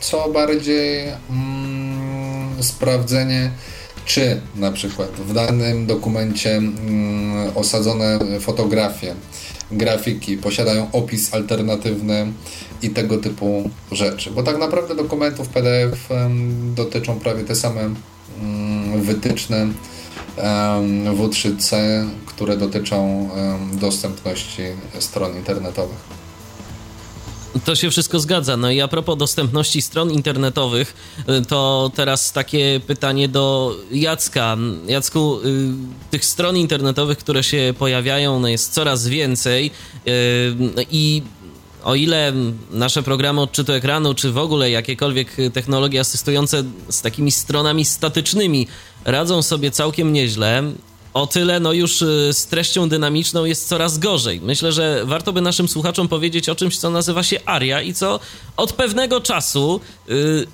[0.00, 3.50] co bardziej mm, sprawdzenie,
[4.04, 9.14] czy na przykład w danym dokumencie mm, osadzone fotografie
[9.72, 12.32] grafiki, posiadają opis alternatywny
[12.82, 14.30] i tego typu rzeczy.
[14.30, 16.08] Bo tak naprawdę dokumentów PDF
[16.74, 17.80] dotyczą prawie te same
[18.40, 19.66] mm, wytyczne
[21.16, 21.76] W3C,
[22.26, 23.28] które dotyczą
[23.72, 24.62] dostępności
[24.98, 26.21] stron internetowych.
[27.64, 28.56] To się wszystko zgadza.
[28.56, 30.94] No i a propos dostępności stron internetowych,
[31.28, 34.56] y, to teraz takie pytanie do Jacka.
[34.86, 35.72] Jacku, y,
[36.10, 39.70] tych stron internetowych, które się pojawiają, no jest coraz więcej
[40.08, 40.10] y,
[40.90, 41.22] i
[41.84, 42.32] o ile
[42.70, 48.66] nasze programy odczytu ekranu, czy w ogóle jakiekolwiek technologie asystujące z takimi stronami statycznymi
[49.04, 50.62] radzą sobie całkiem nieźle,
[51.14, 54.40] o tyle no już y, z treścią dynamiczną jest coraz gorzej.
[54.40, 58.20] Myślę, że warto by naszym słuchaczom powiedzieć o czymś, co nazywa się ARIA i co
[58.56, 59.80] od pewnego czasu
[60.10, 60.46] y,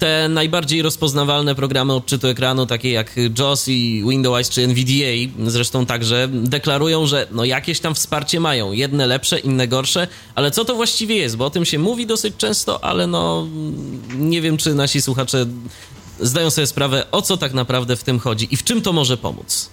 [0.00, 6.28] te najbardziej rozpoznawalne programy odczytu ekranu, takie jak JOS i Windows czy NVDA, zresztą także
[6.32, 8.72] deklarują, że no jakieś tam wsparcie mają.
[8.72, 11.36] Jedne lepsze, inne gorsze, ale co to właściwie jest?
[11.36, 13.46] Bo o tym się mówi dosyć często, ale no
[14.18, 15.46] nie wiem, czy nasi słuchacze
[16.20, 19.16] zdają sobie sprawę, o co tak naprawdę w tym chodzi i w czym to może
[19.16, 19.70] pomóc.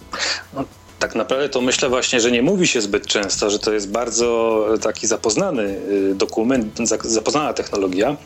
[0.54, 0.64] No.
[1.00, 4.66] Tak naprawdę to myślę właśnie, że nie mówi się zbyt często, że to jest bardzo
[4.82, 8.18] taki zapoznany y, dokument, zapoznana technologia.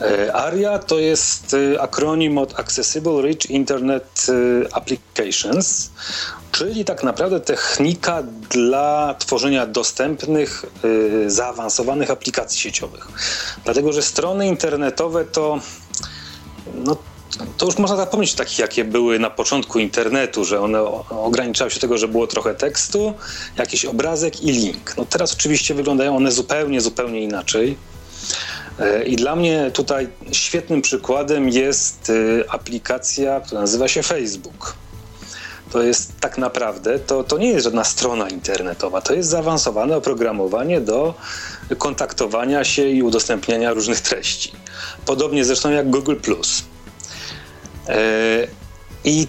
[0.00, 4.26] Y, ARIA to jest y, akronim od Accessible Rich Internet
[4.72, 5.90] Applications,
[6.52, 10.64] czyli tak naprawdę technika dla tworzenia dostępnych,
[11.26, 13.08] zaawansowanych aplikacji sieciowych.
[13.64, 15.60] Dlatego, że strony internetowe to
[16.74, 16.96] no,
[17.56, 21.80] to już można zapomnieć takich, jakie były na początku internetu, że one ograniczały się do
[21.80, 23.14] tego, że było trochę tekstu,
[23.58, 24.96] jakiś obrazek i link.
[24.96, 27.76] No teraz oczywiście wyglądają one zupełnie, zupełnie inaczej.
[28.78, 34.74] E, I dla mnie tutaj świetnym przykładem jest e, aplikacja, która nazywa się Facebook.
[35.72, 40.80] To jest tak naprawdę, to, to nie jest żadna strona internetowa, to jest zaawansowane oprogramowanie
[40.80, 41.14] do
[41.78, 44.52] kontaktowania się i udostępniania różnych treści.
[45.06, 46.16] Podobnie zresztą jak Google.
[49.04, 49.26] I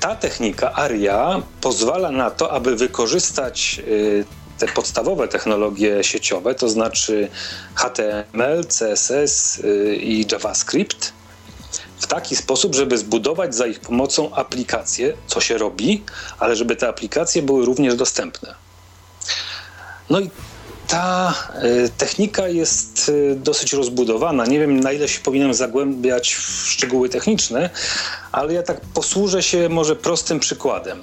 [0.00, 3.80] ta technika ARIA pozwala na to, aby wykorzystać
[4.58, 7.28] te podstawowe technologie sieciowe, to znaczy
[7.74, 9.62] HTML, CSS
[10.00, 11.12] i JavaScript,
[11.98, 16.04] w taki sposób, żeby zbudować za ich pomocą aplikacje, co się robi,
[16.38, 18.54] ale żeby te aplikacje były również dostępne.
[20.10, 20.30] No i
[20.88, 21.34] ta
[21.64, 24.46] y, technika jest y, dosyć rozbudowana.
[24.46, 27.70] Nie wiem, na ile się powinienem zagłębiać w szczegóły techniczne,
[28.32, 31.00] ale ja tak posłużę się może prostym przykładem.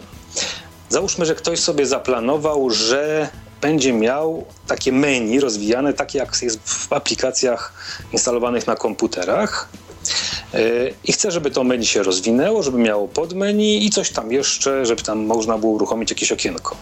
[0.89, 3.29] Załóżmy, że ktoś sobie zaplanował, że
[3.61, 7.73] będzie miał takie menu rozwijane, takie jak jest w aplikacjach
[8.11, 9.69] instalowanych na komputerach.
[11.03, 15.01] I chcę, żeby to menu się rozwinęło, żeby miało podmenu i coś tam jeszcze, żeby
[15.01, 16.75] tam można było uruchomić jakieś okienko.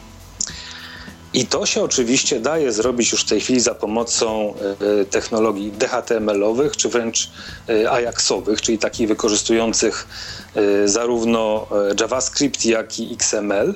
[1.34, 4.54] I to się oczywiście daje zrobić już w tej chwili za pomocą
[5.02, 7.30] e, technologii DHTML-owych, czy wręcz
[7.70, 10.08] e, Ajaxowych, czyli takich wykorzystujących
[10.56, 11.68] e, zarówno
[12.00, 13.76] JavaScript, jak i XML.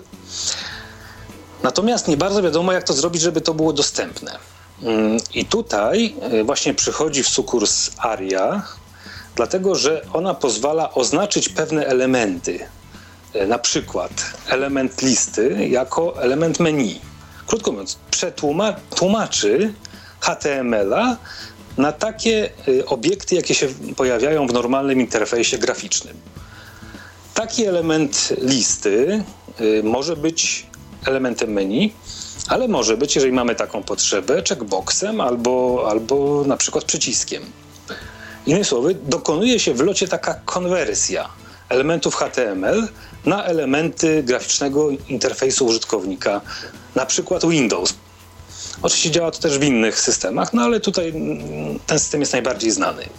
[1.64, 4.38] Natomiast nie bardzo wiadomo, jak to zrobić, żeby to było dostępne.
[4.82, 8.64] Mm, I tutaj właśnie przychodzi w sukurs ARIA,
[9.36, 12.60] dlatego że ona pozwala oznaczyć pewne elementy.
[13.48, 14.12] Na przykład
[14.48, 17.00] element listy jako element menu
[17.48, 19.74] krótko mówiąc, przetłumaczy
[20.20, 21.18] HTML-a
[21.78, 26.18] na takie y, obiekty, jakie się pojawiają w normalnym interfejsie graficznym.
[27.34, 29.24] Taki element listy
[29.62, 30.66] y, może być
[31.06, 31.94] elementem menu,
[32.48, 37.44] ale może być, jeżeli mamy taką potrzebę, checkboxem albo, albo na przykład przyciskiem.
[38.46, 41.30] Innymi słowy, dokonuje się w locie taka konwersja
[41.70, 42.88] elementów HTML
[43.26, 46.42] na elementy graficznego interfejsu użytkownika,
[46.96, 47.94] na przykład Windows.
[48.82, 51.14] Oczywiście działa to też w innych systemach, no ale tutaj
[51.88, 53.10] ten system jest najbardziej znany.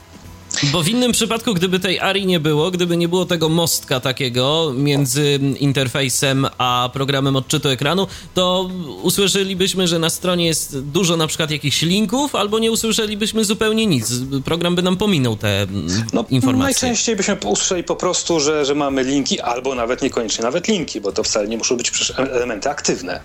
[0.72, 4.72] Bo w innym przypadku, gdyby tej ARI nie było, gdyby nie było tego mostka takiego
[4.76, 8.70] między interfejsem a programem odczytu ekranu, to
[9.02, 14.12] usłyszelibyśmy, że na stronie jest dużo na przykład jakichś linków, albo nie usłyszelibyśmy zupełnie nic.
[14.44, 15.66] Program by nam pominął te
[16.12, 16.64] no, informacje.
[16.64, 21.12] Najczęściej byśmy usłyszeli po prostu, że, że mamy linki, albo nawet niekoniecznie nawet linki, bo
[21.12, 23.20] to wcale nie muszą być elementy aktywne.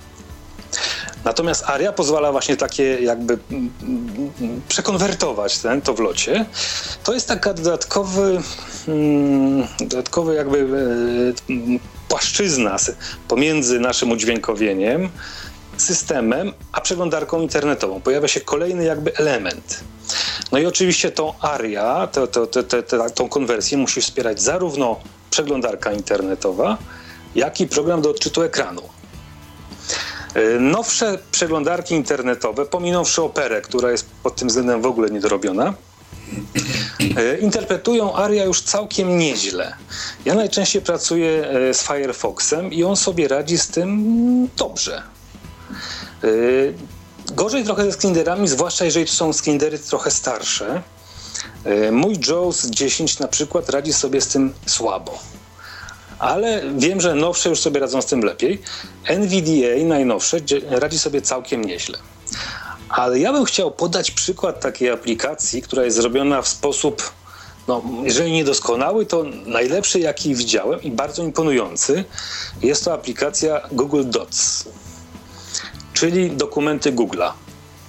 [1.26, 6.46] Natomiast ARIA pozwala właśnie takie jakby mm, mm, przekonwertować ten, to w locie.
[7.04, 8.42] To jest taka dodatkowy,
[8.88, 12.78] mm, dodatkowy jakby e, płaszczyzna
[13.28, 15.10] pomiędzy naszym udźwiękowieniem,
[15.78, 18.02] systemem, a przeglądarką internetową.
[18.02, 19.84] Pojawia się kolejny jakby element.
[20.52, 22.64] No i oczywiście tą ARIA, to, to, to,
[23.16, 25.00] tą konwersję musi wspierać zarówno
[25.30, 26.78] przeglądarka internetowa,
[27.36, 28.82] jak i program do odczytu ekranu.
[30.34, 35.74] E, nowsze przeglądarki internetowe, pominąwszy operę, która jest pod tym względem w ogóle niedorobiona,
[37.18, 39.76] e, interpretują ARIA już całkiem nieźle.
[40.26, 45.04] Ja najczęściej pracuję e, z Firefoxem i on sobie radzi z tym dobrze.
[47.32, 50.82] Gorzej trochę ze screenerami, zwłaszcza jeżeli to są screenery trochę starsze.
[51.92, 55.20] Mój JAWS 10 na przykład radzi sobie z tym słabo
[56.22, 58.62] ale wiem, że nowsze już sobie radzą z tym lepiej.
[59.08, 60.38] NVDA najnowsze
[60.70, 61.98] radzi sobie całkiem nieźle.
[62.90, 67.12] Ale ja bym chciał podać przykład takiej aplikacji, która jest zrobiona w sposób,
[67.68, 72.04] no, jeżeli niedoskonały, to najlepszy, jaki widziałem i bardzo imponujący.
[72.62, 74.66] Jest to aplikacja Google Docs,
[75.94, 77.32] czyli dokumenty Google'a.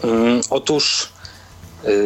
[0.02, 1.11] Um, otóż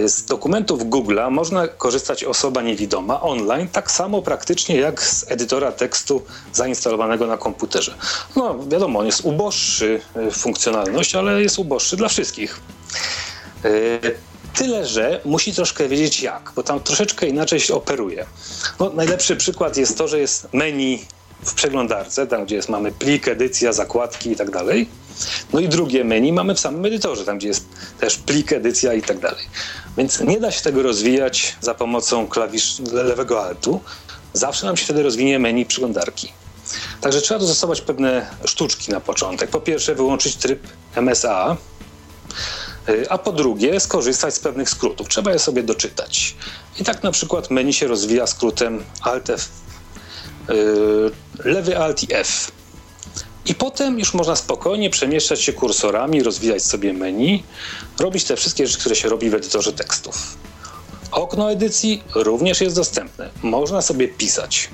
[0.07, 6.23] z dokumentów Google'a można korzystać osoba niewidoma online, tak samo praktycznie jak z edytora tekstu
[6.53, 7.94] zainstalowanego na komputerze.
[8.36, 12.61] No wiadomo, on jest uboższy w funkcjonalność, ale jest uboższy dla wszystkich.
[13.65, 14.16] Y,
[14.55, 18.27] tyle, że musi troszkę wiedzieć jak, bo tam troszeczkę inaczej się operuje.
[18.81, 21.05] No, najlepszy przykład jest to, że jest menu
[21.44, 24.88] w przeglądarce, tam gdzie jest, mamy plik, edycja, zakładki i tak dalej.
[25.52, 27.64] No i drugie menu mamy w samym edytorze, tam gdzie jest
[28.00, 29.44] też plik, edycja i tak dalej.
[29.96, 33.80] Więc nie da się tego rozwijać za pomocą klawisz lewego altu.
[34.32, 36.32] Zawsze nam się wtedy rozwinie menu przeglądarki.
[37.00, 39.50] Także trzeba dostosować pewne sztuczki na początek.
[39.50, 41.56] Po pierwsze wyłączyć tryb MSA,
[42.88, 45.08] y, a po drugie skorzystać z pewnych skrótów.
[45.08, 46.36] Trzeba je sobie doczytać.
[46.80, 49.48] I tak na przykład menu się rozwija skrótem Alt F,
[51.44, 52.51] lewy Alt i F.
[53.47, 57.43] I potem już można spokojnie przemieszczać się kursorami, rozwijać sobie menu,
[58.01, 60.36] robić te wszystkie rzeczy, które się robi w edytorze tekstów.
[61.12, 63.31] Okno edycji również jest dostępne.
[63.43, 64.70] Można sobie pisać.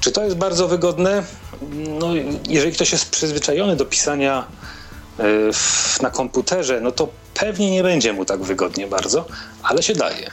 [0.00, 1.24] Czy to jest bardzo wygodne?
[1.72, 2.08] No,
[2.48, 4.46] jeżeli ktoś jest przyzwyczajony do pisania
[5.18, 5.24] e,
[6.02, 9.26] na komputerze, no to pewnie nie będzie mu tak wygodnie bardzo,
[9.62, 10.30] ale się daje.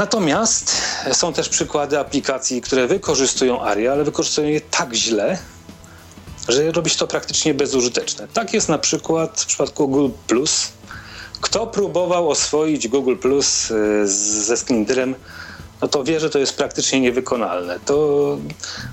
[0.00, 0.82] Natomiast
[1.12, 5.38] są też przykłady aplikacji, które wykorzystują ARIA, ale wykorzystują je tak źle,
[6.48, 8.28] że robi się to praktycznie bezużyteczne.
[8.28, 10.72] Tak jest na przykład w przypadku Google Plus.
[11.40, 15.14] Kto próbował oswoić Google Plus e, ze Screenreaderem,
[15.82, 17.80] no to wie, że to jest praktycznie niewykonalne.
[17.84, 18.38] To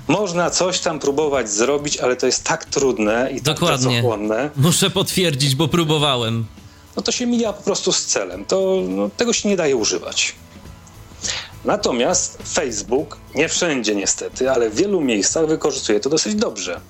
[0.08, 4.02] można coś tam próbować zrobić, ale to jest tak trudne i tak Dokładnie.
[4.28, 6.46] tak Muszę potwierdzić, bo próbowałem.
[6.96, 8.44] No to się mija po prostu z celem.
[8.44, 10.34] To, no, tego się nie daje używać.
[11.64, 16.80] Natomiast Facebook, nie wszędzie niestety, ale w wielu miejscach wykorzystuje to dosyć dobrze.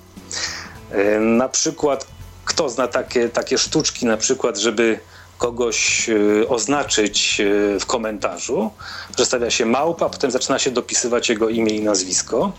[1.19, 2.07] Na przykład,
[2.45, 4.99] kto zna takie, takie sztuczki, na przykład, żeby
[5.37, 8.71] kogoś e, oznaczyć e, w komentarzu,
[9.17, 12.51] że stawia się małpa, potem zaczyna się dopisywać jego imię i nazwisko,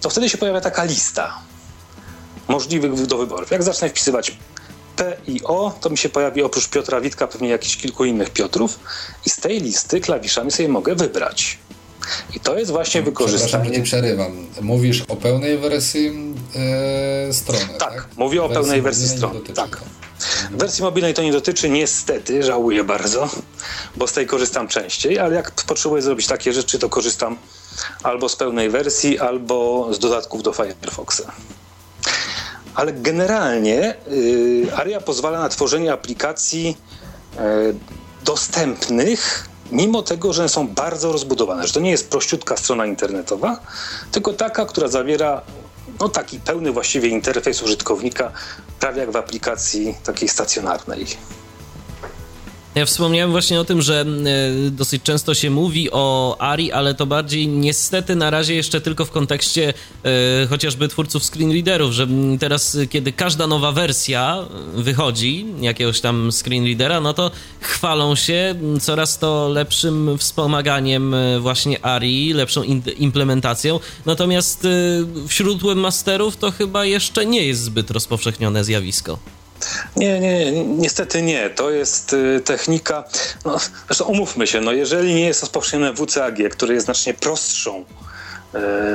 [0.00, 1.38] to wtedy się pojawia taka lista
[2.48, 3.50] możliwych do wyborów.
[3.50, 4.38] Jak zacznę wpisywać
[4.98, 8.78] P i O, to mi się pojawi oprócz Piotra Witka pewnie jakichś kilku innych Piotrów
[9.26, 11.58] i z tej listy klawiszami sobie mogę wybrać.
[12.34, 13.70] I to jest właśnie wykorzystanie.
[13.70, 14.46] nie przerywam.
[14.60, 16.34] Mówisz o pełnej wersji
[17.28, 17.64] e, strony.
[17.78, 18.08] Tak, tak?
[18.16, 19.40] mówię o pełnej wersji strony.
[19.40, 19.80] Tak.
[20.50, 23.28] Wersji mobilnej to nie dotyczy, niestety, żałuję bardzo,
[23.96, 27.36] bo z tej korzystam częściej, ale jak potrzebuję zrobić takie rzeczy, to korzystam
[28.02, 31.22] albo z pełnej wersji, albo z dodatków do Firefoxa.
[32.78, 36.76] Ale generalnie y, ARIA pozwala na tworzenie aplikacji
[37.34, 37.38] y,
[38.24, 43.60] dostępnych mimo tego, że są bardzo rozbudowane, że to nie jest prościutka strona internetowa,
[44.12, 45.42] tylko taka, która zawiera
[46.00, 48.32] no, taki pełny właściwie interfejs użytkownika,
[48.80, 51.06] prawie jak w aplikacji takiej stacjonarnej.
[52.74, 57.06] Ja wspomniałem właśnie o tym, że e, dosyć często się mówi o ARI, ale to
[57.06, 59.74] bardziej niestety na razie jeszcze tylko w kontekście
[60.04, 62.06] e, chociażby twórców screenreaderów, że
[62.40, 67.30] teraz, kiedy każda nowa wersja wychodzi jakiegoś tam screenreadera, no to
[67.60, 72.62] chwalą się coraz to lepszym wspomaganiem e, właśnie ARI, lepszą
[72.98, 73.80] implementacją.
[74.06, 74.66] Natomiast
[75.28, 79.37] wśród webmasterów to chyba jeszcze nie jest zbyt rozpowszechnione zjawisko.
[79.96, 81.50] Nie, nie, niestety nie.
[81.50, 83.04] To jest y, technika.
[83.44, 87.84] No, zresztą umówmy się, no jeżeli nie jest rozpowszechnione WCAG, które jest znacznie prostszą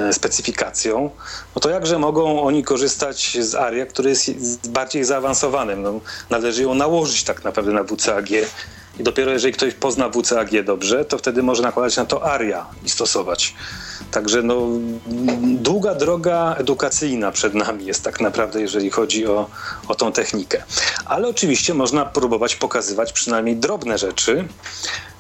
[0.10, 1.10] y, specyfikacją,
[1.56, 5.84] no to jakże mogą oni korzystać z ARIA, który jest bardziej zaawansowanym?
[5.84, 6.00] No,
[6.30, 8.30] należy ją nałożyć tak naprawdę na WCAG
[9.00, 12.90] i dopiero jeżeli ktoś pozna WCAG dobrze, to wtedy może nakładać na to ARIA i
[12.90, 13.56] stosować.
[14.12, 14.68] Także no,
[15.44, 19.50] długa droga edukacyjna przed nami jest tak naprawdę, jeżeli chodzi o,
[19.88, 20.64] o tą technikę.
[21.06, 24.48] Ale oczywiście można próbować pokazywać przynajmniej drobne rzeczy.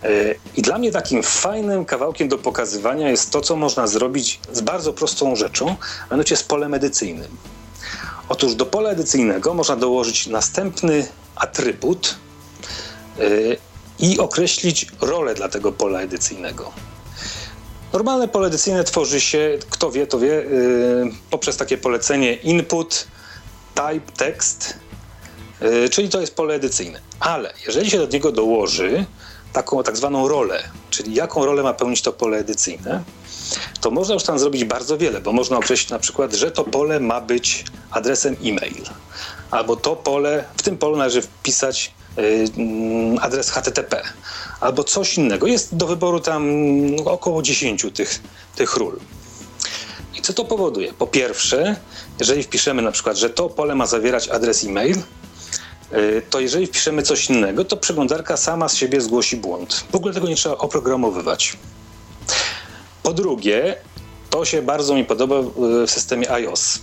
[0.04, 0.10] E,
[0.56, 4.94] I dla mnie takim fajnym kawałkiem do pokazywania jest to, co można zrobić z bardzo
[4.94, 5.76] prostą rzeczą,
[6.10, 7.38] a mianowicie z polem edycyjnym.
[8.30, 12.16] Otóż do pola edycyjnego można dołożyć następny atrybut
[13.20, 13.24] e,
[14.00, 16.72] i określić rolę dla tego pola edycyjnego.
[17.94, 23.08] Normalne pole edycyjne tworzy się, kto wie, to wie, yy, poprzez takie polecenie input,
[23.76, 24.74] type, text,
[25.62, 27.00] yy, czyli to jest pole edycyjne.
[27.20, 29.06] Ale jeżeli się do niego dołoży
[29.54, 33.04] taką tak zwaną rolę, czyli jaką rolę ma pełnić to pole edycyjne,
[33.82, 37.00] to można już tam zrobić bardzo wiele, bo można określić na przykład, że to pole
[37.00, 38.84] ma być adresem e-mail,
[39.52, 41.92] albo to pole, w tym polu należy wpisać
[43.22, 44.04] adres HTTP
[44.62, 45.48] albo coś innego.
[45.48, 46.46] Jest do wyboru tam
[46.96, 48.20] no, około 10 tych,
[48.56, 49.00] tych ról.
[50.16, 50.94] I co to powoduje?
[50.94, 51.76] Po pierwsze,
[52.20, 54.98] jeżeli wpiszemy na przykład, że to pole ma zawierać adres e-mail,
[55.94, 59.84] y, to jeżeli wpiszemy coś innego, to przeglądarka sama z siebie zgłosi błąd.
[59.92, 61.58] W ogóle tego nie trzeba oprogramowywać.
[63.04, 63.76] Po drugie,
[64.30, 66.80] to się bardzo mi podoba w systemie iOS.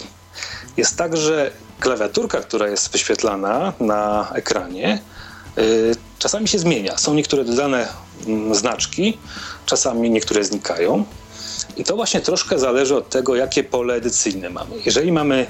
[0.77, 1.51] Jest tak, że
[1.81, 5.20] klawiaturka, która jest wyświetlana na ekranie, Y,
[6.19, 6.99] czasami się zmienia.
[6.99, 7.89] Są niektóre dodane
[8.27, 9.19] mm, znaczki,
[9.67, 11.05] czasami niektóre znikają.
[11.77, 14.71] I to właśnie troszkę zależy od tego, jakie pole edycyjne mamy.
[14.87, 15.47] Jeżeli mamy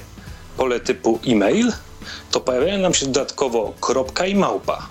[0.57, 1.73] pole typu e-mail,
[2.31, 4.89] to pojawiają nam się dodatkowo kropka i małpa,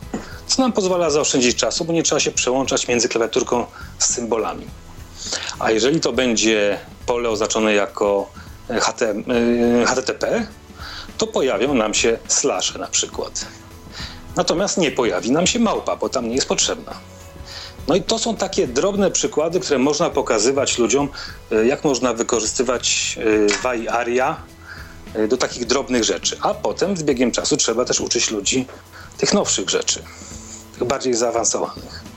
[0.47, 3.65] co nam pozwala zaoszczędzić czasu, bo nie trzeba się przełączać między klawiaturką
[3.99, 4.65] z symbolami.
[5.59, 8.31] A jeżeli to będzie pole oznaczone jako
[9.85, 10.47] HTTP, y,
[11.17, 13.45] to pojawią nam się slasze na przykład.
[14.35, 16.93] Natomiast nie pojawi nam się małpa, bo tam nie jest potrzebna.
[17.87, 21.09] No i to są takie drobne przykłady, które można pokazywać ludziom,
[21.51, 23.19] e, jak można wykorzystywać
[23.63, 24.37] WAI e, ARIA
[25.13, 26.37] e, do takich drobnych rzeczy.
[26.41, 28.65] A potem z biegiem czasu trzeba też uczyć ludzi
[29.17, 30.03] tych nowszych rzeczy,
[30.73, 32.08] tych bardziej zaawansowanych.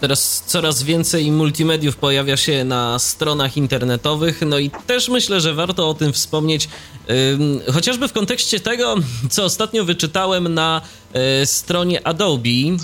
[0.00, 5.88] Teraz coraz więcej multimediów pojawia się na stronach internetowych, no i też myślę, że warto
[5.88, 6.68] o tym wspomnieć,
[7.08, 8.94] yy, chociażby w kontekście tego,
[9.30, 10.80] co ostatnio wyczytałem na
[11.14, 12.48] yy, stronie Adobe.
[12.48, 12.78] Yy,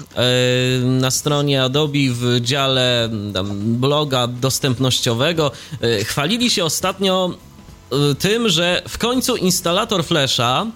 [0.84, 3.08] na stronie Adobe w dziale
[3.54, 5.50] bloga dostępnościowego
[5.84, 7.34] y, chwalili się ostatnio
[8.18, 10.66] tym, że w końcu instalator Flasha,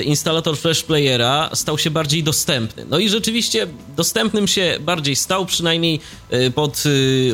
[0.00, 2.86] y, instalator Flash Playera stał się bardziej dostępny.
[2.90, 6.00] No i rzeczywiście dostępnym się bardziej stał, przynajmniej
[6.32, 6.82] y, pod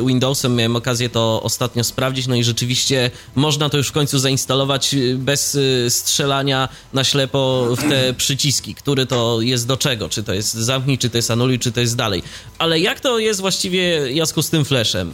[0.05, 4.95] Windowsem miałem okazję to ostatnio sprawdzić, no i rzeczywiście można to już w końcu zainstalować
[5.15, 5.57] bez
[5.89, 10.97] strzelania na ślepo w te przyciski, który to jest do czego, czy to jest zamknij,
[10.97, 12.23] czy to jest anuluj, czy to jest dalej.
[12.57, 15.13] Ale jak to jest właściwie, Jasku, z tym Flashem?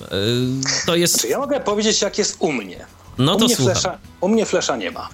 [0.85, 1.21] To jest...
[1.21, 2.85] Czy ja mogę powiedzieć, jak jest u mnie?
[3.17, 5.09] No to u mnie, flesza, u mnie flesza nie ma.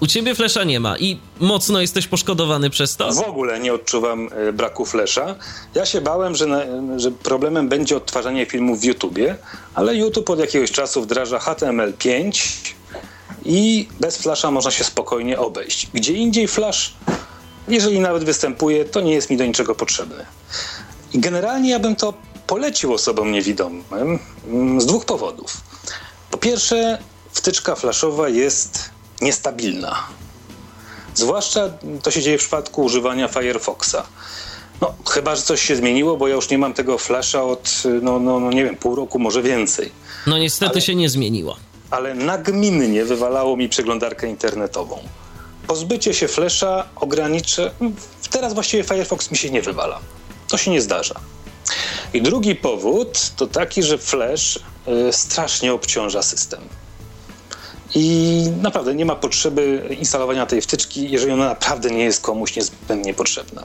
[0.00, 3.12] U ciebie flesza nie ma i mocno jesteś poszkodowany przez to?
[3.12, 5.34] W ogóle nie odczuwam e, braku flesza.
[5.74, 6.60] Ja się bałem, że, na,
[6.96, 9.36] że problemem będzie odtwarzanie filmów w YouTubie,
[9.74, 12.40] ale YouTube od jakiegoś czasu wdraża HTML5
[13.44, 15.88] i bez flasza można się spokojnie obejść.
[15.94, 16.94] Gdzie indziej flash,
[17.68, 20.24] jeżeli nawet występuje, to nie jest mi do niczego potrzebny.
[21.12, 22.14] I generalnie ja bym to
[22.46, 25.60] polecił osobom niewidomym mm, z dwóch powodów.
[26.30, 26.98] Po pierwsze,
[27.34, 28.90] wtyczka flashowa jest
[29.20, 30.06] niestabilna.
[31.14, 31.70] Zwłaszcza
[32.02, 34.02] to się dzieje w przypadku używania Firefoxa.
[34.80, 38.18] No, chyba, że coś się zmieniło, bo ja już nie mam tego flasha od, no,
[38.18, 39.92] no, no nie wiem, pół roku, może więcej.
[40.26, 41.56] No niestety ale, się nie zmieniło.
[41.90, 44.98] Ale nagminnie wywalało mi przeglądarkę internetową.
[45.66, 47.70] Pozbycie się flasha ograniczy...
[48.30, 50.00] Teraz właściwie Firefox mi się nie wywala.
[50.48, 51.14] To się nie zdarza.
[52.14, 54.58] I drugi powód to taki, że flash
[55.08, 56.60] y, strasznie obciąża system.
[57.94, 63.14] I naprawdę nie ma potrzeby instalowania tej wtyczki, jeżeli ona naprawdę nie jest komuś niezbędnie
[63.14, 63.64] potrzebna.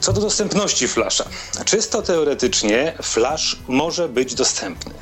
[0.00, 1.24] Co do dostępności Flasha.
[1.64, 4.94] Czysto teoretycznie Flash może być dostępny.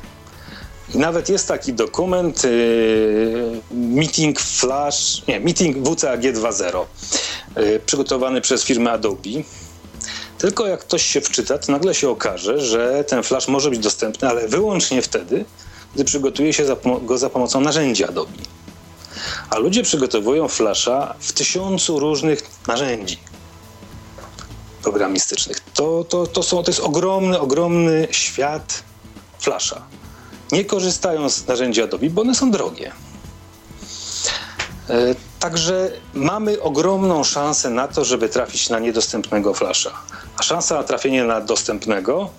[0.95, 6.85] I nawet jest taki dokument yy, Meeting Flash, nie, Meeting WCAG 2.0,
[7.55, 9.29] yy, przygotowany przez firmę Adobe.
[10.37, 14.29] Tylko jak ktoś się wczyta, to nagle się okaże, że ten flash może być dostępny,
[14.29, 15.45] ale wyłącznie wtedy,
[15.97, 16.65] gdy przygotuje się
[17.01, 18.31] go za pomocą narzędzi Adobe.
[19.49, 23.17] A ludzie przygotowują Flasha w tysiącu różnych narzędzi
[24.83, 25.59] programistycznych.
[25.73, 28.83] To, to, to, są, to jest ogromny, ogromny świat
[29.39, 29.81] Flasha.
[30.51, 32.91] Nie korzystają z narzędzi Adobe, bo one są drogie.
[34.89, 39.91] E, także mamy ogromną szansę na to, żeby trafić na niedostępnego Flasha.
[40.37, 42.29] A szansa na trafienie na dostępnego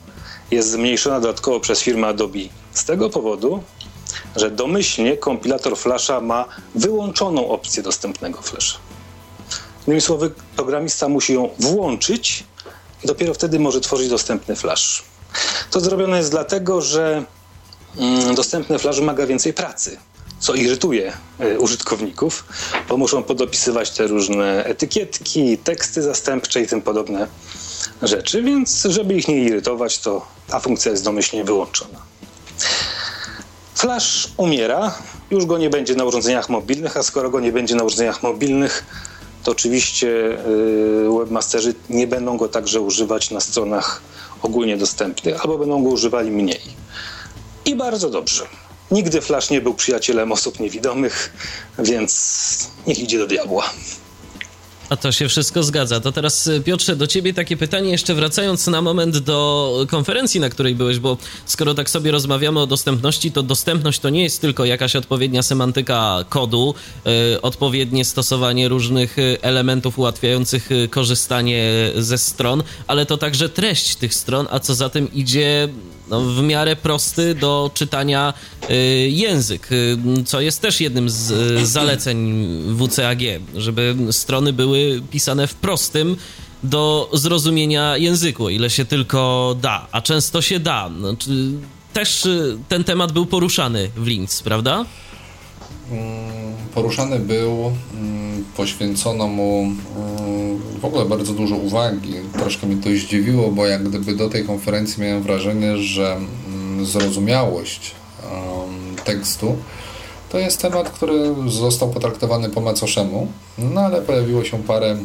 [0.51, 2.39] jest zmniejszona dodatkowo przez firmę Adobe
[2.73, 3.63] z tego powodu,
[4.37, 6.45] że domyślnie kompilator Flasha ma
[6.75, 8.79] wyłączoną opcję dostępnego Flasha.
[9.87, 12.45] Innymi słowy, programista musi ją włączyć
[13.05, 15.03] i dopiero wtedy może tworzyć dostępny Flash.
[15.71, 17.25] To zrobione jest dlatego, że
[17.99, 19.99] mm, dostępny Flash wymaga więcej pracy,
[20.39, 22.45] co irytuje y, użytkowników,
[22.89, 27.27] bo muszą podopisywać te różne etykietki, teksty zastępcze i tym podobne
[28.03, 31.99] rzeczy, więc żeby ich nie irytować, to ta funkcja jest domyślnie wyłączona.
[33.75, 34.95] Flash umiera,
[35.31, 38.85] już go nie będzie na urządzeniach mobilnych, a skoro go nie będzie na urządzeniach mobilnych,
[39.45, 44.03] to oczywiście y, webmasterzy nie będą go także używać na stronach
[44.43, 46.61] ogólnie dostępnych, albo będą go używali mniej.
[47.65, 48.47] I bardzo dobrze.
[48.91, 51.33] Nigdy Flash nie był przyjacielem osób niewidomych,
[51.79, 53.71] więc niech idzie do diabła.
[54.89, 56.01] A to się wszystko zgadza.
[56.01, 60.49] To teraz, y, Piotrze, do ciebie takie pytanie, jeszcze wracając na moment do konferencji, na
[60.49, 61.17] której byłeś, bo
[61.47, 66.25] skoro tak sobie rozmawiamy o dostępności, to dostępność to nie jest tylko jakaś odpowiednia semantyka
[66.29, 66.75] kodu,
[67.05, 73.97] yy, odpowiednie stosowanie różnych y, elementów ułatwiających y, korzystanie ze stron, ale to także treść
[73.97, 75.69] tych stron, a co za tym idzie
[76.11, 78.35] no, w miarę prosty do czytania
[78.71, 78.75] y,
[79.11, 82.47] język, y, co jest też jednym z y, zaleceń
[82.79, 83.21] WCAG,
[83.57, 86.17] żeby strony były pisane w prostym
[86.63, 90.89] do zrozumienia języku, ile się tylko da, a często się da.
[90.89, 91.17] No,
[91.93, 92.29] też
[92.69, 94.85] ten temat był poruszany w Linz, prawda?
[95.91, 102.15] Mm, poruszany był, mm, poświęcono mu mm, w ogóle bardzo dużo uwagi.
[102.33, 106.17] Troszkę mi to zdziwiło, bo jak gdyby do tej konferencji miałem wrażenie, że
[106.83, 107.95] zrozumiałość
[109.05, 109.57] tekstu
[110.29, 113.29] to jest temat, który został potraktowany po macoszemu,
[113.59, 114.97] no ale pojawiło się parę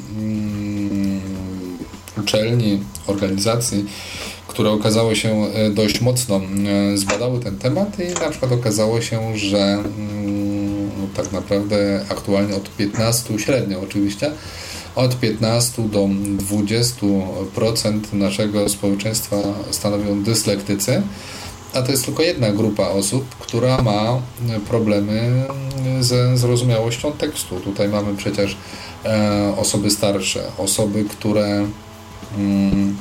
[2.18, 3.86] uczelni, organizacji,
[4.48, 9.38] które okazało się e, dość mocno e, zbadały ten temat i na przykład okazało się,
[9.38, 9.84] że
[11.16, 14.32] tak naprawdę aktualnie od 15 średnio oczywiście
[14.96, 19.38] od 15 do 20% naszego społeczeństwa
[19.72, 21.02] stanowią dyslektycy,
[21.74, 24.22] a to jest tylko jedna grupa osób, która ma
[24.68, 25.46] problemy
[26.00, 27.60] ze zrozumiałością tekstu.
[27.60, 28.58] Tutaj mamy przecież
[29.06, 31.68] e, osoby starsze, osoby, które
[32.38, 32.98] mm,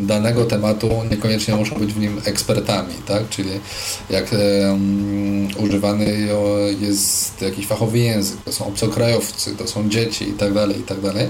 [0.00, 3.28] danego tematu niekoniecznie muszą być w nim ekspertami, tak?
[3.28, 3.50] Czyli
[4.10, 6.28] jak um, używany
[6.80, 11.00] jest jakiś fachowy język, to są obcokrajowcy, to są dzieci i tak dalej, i tak
[11.00, 11.28] dalej.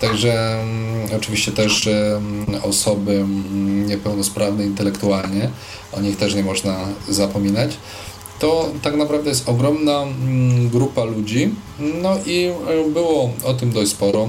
[0.00, 3.24] Także um, oczywiście też um, osoby
[3.86, 5.50] niepełnosprawne intelektualnie,
[5.92, 7.76] o nich też nie można zapominać
[8.42, 10.04] to tak naprawdę jest ogromna
[10.72, 11.54] grupa ludzi.
[11.78, 14.28] No i e, było o tym dość sporo.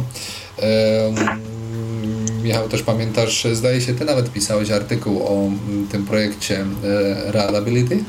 [2.43, 8.03] Michał, też pamiętasz, zdaje się, ty nawet pisałeś artykuł o mm, tym projekcie e, Readability?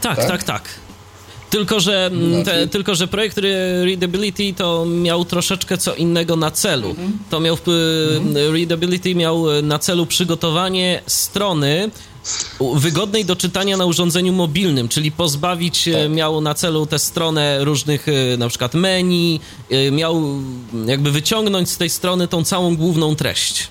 [0.00, 0.44] Tak, tak, tak.
[0.44, 0.62] tak.
[1.50, 2.50] Tylko że, mm, znaczy...
[2.50, 3.38] te, tylko, że projekt
[3.84, 6.90] Readability to miał troszeczkę co innego na celu.
[6.90, 7.18] Mhm.
[7.30, 7.56] To miał,
[8.18, 8.54] mhm.
[8.54, 11.90] Readability miał e, na celu przygotowanie strony
[12.74, 16.10] wygodnej do czytania na urządzeniu mobilnym, czyli pozbawić e, tak.
[16.10, 18.06] miał na celu tę stronę różnych
[18.38, 19.40] na przykład menu,
[19.92, 20.22] miał
[20.86, 23.68] jakby wyciągnąć z tej strony tą całą główną treść.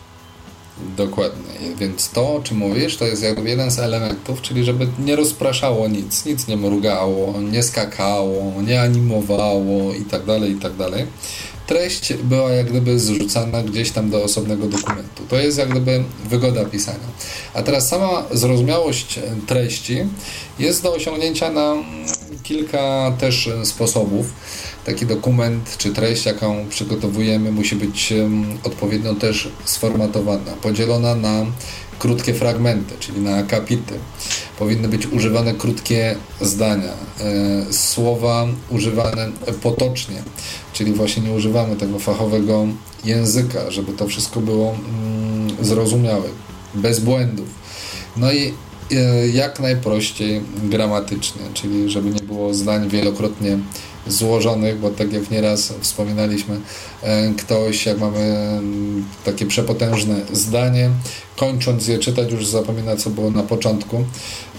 [0.97, 5.15] Dokładnie, więc to, o czym mówisz, to jest jakby jeden z elementów, czyli żeby nie
[5.15, 11.05] rozpraszało nic, nic nie mrugało, nie skakało, nie animowało i tak dalej, i tak dalej.
[11.69, 15.23] Treść była jak gdyby zrzucana gdzieś tam do osobnego dokumentu.
[15.29, 17.07] To jest jak gdyby wygoda pisania.
[17.53, 19.97] A teraz sama zrozumiałość treści
[20.59, 21.75] jest do osiągnięcia na
[22.43, 24.33] kilka też sposobów
[24.85, 28.13] taki dokument czy treść, jaką przygotowujemy, musi być
[28.63, 31.45] odpowiednio też sformatowana, podzielona na
[31.99, 33.93] krótkie fragmenty, czyli na akapity.
[34.59, 39.31] Powinny być używane krótkie zdania, e, słowa używane
[39.61, 40.23] potocznie,
[40.73, 42.67] czyli właśnie nie używamy tego fachowego
[43.03, 46.30] języka, żeby to wszystko było mm, zrozumiałe,
[46.76, 47.47] bez błędów.
[48.17, 48.53] No i
[49.33, 53.57] jak najprościej gramatycznie, czyli żeby nie było zdań wielokrotnie
[54.07, 56.59] złożonych, bo tak jak nieraz wspominaliśmy,
[57.03, 60.89] e, ktoś, jak mamy mm, takie przepotężne zdanie,
[61.35, 64.03] kończąc je czytać już zapomina, co było na początku.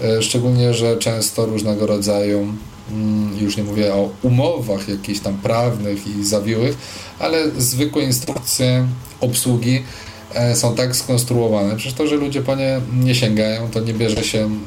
[0.01, 2.47] E, szczególnie, że często różnego rodzaju
[2.91, 6.77] mm, już nie mówię o umowach jakichś tam prawnych i zawiłych,
[7.19, 8.87] ale zwykłe instrukcje
[9.21, 10.10] obsługi e,
[10.53, 11.75] są tak skonstruowane.
[11.75, 14.61] Przecież to, że ludzie po nie nie sięgają, to nie bierze się mm,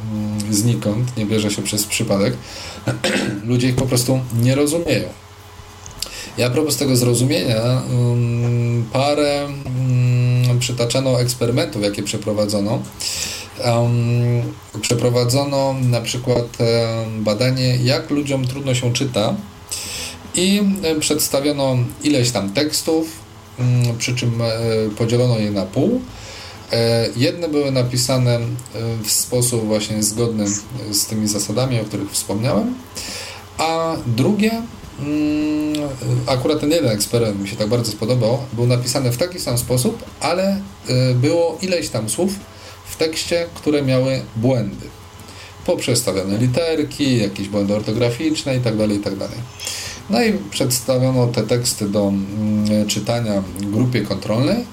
[0.51, 2.37] znikąd, nie bierze się przez przypadek.
[3.45, 5.09] Ludzie ich po prostu nie rozumieją.
[6.39, 12.83] Ja a propos tego zrozumienia, um, parę um, przytaczano eksperymentów, jakie przeprowadzono.
[14.81, 16.59] Przeprowadzono na przykład
[17.19, 19.35] badanie, jak ludziom trudno się czyta
[20.35, 20.63] i
[21.01, 23.24] przedstawiono ileś tam tekstów, mm,
[23.99, 24.51] przy czym e,
[24.97, 26.01] podzielono je na pół
[26.73, 28.43] E, jedne były napisane e,
[29.03, 30.45] w sposób właśnie zgodny
[30.91, 32.75] z tymi zasadami, o których wspomniałem,
[33.59, 34.63] a drugie,
[35.01, 35.89] mm,
[36.27, 40.05] akurat ten jeden eksperyment mi się tak bardzo spodobał, był napisany w taki sam sposób,
[40.21, 40.61] ale
[41.15, 42.33] było ileś tam słów
[42.87, 44.87] w tekście, które miały błędy.
[45.67, 49.29] Poprzestawione literki, jakieś błędy ortograficzne itd., tak itd.
[50.11, 54.65] No i przedstawiono te teksty do mm, czytania grupie kontrolnej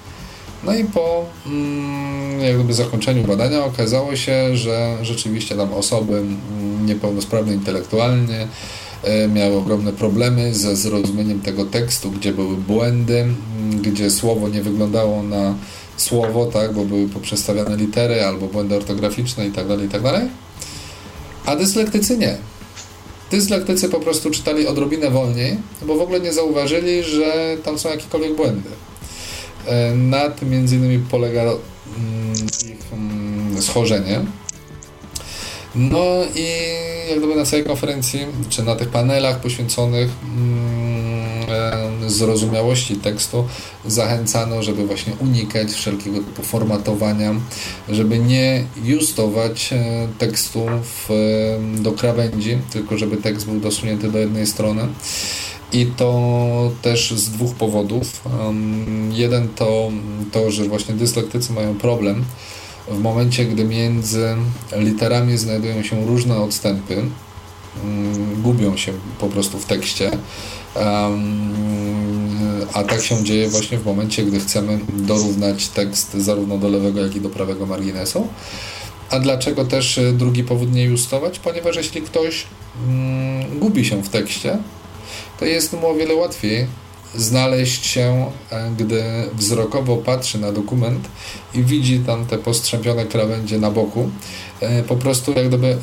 [0.64, 7.54] no i po mm, jakby zakończeniu badania okazało się, że rzeczywiście tam osoby mm, niepełnosprawne
[7.54, 8.48] intelektualnie
[9.04, 13.26] e, miały ogromne problemy ze zrozumieniem tego tekstu, gdzie były błędy,
[13.82, 15.56] gdzie słowo nie wyglądało na
[15.98, 20.12] słowo, tak, bo były poprzestawiane litery albo błędy ortograficzne itd., tak itd.
[20.12, 20.22] Tak
[21.46, 22.38] A dyslektycy nie.
[23.32, 28.36] Dyslektycy po prostu czytali odrobinę wolniej, bo w ogóle nie zauważyli, że tam są jakiekolwiek
[28.36, 28.70] błędy.
[29.68, 31.60] E, na tym między innymi polega mm,
[32.66, 34.26] ich mm, schorzenie.
[35.76, 36.06] No
[36.36, 36.46] i
[37.10, 40.81] jak gdyby na całej konferencji, czy na tych panelach poświęconych mm,
[42.08, 43.48] zrozumiałości tekstu
[43.86, 47.34] zachęcano, żeby właśnie unikać wszelkiego typu formatowania,
[47.90, 50.66] żeby nie justować e, tekstu
[51.78, 54.88] do krawędzi, tylko żeby tekst był dosunięty do jednej strony.
[55.74, 58.24] I to też z dwóch powodów.
[59.12, 59.92] jeden to
[60.32, 62.26] to, że właśnie dyslektycy mają problem
[62.88, 64.36] w momencie, gdy między
[64.78, 67.04] literami znajdują się różne odstępy,
[68.38, 70.12] gubią się po prostu w tekście.
[72.74, 77.16] A tak się dzieje właśnie w momencie, gdy chcemy dorównać tekst zarówno do lewego, jak
[77.16, 78.28] i do prawego marginesu.
[79.10, 81.40] A dlaczego też drugi powód nie justować?
[81.40, 82.44] Ponieważ jeśli ktoś
[83.60, 84.58] gubi się w tekście,
[85.40, 86.68] to jest mu o wiele łatwiej
[87.16, 91.08] znaleźć się, e, gdy wzrokowo patrzy na dokument
[91.54, 94.10] i widzi tam te postrzępione krawędzie na boku.
[94.60, 95.78] E, po prostu jak gdyby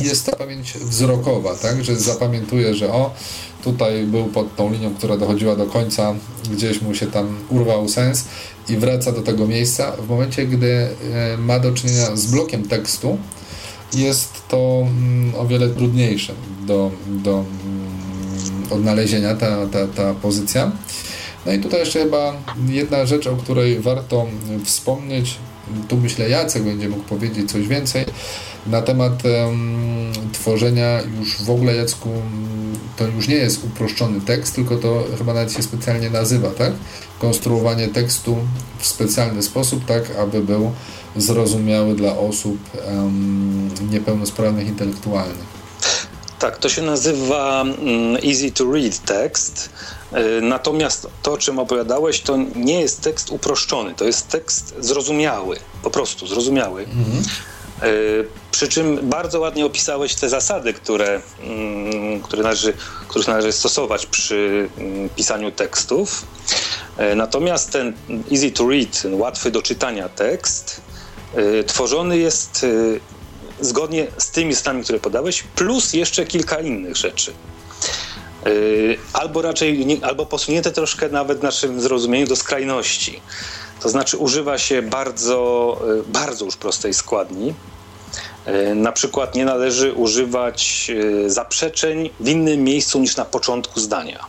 [0.00, 3.14] jest ta pamięć wzrokowa, tak, że zapamiętuje, że o,
[3.64, 6.14] tutaj był pod tą linią, która dochodziła do końca,
[6.52, 8.24] gdzieś mu się tam urwał sens
[8.68, 9.92] i wraca do tego miejsca.
[9.92, 13.18] W momencie, gdy e, ma do czynienia z blokiem tekstu,
[13.94, 16.32] jest to mm, o wiele trudniejsze
[16.66, 17.44] do, do
[18.70, 20.72] odnalezienia, ta, ta, ta pozycja.
[21.46, 22.32] No i tutaj jeszcze chyba
[22.68, 24.26] jedna rzecz, o której warto
[24.64, 25.36] wspomnieć,
[25.88, 28.04] tu myślę Jacek będzie mógł powiedzieć coś więcej,
[28.66, 32.08] na temat um, tworzenia już w ogóle, Jacku,
[32.96, 36.72] to już nie jest uproszczony tekst, tylko to chyba nawet się specjalnie nazywa, tak?
[37.18, 38.36] Konstruowanie tekstu
[38.78, 40.72] w specjalny sposób, tak aby był
[41.16, 45.63] zrozumiały dla osób um, niepełnosprawnych intelektualnych.
[46.44, 49.70] Tak, to się nazywa um, easy to read text.
[50.12, 55.56] E, natomiast to, o czym opowiadałeś, to nie jest tekst uproszczony, to jest tekst zrozumiały,
[55.82, 56.82] po prostu zrozumiały.
[56.82, 57.22] Mhm.
[57.82, 57.88] E,
[58.50, 62.74] przy czym bardzo ładnie opisałeś te zasady, które, mm, które należy,
[63.08, 66.26] których należy stosować przy mm, pisaniu tekstów.
[66.96, 67.92] E, natomiast ten
[68.32, 70.80] easy to read, łatwy do czytania tekst,
[71.66, 72.66] tworzony jest
[73.64, 77.32] zgodnie z tymi stanami, które podałeś, plus jeszcze kilka innych rzeczy.
[79.12, 83.20] Albo raczej, albo posunięte troszkę nawet w naszym zrozumieniu do skrajności.
[83.80, 87.54] To znaczy używa się bardzo, bardzo już prostej składni,
[88.44, 90.90] E, na przykład nie należy używać
[91.26, 94.26] zaprzeczeń w innym miejscu niż na początku zdania.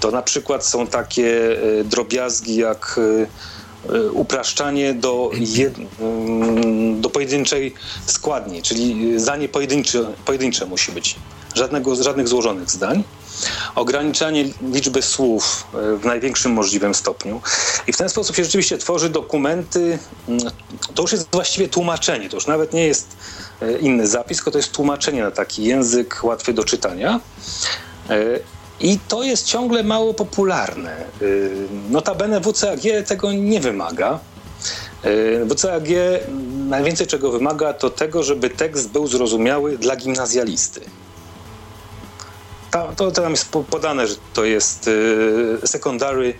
[0.00, 3.00] To na przykład są takie drobiazgi jak
[4.12, 7.74] upraszczanie do, jed, mm, do pojedynczej
[8.06, 11.16] składni, czyli zdanie pojedyncze, pojedyncze musi być.
[11.54, 13.04] Żadnego, żadnych złożonych zdań
[13.74, 17.40] ograniczanie liczby słów e, w największym możliwym stopniu.
[17.86, 19.98] I w ten sposób się rzeczywiście tworzy dokumenty.
[20.28, 20.40] Mm,
[20.94, 23.16] to już jest właściwie tłumaczenie, to już nawet nie jest
[23.62, 27.20] e, inny zapis, tylko to jest tłumaczenie na taki język łatwy do czytania.
[28.80, 30.96] I to jest ciągle mało popularne.
[31.90, 34.18] Notabene WCAG tego nie wymaga.
[35.50, 35.88] WCAG
[36.68, 40.80] najwięcej czego wymaga, to tego, żeby tekst był zrozumiały dla gimnazjalisty.
[42.70, 46.34] Tam, to, tam jest podane, że to jest y, secondary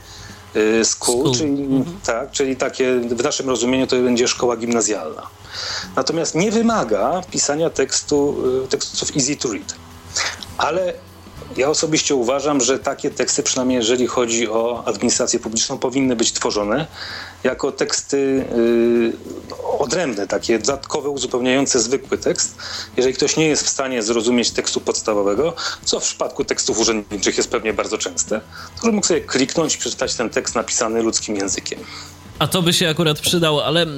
[0.57, 1.35] y, school, school.
[1.35, 1.97] Czyli, mhm.
[2.05, 5.23] tak, czyli takie w naszym rozumieniu to będzie szkoła gimnazjalna.
[5.97, 9.75] Natomiast nie wymaga pisania tekstu, y, tekstów easy to read.
[10.59, 10.93] Ale
[11.57, 16.87] ja osobiście uważam, że takie teksty, przynajmniej jeżeli chodzi o administrację publiczną, powinny być tworzone
[17.45, 22.57] jako teksty yy, odrębne, takie dodatkowe, uzupełniające zwykły tekst.
[22.97, 25.55] Jeżeli ktoś nie jest w stanie zrozumieć tekstu podstawowego,
[25.85, 28.41] co w przypadku tekstów urzędniczych jest pewnie bardzo częste,
[28.83, 31.79] to mógł sobie kliknąć i przeczytać ten tekst napisany ludzkim językiem.
[32.39, 33.89] A to by się akurat przydało, ale y,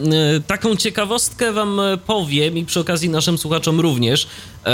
[0.46, 4.26] taką ciekawostkę wam e, powiem i przy okazji naszym słuchaczom również.
[4.66, 4.70] E,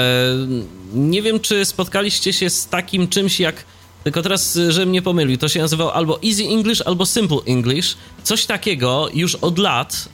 [0.95, 3.65] nie wiem, czy spotkaliście się z takim czymś jak
[4.05, 7.97] tylko teraz, żebym nie pomylił, to się nazywał albo Easy English, albo Simple English.
[8.23, 10.09] Coś takiego już od lat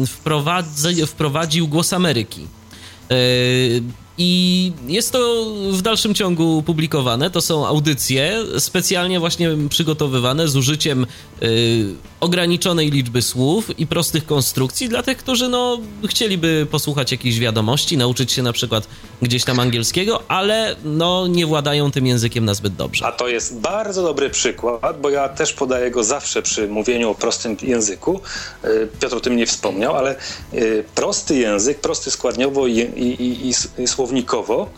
[0.00, 2.40] yy, wprowadzi, wprowadził Głos Ameryki.
[3.10, 3.16] Yy,
[4.18, 7.30] i jest to w dalszym ciągu publikowane.
[7.30, 11.06] To są audycje specjalnie właśnie przygotowywane z użyciem
[11.42, 15.78] y, ograniczonej liczby słów i prostych konstrukcji dla tych, którzy no,
[16.08, 18.88] chcieliby posłuchać jakichś wiadomości, nauczyć się na przykład
[19.22, 23.06] gdzieś tam angielskiego, ale no, nie władają tym językiem na zbyt dobrze.
[23.06, 27.14] A to jest bardzo dobry przykład, bo ja też podaję go zawsze przy mówieniu o
[27.14, 28.20] prostym języku.
[28.64, 30.16] Y, Piotr o tym nie wspomniał, ale
[30.54, 34.70] y, prosty język, prosty składniowo i, i, i, i słownikowo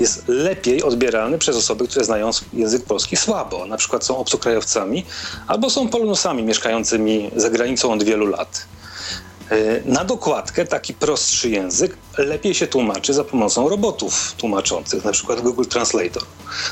[0.00, 3.66] jest lepiej odbierany przez osoby, które znają język polski słabo.
[3.66, 5.04] Na przykład są obcokrajowcami
[5.46, 8.66] albo są polonusami mieszkającymi za granicą od wielu lat.
[9.50, 15.40] E, na dokładkę taki prostszy język lepiej się tłumaczy za pomocą robotów tłumaczących, na przykład
[15.40, 16.22] Google Translator.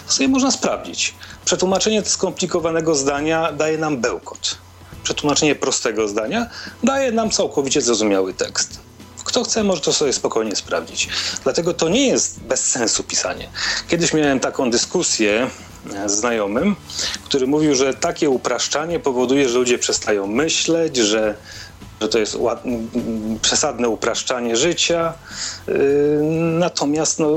[0.06, 1.14] To sobie można sprawdzić.
[1.44, 4.58] Przetłumaczenie skomplikowanego zdania daje nam bełkot.
[5.02, 6.46] Przetłumaczenie prostego zdania
[6.82, 8.89] daje nam całkowicie zrozumiały tekst.
[9.30, 11.08] Kto chce, może to sobie spokojnie sprawdzić.
[11.44, 13.48] Dlatego to nie jest bez sensu pisanie.
[13.88, 15.50] Kiedyś miałem taką dyskusję
[15.94, 16.76] e, z znajomym,
[17.24, 21.34] który mówił, że takie upraszczanie powoduje, że ludzie przestają myśleć, że
[22.00, 22.38] że to jest
[23.42, 25.14] przesadne upraszczanie życia.
[25.68, 25.72] E,
[26.58, 27.30] natomiast no,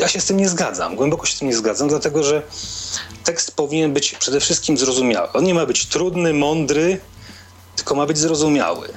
[0.00, 2.42] ja się z tym nie zgadzam, głęboko się z tym nie zgadzam, dlatego że
[3.24, 5.28] tekst powinien być przede wszystkim zrozumiały.
[5.32, 7.00] On nie ma być trudny, mądry,
[7.76, 8.88] tylko ma być zrozumiały.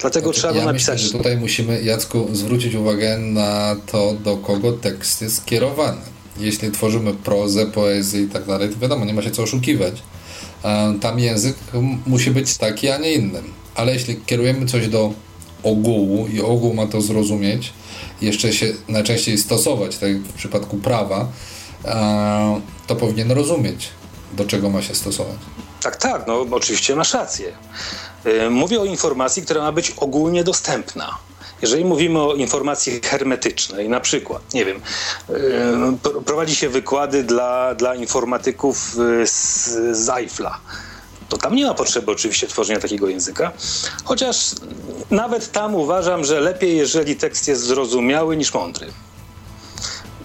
[0.00, 0.94] Dlatego znaczy, trzeba ja napisać.
[0.94, 6.00] Myślę, że tutaj musimy, Jacku, zwrócić uwagę na to, do kogo tekst jest skierowany.
[6.38, 10.02] jeśli tworzymy prozę, poezję i tak dalej, to wiadomo, nie ma się co oszukiwać.
[10.64, 11.56] E, tam język
[12.06, 13.42] musi być taki, a nie inny.
[13.74, 15.12] Ale jeśli kierujemy coś do
[15.62, 17.72] ogółu i ogół ma to zrozumieć,
[18.22, 21.28] jeszcze się najczęściej stosować, tak jak w przypadku prawa,
[21.84, 23.88] e, to powinien rozumieć,
[24.36, 25.38] do czego ma się stosować.
[25.82, 27.52] Tak, tak, no oczywiście masz rację.
[28.24, 31.18] E, mówię o informacji, która ma być ogólnie dostępna.
[31.62, 34.80] Jeżeli mówimy o informacji hermetycznej, na przykład, nie wiem,
[35.28, 40.58] e, prowadzi się wykłady dla, dla informatyków z, z Eiffla,
[41.28, 43.52] to tam nie ma potrzeby oczywiście tworzenia takiego języka,
[44.04, 44.50] chociaż
[45.10, 48.86] nawet tam uważam, że lepiej, jeżeli tekst jest zrozumiały niż mądry.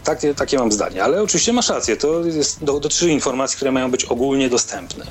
[0.04, 4.06] Takie, takie mam zdanie, ale oczywiście masz rację, to jest, dotyczy informacji, które mają być
[4.06, 5.06] ogólnie dostępne.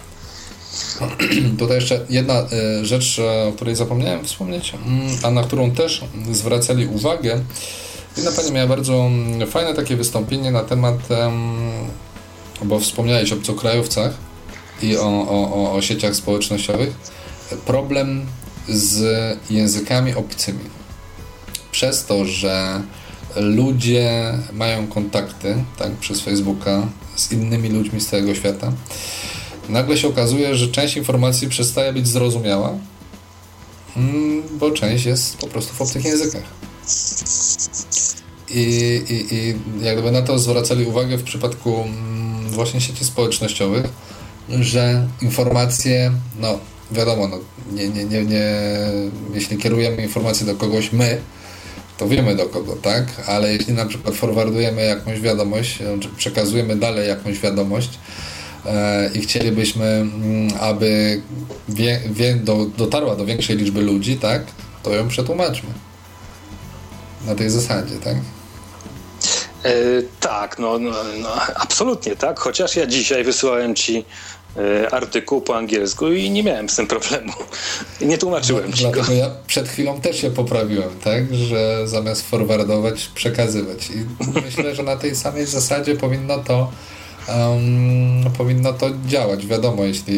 [1.59, 6.05] Tutaj jeszcze jedna e, rzecz, e, o której zapomniałem wspomnieć, mm, a na którą też
[6.33, 7.41] zwracali uwagę.
[8.17, 10.99] Jedna pani miała bardzo mm, fajne takie wystąpienie na temat,
[12.65, 14.15] bo wspomniałeś o obcokrajowcach
[14.83, 16.95] i o, o, o sieciach społecznościowych.
[17.67, 18.27] Problem
[18.69, 19.03] z
[19.51, 20.65] językami obcymi.
[21.73, 22.83] Przez to, że
[23.37, 26.87] ludzie mają kontakty tak, przez Facebooka
[27.17, 28.73] z innymi ludźmi z całego świata,
[29.69, 32.73] nagle się okazuje, że część informacji przestaje być zrozumiała,
[33.97, 36.43] mm, bo część jest po prostu w obcych językach.
[38.51, 38.61] I,
[39.09, 43.87] i, i jakby na to zwracali uwagę w przypadku mm, właśnie sieci społecznościowych,
[44.49, 46.59] że informacje, no
[46.91, 47.39] wiadomo, no,
[47.73, 48.47] nie, nie, nie, nie,
[49.35, 51.21] jeśli kierujemy informacje do kogoś my,
[51.99, 53.07] to wiemy do kogo, tak?
[53.27, 57.99] Ale jeśli na przykład forwardujemy jakąś wiadomość, czy przekazujemy dalej jakąś wiadomość,
[59.15, 61.21] i chcielibyśmy, mm, aby
[61.69, 64.43] wie, wie, do, dotarła do większej liczby ludzi, tak,
[64.83, 65.71] to ją przetłumaczmy.
[67.27, 68.17] Na tej zasadzie, tak?
[69.65, 69.73] E,
[70.21, 70.91] tak, no, no,
[71.21, 72.39] no, absolutnie tak.
[72.39, 74.05] Chociaż ja dzisiaj wysyłałem ci
[74.57, 77.33] e, artykuł po angielsku i nie miałem z tym problemu.
[78.01, 79.13] Nie tłumaczyłem no, ci Dlatego go.
[79.13, 83.91] ja przed chwilą też się poprawiłem, tak, że zamiast forwardować, przekazywać.
[83.91, 84.05] I
[84.45, 86.71] myślę, że na tej samej zasadzie powinno to
[87.29, 89.47] um, powinno to działać.
[89.47, 90.17] Wiadomo, jeśli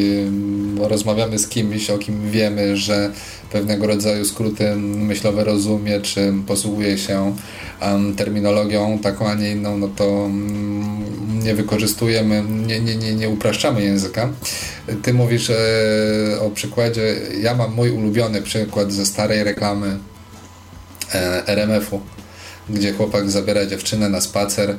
[0.80, 3.10] rozmawiamy z kimś, o kim wiemy, że
[3.52, 7.36] pewnego rodzaju skróty myślowe rozumie, czy posługuje się
[7.82, 11.05] um, terminologią taką, a nie inną, no to um,
[11.44, 14.28] nie wykorzystujemy, nie, nie, nie, nie upraszczamy języka.
[15.02, 15.56] Ty mówisz e,
[16.40, 19.98] o przykładzie, ja mam mój ulubiony przykład ze starej reklamy
[21.14, 22.01] e, RMF-u,
[22.68, 24.76] gdzie chłopak zabiera dziewczynę na spacer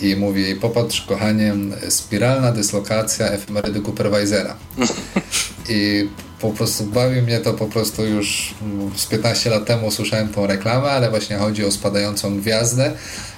[0.00, 1.54] i mówi jej, popatrz kochanie,
[1.88, 4.56] spiralna dyslokacja efemerydy Cooperweisera.
[5.68, 6.08] I
[6.40, 8.54] po prostu bawi mnie to po prostu już
[8.96, 12.92] z 15 lat temu słyszałem tą reklamę, ale właśnie chodzi o spadającą gwiazdę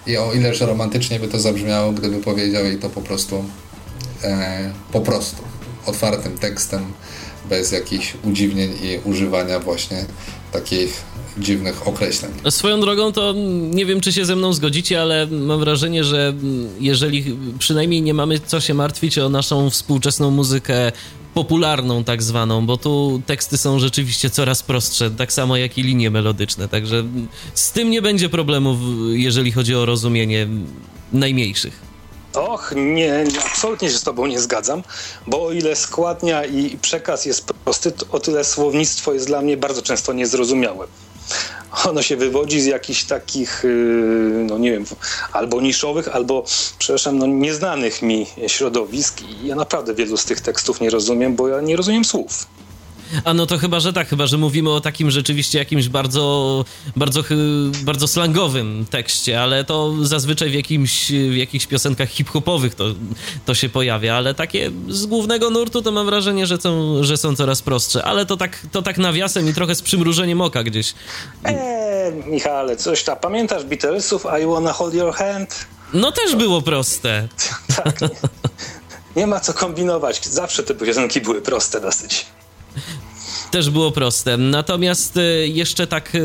[0.06, 3.44] i o ileż romantycznie by to zabrzmiało, gdyby powiedział jej to po prostu
[4.22, 5.42] e, po prostu,
[5.86, 6.92] otwartym tekstem,
[7.48, 10.04] bez jakichś udziwnień i używania właśnie
[10.52, 11.04] takich
[11.38, 12.32] dziwnych określeń.
[12.50, 13.34] Swoją drogą to
[13.70, 16.34] nie wiem, czy się ze mną zgodzicie, ale mam wrażenie, że
[16.80, 20.92] jeżeli przynajmniej nie mamy co się martwić o naszą współczesną muzykę
[21.34, 26.10] popularną tak zwaną, bo tu teksty są rzeczywiście coraz prostsze, tak samo jak i linie
[26.10, 27.04] melodyczne, także
[27.54, 28.78] z tym nie będzie problemów,
[29.10, 30.48] jeżeli chodzi o rozumienie
[31.12, 31.87] najmniejszych.
[32.38, 34.82] Och, nie, nie, absolutnie się z Tobą nie zgadzam,
[35.26, 39.82] bo o ile składnia i przekaz jest prosty, o tyle słownictwo jest dla mnie bardzo
[39.82, 40.86] często niezrozumiałe
[41.86, 44.84] ono się wywodzi z jakichś takich, y, no nie wiem,
[45.32, 46.44] albo niszowych, albo,
[46.78, 51.48] przepraszam, no nieznanych mi środowisk i ja naprawdę wielu z tych tekstów nie rozumiem, bo
[51.48, 52.46] ja nie rozumiem słów.
[53.24, 56.64] A no to chyba, że tak, chyba, że mówimy o takim rzeczywiście jakimś bardzo,
[56.96, 57.22] bardzo,
[57.82, 62.84] bardzo slangowym tekście, ale to zazwyczaj w, jakimś, w jakichś piosenkach hip-hopowych to,
[63.46, 67.36] to się pojawia, ale takie z głównego nurtu to mam wrażenie, że są, że są
[67.36, 70.94] coraz prostsze, ale to tak, to tak nawiasem i trochę z przymrużeniem oka gdzieś.
[71.44, 75.66] Eee, Michale, coś tam, pamiętasz Beatlesów I Wanna Hold Your Hand?
[75.92, 77.28] No też było proste.
[77.84, 78.08] tak, nie,
[79.16, 82.26] nie ma co kombinować, zawsze te piosenki były proste dosyć
[83.50, 84.36] też było proste.
[84.36, 86.18] Natomiast e, jeszcze tak e,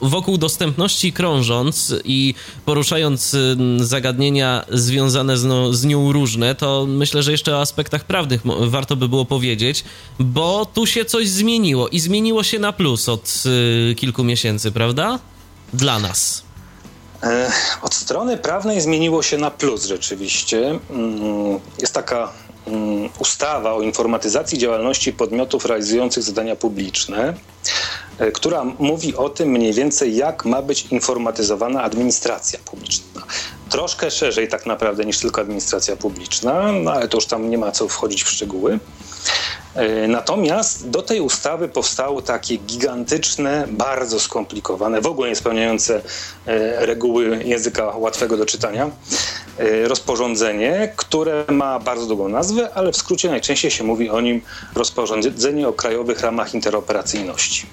[0.00, 3.38] wokół dostępności krążąc i poruszając e,
[3.84, 8.96] zagadnienia związane z, no, z, nią różne, to myślę, że jeszcze o aspektach prawnych warto
[8.96, 9.84] by było powiedzieć,
[10.18, 13.42] bo tu się coś zmieniło i zmieniło się na plus od
[13.96, 15.18] kilku miesięcy, prawda?
[15.72, 16.48] Dla nas.
[17.82, 20.78] Od strony prawnej zmieniło się na plus rzeczywiście.
[20.90, 22.32] Mm, jest taka
[23.18, 27.34] ustawa o informatyzacji działalności podmiotów realizujących zadania publiczne,
[28.18, 33.22] e, która mówi o tym mniej więcej, jak ma być informatyzowana administracja publiczna.
[33.70, 37.72] troszkę szerzej tak naprawdę niż tylko administracja publiczna, no ale to już tam nie ma
[37.72, 38.78] co wchodzić w szczegóły.
[39.74, 46.00] E, natomiast do tej ustawy powstało takie gigantyczne, bardzo skomplikowane, w ogóle nie spełniające
[46.46, 48.90] e, reguły języka łatwego do czytania
[49.58, 54.40] e, rozporządzenie, które ma bardzo długą nazwę, ale w skrócie najczęściej się mówi o nim
[54.74, 57.66] rozporządzenie o krajowych ramach interoperacyjności.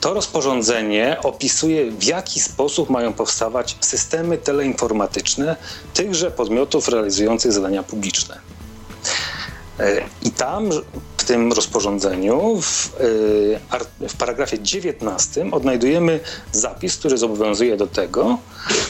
[0.00, 5.56] To rozporządzenie opisuje, w jaki sposób mają powstawać systemy teleinformatyczne
[5.94, 8.40] tychże podmiotów realizujących zadania publiczne.
[9.80, 10.70] E, I tam
[11.16, 12.96] w tym rozporządzeniu w,
[14.00, 16.20] e, w paragrafie 19 odnajdujemy
[16.52, 18.38] zapis, który zobowiązuje do tego,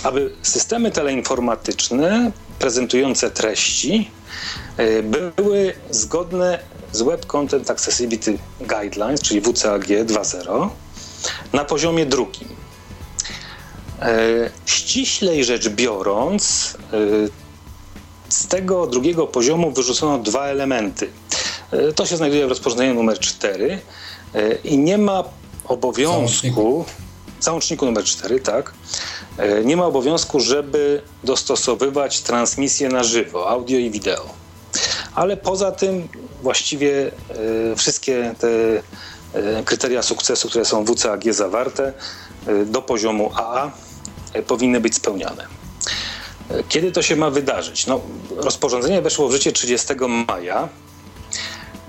[0.03, 4.11] aby systemy teleinformatyczne prezentujące treści
[4.77, 5.03] e,
[5.37, 6.59] były zgodne
[6.93, 10.69] z Web Content Accessibility Guidelines, czyli WCAG 2.0,
[11.53, 12.49] na poziomie drugim.
[14.67, 16.75] Ściślej rzecz biorąc,
[18.29, 21.09] z tego drugiego poziomu wyrzucono dwa elementy.
[21.71, 23.81] E, to się znajduje w rozporządzeniu numer 4
[24.35, 25.25] e, i nie ma
[25.65, 26.15] obowiązku.
[26.15, 26.85] Załączniku.
[27.41, 28.73] Załączniku numer 4, tak.
[29.39, 34.29] E, nie ma obowiązku, żeby dostosowywać transmisję na żywo, audio i wideo.
[35.15, 36.09] Ale poza tym
[36.43, 37.11] właściwie
[37.77, 38.49] wszystkie te
[39.65, 41.93] kryteria sukcesu, które są w WCAG zawarte,
[42.67, 43.71] do poziomu AA
[44.47, 45.47] powinny być spełniane.
[46.69, 47.87] Kiedy to się ma wydarzyć?
[47.87, 48.01] No,
[48.37, 49.95] rozporządzenie weszło w życie 30
[50.29, 50.69] maja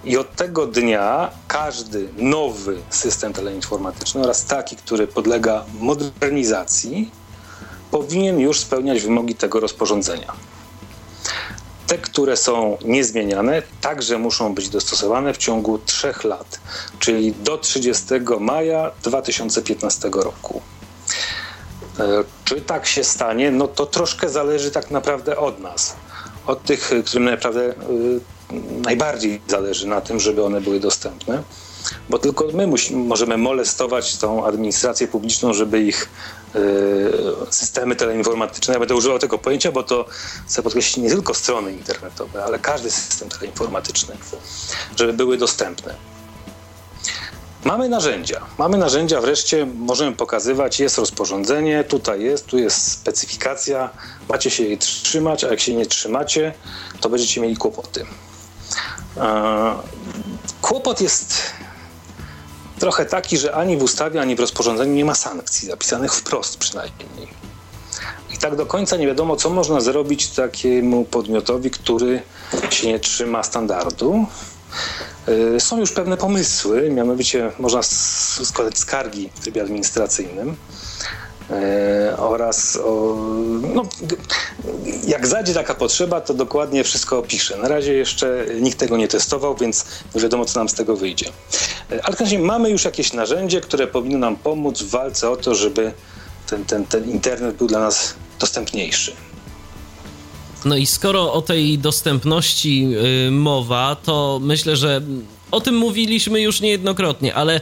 [0.03, 7.11] i od tego dnia każdy nowy system teleinformatyczny oraz taki, który podlega modernizacji,
[7.91, 10.33] powinien już spełniać wymogi tego rozporządzenia.
[11.87, 16.59] Te, które są niezmieniane, także muszą być dostosowane w ciągu trzech lat,
[16.99, 18.05] czyli do 30
[18.39, 20.61] maja 2015 roku.
[21.99, 23.51] E, czy tak się stanie?
[23.51, 25.95] No to troszkę zależy tak naprawdę od nas.
[26.47, 27.73] Od tych, którym naprawdę e,
[28.83, 31.43] najbardziej zależy na tym, żeby one były dostępne,
[32.09, 36.09] bo tylko my możemy molestować tą administrację publiczną, żeby ich
[36.55, 36.59] y,
[37.49, 40.05] systemy teleinformatyczne, ja będę używał tego pojęcia, bo to
[40.47, 44.15] chcę podkreślić nie tylko strony internetowe, ale każdy system teleinformatyczny,
[44.95, 46.16] żeby były dostępne.
[47.67, 48.41] Mamy narzędzia.
[48.57, 53.89] Mamy narzędzia, wreszcie możemy pokazywać, jest rozporządzenie, tutaj jest, tu jest specyfikacja,
[54.29, 56.53] macie się jej trzymać, a jak się nie trzymacie,
[57.01, 58.05] to będziecie mieli kłopoty.
[59.17, 59.73] E,
[60.61, 61.41] kłopot jest
[62.79, 67.27] trochę taki, że ani w ustawie, ani w rozporządzeniu nie ma sankcji, zapisanych wprost przynajmniej.
[68.33, 72.21] I tak do końca nie wiadomo, co można zrobić takiemu podmiotowi, który
[72.69, 74.25] się nie trzyma standardu.
[75.29, 80.55] Y, są już pewne pomysły, mianowicie można składać skargi w trybie administracyjnym
[81.49, 83.15] y, oraz o,
[83.75, 83.83] no,
[85.07, 87.57] jak zajdzie taka potrzeba, to dokładnie wszystko opiszę.
[87.57, 89.85] Na razie jeszcze nikt tego nie testował, więc
[90.15, 91.29] nie wiadomo, co nam z tego wyjdzie.
[91.91, 95.35] Y, ale w razie mamy już jakieś narzędzie, które powinno nam pomóc w walce o
[95.35, 95.93] to, żeby
[96.47, 99.15] ten, ten, ten internet był dla nas dostępniejszy.
[100.67, 102.87] No i skoro o tej dostępności
[103.27, 105.01] y, mowa, to myślę, że
[105.51, 107.61] o tym mówiliśmy już niejednokrotnie, ale y,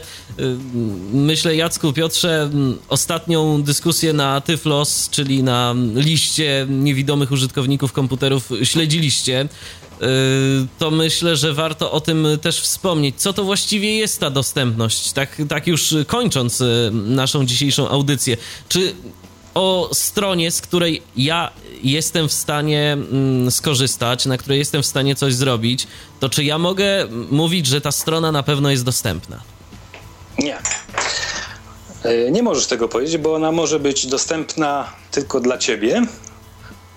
[1.12, 2.50] myślę, Jacku, Piotrze,
[2.88, 9.48] ostatnią dyskusję na Tyflos, czyli na liście niewidomych użytkowników komputerów śledziliście.
[10.02, 10.06] Y,
[10.78, 13.14] to myślę, że warto o tym też wspomnieć.
[13.16, 15.12] Co to właściwie jest ta dostępność?
[15.12, 16.62] Tak, tak już kończąc
[16.92, 18.36] naszą dzisiejszą audycję.
[18.68, 18.94] Czy
[19.56, 21.50] o stronie, z której ja
[21.82, 25.86] jestem w stanie mm, skorzystać, na której jestem w stanie coś zrobić,
[26.20, 29.40] to czy ja mogę mówić, że ta strona na pewno jest dostępna?
[30.38, 30.58] Nie.
[32.02, 36.02] E, nie możesz tego powiedzieć, bo ona może być dostępna tylko dla ciebie,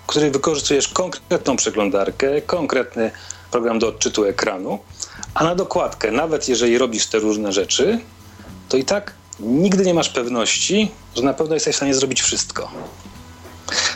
[0.06, 3.10] który wykorzystujesz konkretną przeglądarkę, konkretny
[3.50, 4.78] program do odczytu ekranu,
[5.34, 7.98] a na dokładkę, nawet jeżeli robisz te różne rzeczy,
[8.68, 12.70] to i tak nigdy nie masz pewności, że na pewno jesteś w stanie zrobić wszystko.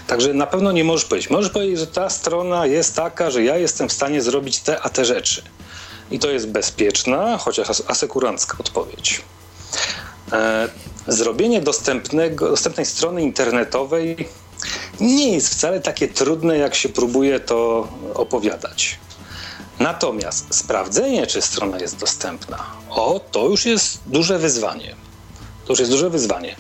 [0.06, 1.30] Także na pewno nie możesz powiedzieć.
[1.30, 4.88] Możesz powiedzieć, że ta strona jest taka, że ja jestem w stanie zrobić te a
[4.88, 5.42] te rzeczy.
[6.10, 9.20] I to jest bezpieczna, chociaż asekurancka odpowiedź.
[10.32, 10.68] E,
[11.06, 14.28] zrobienie dostępnego, dostępnej strony internetowej
[15.00, 18.98] nie jest wcale takie trudne, jak się próbuje to opowiadać.
[19.78, 24.94] Natomiast sprawdzenie, czy strona jest dostępna, o, to już jest duże wyzwanie.
[25.65, 26.57] To już jest duże wyzwanie.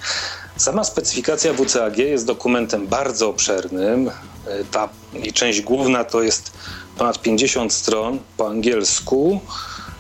[0.56, 4.08] Sama specyfikacja WCAG jest dokumentem bardzo obszernym.
[4.08, 4.88] E, ta
[5.34, 6.52] część główna to jest
[6.98, 9.40] ponad 50 stron po angielsku,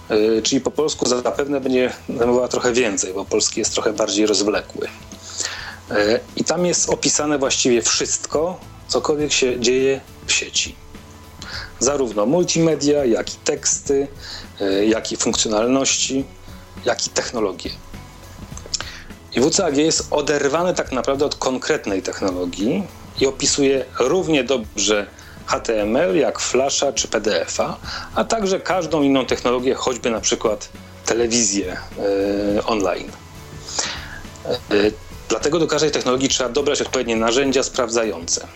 [0.08, 4.88] e, czyli po polsku zapewne będzie zajmowała trochę więcej, bo polski jest trochę bardziej rozwlekły.
[5.90, 10.74] E, I tam jest opisane właściwie wszystko, cokolwiek się dzieje w sieci.
[11.78, 14.08] Zarówno multimedia, jak i teksty,
[14.86, 16.24] jak i funkcjonalności,
[16.84, 17.70] jak i technologie.
[19.36, 22.82] I WCAG jest oderwany tak naprawdę od konkretnej technologii
[23.20, 25.06] i opisuje równie dobrze
[25.46, 27.76] HTML jak Flasha czy PDF-a,
[28.14, 30.68] a także każdą inną technologię, choćby na przykład
[31.06, 31.76] telewizję
[32.56, 33.12] e, online.
[34.46, 34.54] E,
[35.28, 38.46] dlatego do każdej technologii trzeba dobrać odpowiednie narzędzia sprawdzające.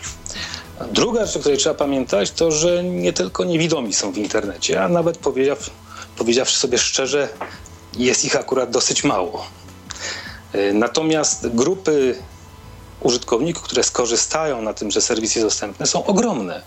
[0.91, 4.89] Druga rzecz, o której trzeba pamiętać, to że nie tylko niewidomi są w internecie, a
[4.89, 5.69] nawet powiedziaw,
[6.17, 7.29] powiedziawszy sobie szczerze,
[7.97, 9.45] jest ich akurat dosyć mało.
[10.53, 12.15] E, natomiast grupy
[13.01, 16.61] użytkowników, które skorzystają na tym, że serwis jest dostępny, są ogromne.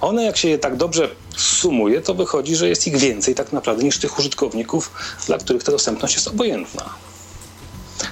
[0.00, 3.84] One, jak się je tak dobrze sumuje, to wychodzi, że jest ich więcej tak naprawdę
[3.84, 4.90] niż tych użytkowników,
[5.26, 6.84] dla których ta dostępność jest obojętna.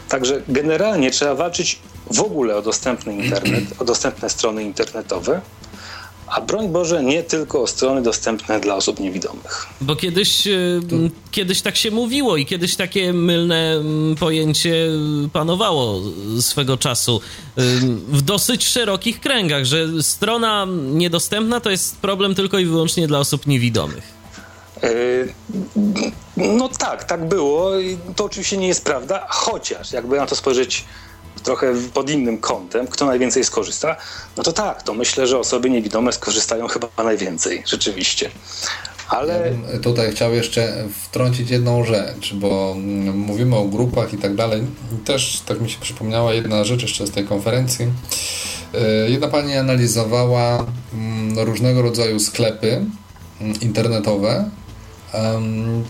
[0.09, 1.79] Także generalnie trzeba walczyć
[2.11, 5.41] w ogóle o dostępny internet, o dostępne strony internetowe,
[6.31, 9.67] a broń Boże, nie tylko o strony dostępne dla osób niewidomych.
[9.81, 10.81] Bo kiedyś, e,
[11.31, 13.83] kiedyś tak się mówiło i kiedyś takie mylne
[14.21, 14.89] pojęcie
[15.33, 16.01] panowało
[16.41, 17.21] swego czasu
[18.09, 23.47] w dosyć szerokich kręgach, że strona niedostępna to jest problem tylko i wyłącznie dla osób
[23.47, 24.19] niewidomych.
[24.83, 24.89] E,
[26.37, 27.71] no tak, tak było.
[28.17, 30.85] To oczywiście nie jest prawda, chociaż jakby na to spojrzeć
[31.43, 33.97] trochę pod innym kątem, kto najwięcej skorzysta,
[34.37, 38.31] no to tak, to myślę, że osoby niewidome skorzystają chyba najwięcej, rzeczywiście.
[39.09, 39.53] Ale...
[39.73, 42.77] Ja tutaj chciał jeszcze wtrącić jedną rzecz, bo
[43.15, 44.63] mówimy o grupach i tak dalej.
[45.05, 47.87] Też tak mi się przypomniała jedna rzecz jeszcze z tej konferencji.
[48.75, 52.85] E, jedna pani analizowała mm, różnego rodzaju sklepy
[53.41, 54.51] mm, internetowe.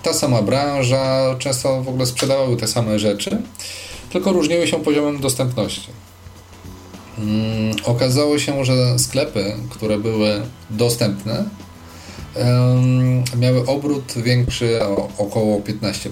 [0.03, 3.43] Ta sama branża, często w ogóle sprzedawały te same rzeczy
[4.13, 5.89] tylko różniły się poziomem dostępności.
[7.17, 11.45] Hmm, okazało się, że sklepy, które były dostępne,
[13.37, 16.11] miały obrót większy o około 15%.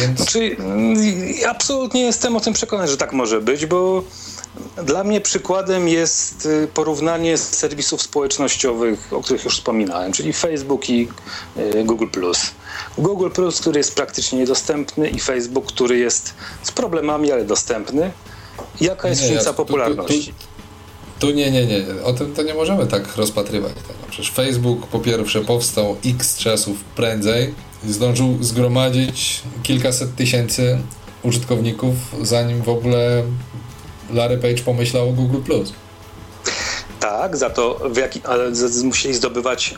[0.00, 0.16] Więc...
[0.16, 0.56] Znaczy,
[1.48, 4.04] absolutnie jestem o tym przekonany, że tak może być, bo
[4.86, 11.08] dla mnie przykładem jest y, porównanie serwisów społecznościowych, o których już wspominałem, czyli Facebook i
[11.56, 12.06] y, Google.
[12.98, 13.28] Google,
[13.60, 18.10] który jest praktycznie niedostępny, i Facebook, który jest z problemami, ale dostępny.
[18.80, 20.34] Jaka jest różnica ja, popularności?
[21.18, 21.84] Tu, tu, nie, nie, nie.
[22.04, 23.72] O tym to nie możemy tak rozpatrywać.
[24.10, 27.54] Przecież Facebook po pierwsze powstał x czasów prędzej,
[27.88, 30.78] zdążył zgromadzić kilkaset tysięcy
[31.22, 33.22] użytkowników, zanim w ogóle
[34.12, 35.38] Larry Page pomyślał o Google+.
[37.00, 38.50] Tak, za to w jaki, ale
[38.84, 39.74] musieli zdobywać,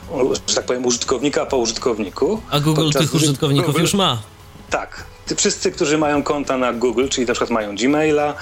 [0.46, 2.40] że tak powiem, użytkownika po użytkowniku.
[2.50, 4.22] A Google tych użytkowników Google, już ma.
[4.70, 5.04] Tak.
[5.26, 8.34] Ty wszyscy, którzy mają konta na Google, czyli na przykład mają Gmaila,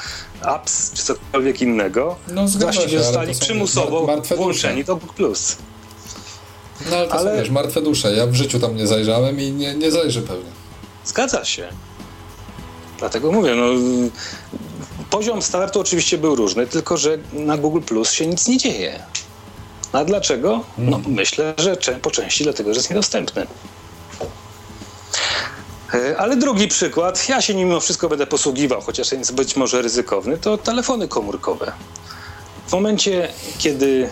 [0.43, 4.07] apps czy cokolwiek innego, no, właściwie się, zostali przymusowo
[4.37, 5.33] włączeni do Google+.
[6.91, 7.31] No ale to ale...
[7.31, 8.15] są, wiesz, martwe dusze.
[8.15, 10.51] Ja w życiu tam nie zajrzałem i nie, nie zajrzę pewnie.
[11.05, 11.69] Zgadza się.
[12.99, 13.65] Dlatego mówię, no
[15.13, 19.03] Poziom startu oczywiście był różny, tylko że na Google Plus się nic nie dzieje.
[19.93, 20.65] A dlaczego?
[20.79, 21.13] No, hmm.
[21.13, 23.47] myślę, że po części dlatego, że jest niedostępny.
[25.95, 30.39] E, ale drugi przykład, ja się mimo wszystko będę posługiwał, chociaż jest być może ryzykowny,
[30.39, 31.73] to telefony komórkowe.
[32.67, 33.29] W momencie,
[33.59, 34.11] kiedy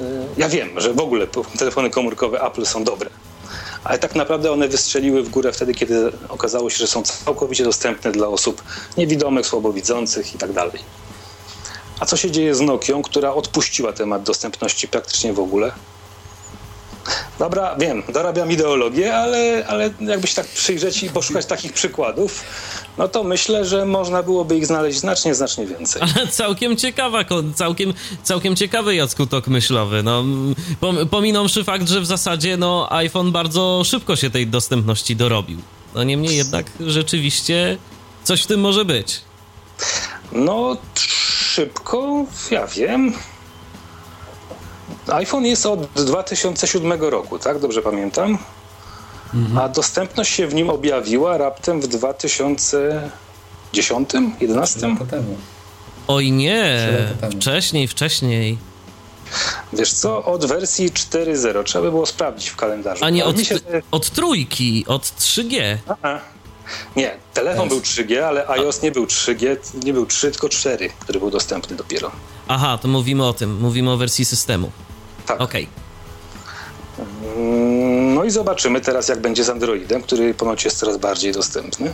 [0.00, 0.04] e,
[0.36, 1.26] ja wiem, że w ogóle
[1.58, 3.10] telefony komórkowe Apple są dobre,
[3.84, 8.12] ale tak naprawdę one wystrzeliły w górę wtedy, kiedy okazało się, że są całkowicie dostępne
[8.12, 8.62] dla osób
[8.96, 10.54] niewidomych, słabowidzących itd.
[10.54, 10.80] Tak
[12.00, 15.72] A co się dzieje z Nokią, która odpuściła temat dostępności praktycznie w ogóle?
[17.38, 22.44] Dobra, wiem, dorabiam ideologię, ale, ale jakby się tak przyjrzeć i poszukać takich przykładów,
[22.98, 26.02] no to myślę, że można byłoby ich znaleźć znacznie, znacznie więcej.
[26.02, 27.24] Ale całkiem ciekawa,
[27.54, 30.02] całkiem, całkiem ciekawy Jacku tok myślowy.
[30.02, 30.24] No,
[31.10, 35.58] pominąwszy fakt, że w zasadzie no, iPhone bardzo szybko się tej dostępności dorobił.
[35.94, 37.78] No niemniej jednak rzeczywiście
[38.24, 39.20] coś w tym może być.
[40.32, 40.76] No,
[41.54, 43.12] szybko, ja wiem
[45.08, 47.58] iPhone jest od 2007 roku, tak?
[47.58, 48.38] Dobrze pamiętam?
[49.34, 49.58] Mhm.
[49.58, 54.10] A dostępność się w nim objawiła raptem w 2010,
[54.40, 54.96] 11?
[56.08, 56.78] Oj nie,
[57.30, 58.58] wcześniej, wcześniej.
[59.72, 63.04] Wiesz co, od wersji 4.0 trzeba by było sprawdzić w kalendarzu.
[63.04, 63.58] A nie od, się...
[63.90, 65.76] od trójki, od 3G.
[65.88, 66.20] Aha.
[66.96, 71.20] Nie, telefon był 3G, ale iOS nie był 3G, nie był 3, tylko 4, który
[71.20, 72.10] był dostępny dopiero.
[72.48, 74.70] Aha, to mówimy o tym, mówimy o wersji systemu.
[75.26, 75.40] Tak.
[75.40, 75.62] Okej.
[75.62, 75.84] Okay.
[78.14, 81.92] No i zobaczymy teraz, jak będzie z Androidem, który ponoć jest coraz bardziej dostępny.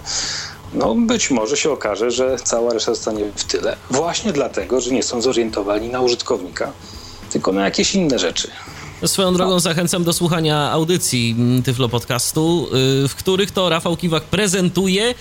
[0.75, 3.77] no być może się okaże, że cała reszta zostanie w tyle.
[3.91, 6.73] Właśnie dlatego, że nie są zorientowani na użytkownika,
[7.33, 8.51] tylko na jakieś inne rzeczy.
[9.07, 12.69] Swoją drogą zachęcam do słuchania audycji Tyflo Podcastu,
[13.05, 15.15] y, w których to Rafał Kiwak prezentuje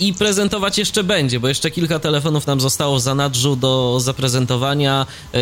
[0.00, 5.40] i prezentować jeszcze będzie, bo jeszcze kilka telefonów nam zostało w zanadrzu do zaprezentowania yy,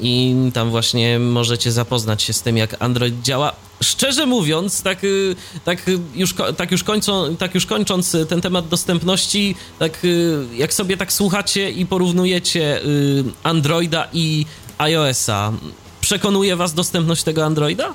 [0.00, 3.52] i tam właśnie możecie zapoznać się z tym, jak Android działa.
[3.82, 5.82] Szczerze mówiąc, tak, yy, tak,
[6.14, 11.12] już, tak, już, kończą, tak już kończąc ten temat dostępności, tak yy, jak sobie tak
[11.12, 14.46] słuchacie i porównujecie y, Androida i
[14.78, 15.52] iOS-a,
[16.00, 17.94] przekonuje was dostępność tego Androida?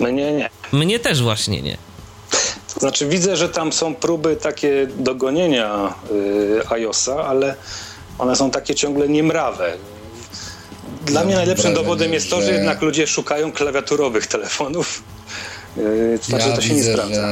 [0.00, 0.50] Mnie nie.
[0.72, 1.91] Mnie też właśnie nie.
[2.80, 7.54] Znaczy widzę, że tam są próby takie dogonienia y, iOSa, ale
[8.18, 9.72] one są takie ciągle niemrawe.
[11.06, 12.46] Dla ja mnie najlepszym dowodem jest to, że...
[12.46, 15.02] że jednak ludzie szukają klawiaturowych telefonów.
[15.76, 17.28] Yy, znaczy, ja to się widzę, nie sprawdza.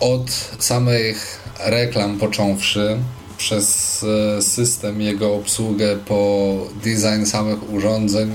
[0.00, 2.98] Od samych reklam począwszy,
[3.42, 4.04] przez
[4.38, 6.54] e, system, jego obsługę, po
[6.84, 8.30] design samych urządzeń,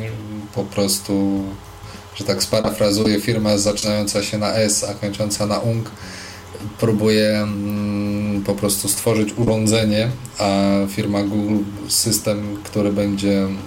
[0.56, 1.44] po prostu,
[2.16, 5.92] że tak sparafrazuję, firma zaczynająca się na S, a kończąca na UNG,
[6.80, 13.58] próbuje mm, po prostu stworzyć urządzenie, a firma Google system, który będzie mm,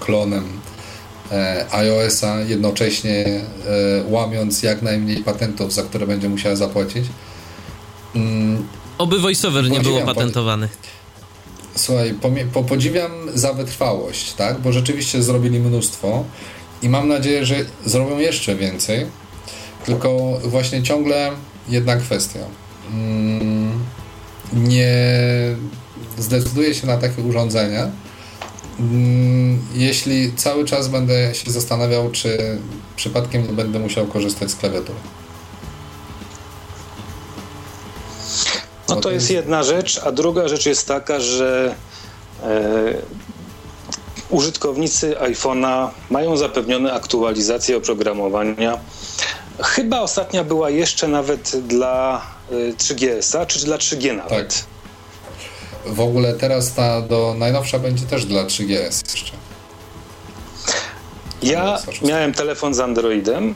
[0.00, 0.44] klonem
[1.32, 3.42] e, iOS-a, jednocześnie e,
[4.08, 7.04] łamiąc jak najmniej patentów, za które będzie musiała zapłacić.
[8.14, 8.66] Mm,
[8.98, 10.68] Oby voiceover nie było patentowany.
[11.74, 14.60] Słuchaj, po, po, podziwiam za wytrwałość, tak?
[14.60, 16.24] Bo rzeczywiście zrobili mnóstwo
[16.82, 17.56] i mam nadzieję, że
[17.86, 19.06] zrobią jeszcze więcej.
[19.86, 21.30] Tylko właśnie ciągle
[21.68, 22.40] jedna kwestia.
[22.92, 23.84] Mm,
[24.52, 24.96] nie
[26.18, 27.90] zdecyduję się na takie urządzenia,
[28.80, 32.58] mm, jeśli cały czas będę się zastanawiał, czy
[32.96, 34.98] przypadkiem nie będę musiał korzystać z klawiatury.
[38.88, 41.74] No to jest jedna rzecz, a druga rzecz jest taka, że
[42.42, 42.94] e,
[44.30, 48.78] użytkownicy iPhone'a mają zapewnione aktualizacje oprogramowania
[49.62, 54.54] Chyba ostatnia była jeszcze nawet dla 3GS-a, y, czy dla 3G nawet.
[54.54, 55.94] Tak.
[55.94, 59.32] W ogóle teraz ta do najnowsza będzie też dla 3GS jeszcze.
[61.42, 63.54] Ja miałem telefon z Androidem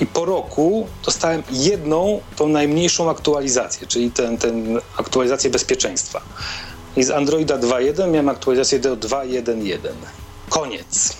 [0.00, 6.20] i po roku dostałem jedną, tą najmniejszą aktualizację, czyli ten, ten aktualizację bezpieczeństwa.
[6.96, 9.78] I z Androida 2.1 miałem aktualizację do 2.1.1.
[10.48, 11.16] Koniec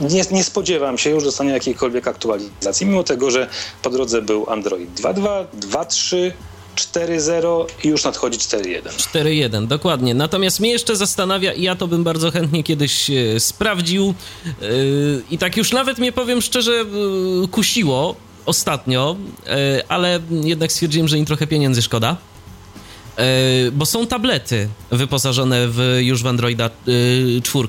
[0.00, 3.48] nie, nie spodziewam się już dostania jakiejkolwiek aktualizacji, mimo tego, że
[3.82, 6.32] po drodze był Android 2.2, 2.3,
[6.76, 8.82] 4.0 i już nadchodzi 4.1.
[8.82, 10.14] 4.1, dokładnie.
[10.14, 14.14] Natomiast mnie jeszcze zastanawia, i ja to bym bardzo chętnie kiedyś e, sprawdził,
[14.60, 18.16] yy, i tak już nawet mnie powiem szczerze, yy, kusiło
[18.46, 19.16] ostatnio,
[19.88, 22.16] ale jednak stwierdziłem, że im trochę pieniędzy szkoda.
[23.72, 26.70] Bo są tablety wyposażone w, już w Androida
[27.42, 27.68] 4.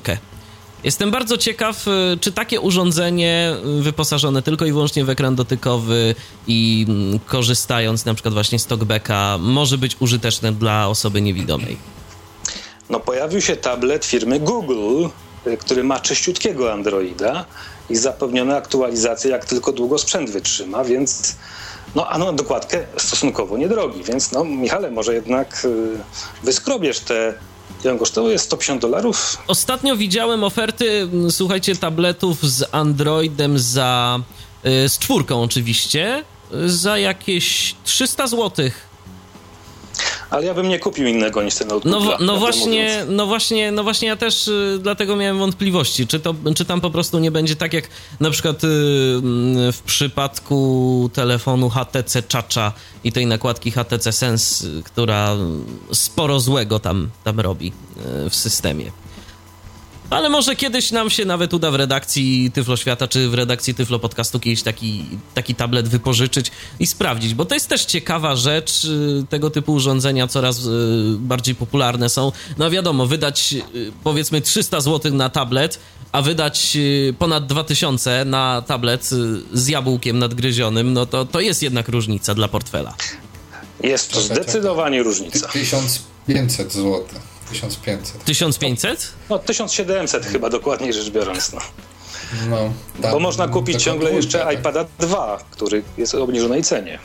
[0.84, 6.14] Jestem bardzo ciekaw, y, czy takie urządzenie y, wyposażone tylko i wyłącznie w ekran dotykowy
[6.46, 11.76] i mm, korzystając na przykład właśnie z talkbacka może być użyteczne dla osoby niewidomej.
[12.90, 15.08] No pojawił się tablet firmy Google,
[15.46, 17.44] y, który ma czyściutkiego Androida
[17.90, 21.36] i zapewnione aktualizacje jak tylko długo sprzęt wytrzyma, więc
[21.94, 25.66] no, a no, dokładkę stosunkowo niedrogi, więc no, Michale, może jednak
[26.42, 27.34] wyskrobiesz te
[27.84, 28.38] Ile on kosztuje?
[28.38, 29.38] 150 dolarów?
[29.46, 34.20] Ostatnio widziałem oferty, słuchajcie, tabletów z Androidem za...
[34.66, 36.24] Y, z czwórką oczywiście,
[36.66, 38.91] za jakieś 300 złotych
[40.32, 42.04] ale ja bym nie kupił innego niż ten notebook.
[42.04, 46.34] No, no właśnie, no właśnie, no właśnie ja też y, dlatego miałem wątpliwości, czy, to,
[46.56, 47.88] czy tam po prostu nie będzie tak jak
[48.20, 48.68] na przykład y,
[49.72, 52.72] w przypadku telefonu HTC Chacha
[53.04, 55.36] i tej nakładki HTC Sense, która
[55.92, 57.72] sporo złego tam, tam robi
[58.26, 58.92] y, w systemie.
[60.12, 63.98] Ale może kiedyś nam się nawet uda w redakcji Tyflo Świata, czy w redakcji Tyflo
[63.98, 68.84] Podcastu kiedyś taki, taki tablet wypożyczyć i sprawdzić, bo to jest też ciekawa rzecz.
[68.84, 70.68] Y, tego typu urządzenia coraz y,
[71.18, 72.32] bardziej popularne są.
[72.58, 75.78] No wiadomo, wydać y, powiedzmy 300 zł na tablet,
[76.12, 76.76] a wydać
[77.18, 79.10] ponad 2000 na tablet
[79.52, 82.94] z jabłkiem nadgryzionym, no to, to jest jednak różnica dla portfela.
[83.82, 85.48] Jest to zdecydowanie różnica.
[85.48, 87.04] 1500 zł.
[87.52, 88.24] 1500.
[88.24, 89.12] 1500?
[89.30, 91.52] No 1700 chyba dokładniej rzecz biorąc.
[91.52, 91.60] No.
[92.50, 92.72] No,
[93.02, 94.58] tak, Bo można kupić ciągle jeszcze tak.
[94.58, 96.98] iPada 2, który jest w obniżonej cenie.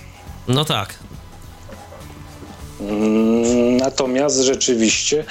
[0.48, 0.94] No tak.
[2.82, 5.26] Mm, natomiast rzeczywiście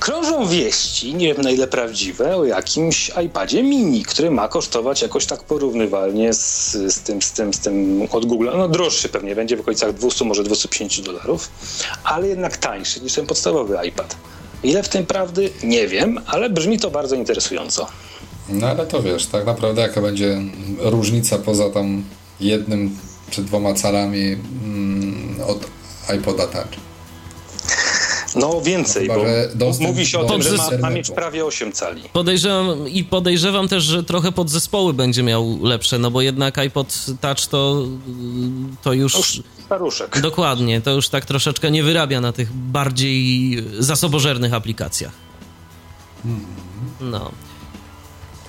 [0.00, 5.26] krążą wieści, nie wiem na ile prawdziwe, o jakimś iPadzie mini, który ma kosztować jakoś
[5.26, 8.48] tak porównywalnie z, z, tym, z, tym, z tym od Google.
[8.56, 11.50] No droższy pewnie będzie w okolicach 200, może 250 dolarów,
[12.04, 14.16] ale jednak tańszy niż ten podstawowy iPad.
[14.62, 15.50] Ile w tym prawdy?
[15.62, 17.86] Nie wiem, ale brzmi to bardzo interesująco.
[18.48, 20.38] No ale to wiesz, tak naprawdę jaka będzie
[20.78, 22.04] różnica poza tam
[22.40, 22.96] jednym
[23.30, 25.66] czy dwoma calami mm, od
[26.16, 26.89] iPoda Touch?
[28.36, 29.14] No więcej, no
[29.54, 32.02] bo mówi się o tym, że ma, ma, mieć prawie 8 cali.
[32.12, 37.46] Podejrzewam i podejrzewam też, że trochę podzespoły będzie miał lepsze, no bo jednak iPod Touch
[37.46, 37.86] to,
[38.82, 39.14] to już...
[39.14, 40.20] już staruszek.
[40.20, 45.12] Dokładnie, to już tak troszeczkę nie wyrabia na tych bardziej zasobożernych aplikacjach.
[46.22, 46.46] Hmm.
[47.00, 47.30] No.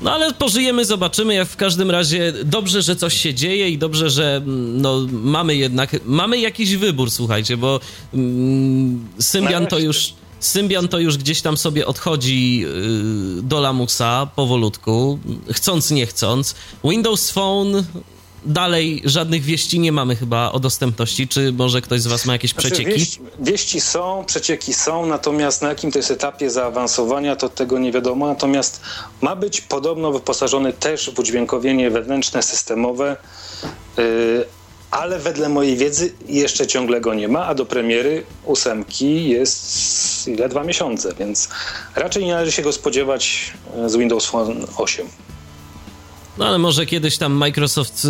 [0.02, 1.34] No ale pożyjemy, zobaczymy.
[1.34, 5.56] Jak w każdym razie dobrze, że coś się dzieje i dobrze, że mm, no, mamy
[5.56, 7.80] jednak, mamy jakiś wybór, słuchajcie, bo
[8.14, 10.14] mm, Symbian to już...
[10.40, 15.20] Symbian to już gdzieś tam sobie odchodzi yy, do lamusa powolutku,
[15.52, 16.56] chcąc nie chcąc.
[16.84, 17.84] Windows Phone
[18.46, 21.28] dalej żadnych wieści nie mamy chyba o dostępności.
[21.28, 23.00] Czy może ktoś z Was ma jakieś znaczy, przecieki?
[23.00, 27.92] Wieści, wieści, są, przecieki są, natomiast na jakim to jest etapie zaawansowania, to tego nie
[27.92, 28.28] wiadomo.
[28.28, 28.82] Natomiast
[29.22, 33.18] ma być podobno wyposażony też w udźwiękowienie wewnętrzne, systemowe.
[33.98, 34.46] Yy,
[34.92, 40.50] ale wedle mojej wiedzy jeszcze ciągle go nie ma, a do premiery ósemki jest ile?
[40.50, 41.50] Dwa miesiące, więc
[41.96, 43.54] raczej nie należy się go spodziewać
[43.86, 45.08] z Windows Phone 8.
[46.38, 48.08] No ale może kiedyś tam Microsoft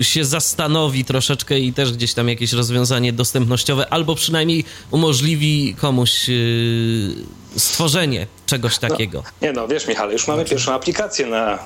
[0.00, 6.28] y, się zastanowi troszeczkę i też gdzieś tam jakieś rozwiązanie dostępnościowe, albo przynajmniej umożliwi komuś
[6.28, 7.14] y,
[7.56, 9.22] stworzenie czegoś no, takiego.
[9.24, 11.58] No, nie no, wiesz Michale, już mamy pierwszą aplikację na,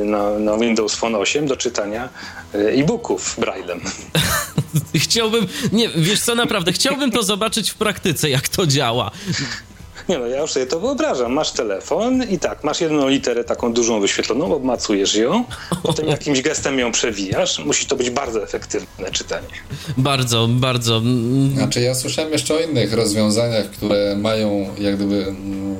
[0.00, 2.08] y, na, na Windows Phone 8 do czytania
[2.52, 3.80] e-booków Braillem.
[4.94, 9.10] chciałbym, nie, wiesz co, naprawdę, chciałbym to zobaczyć w praktyce, jak to działa.
[10.08, 11.32] Nie no, ja już sobie to wyobrażam.
[11.32, 15.44] Masz telefon i tak, masz jedną literę taką dużą wyświetloną, obmacujesz ją,
[15.82, 17.58] potem jakimś gestem ją przewijasz.
[17.58, 19.46] Musi to być bardzo efektywne czytanie.
[19.96, 21.02] Bardzo, bardzo.
[21.54, 25.76] Znaczy ja słyszałem jeszcze o innych rozwiązaniach, które mają jak gdyby mm,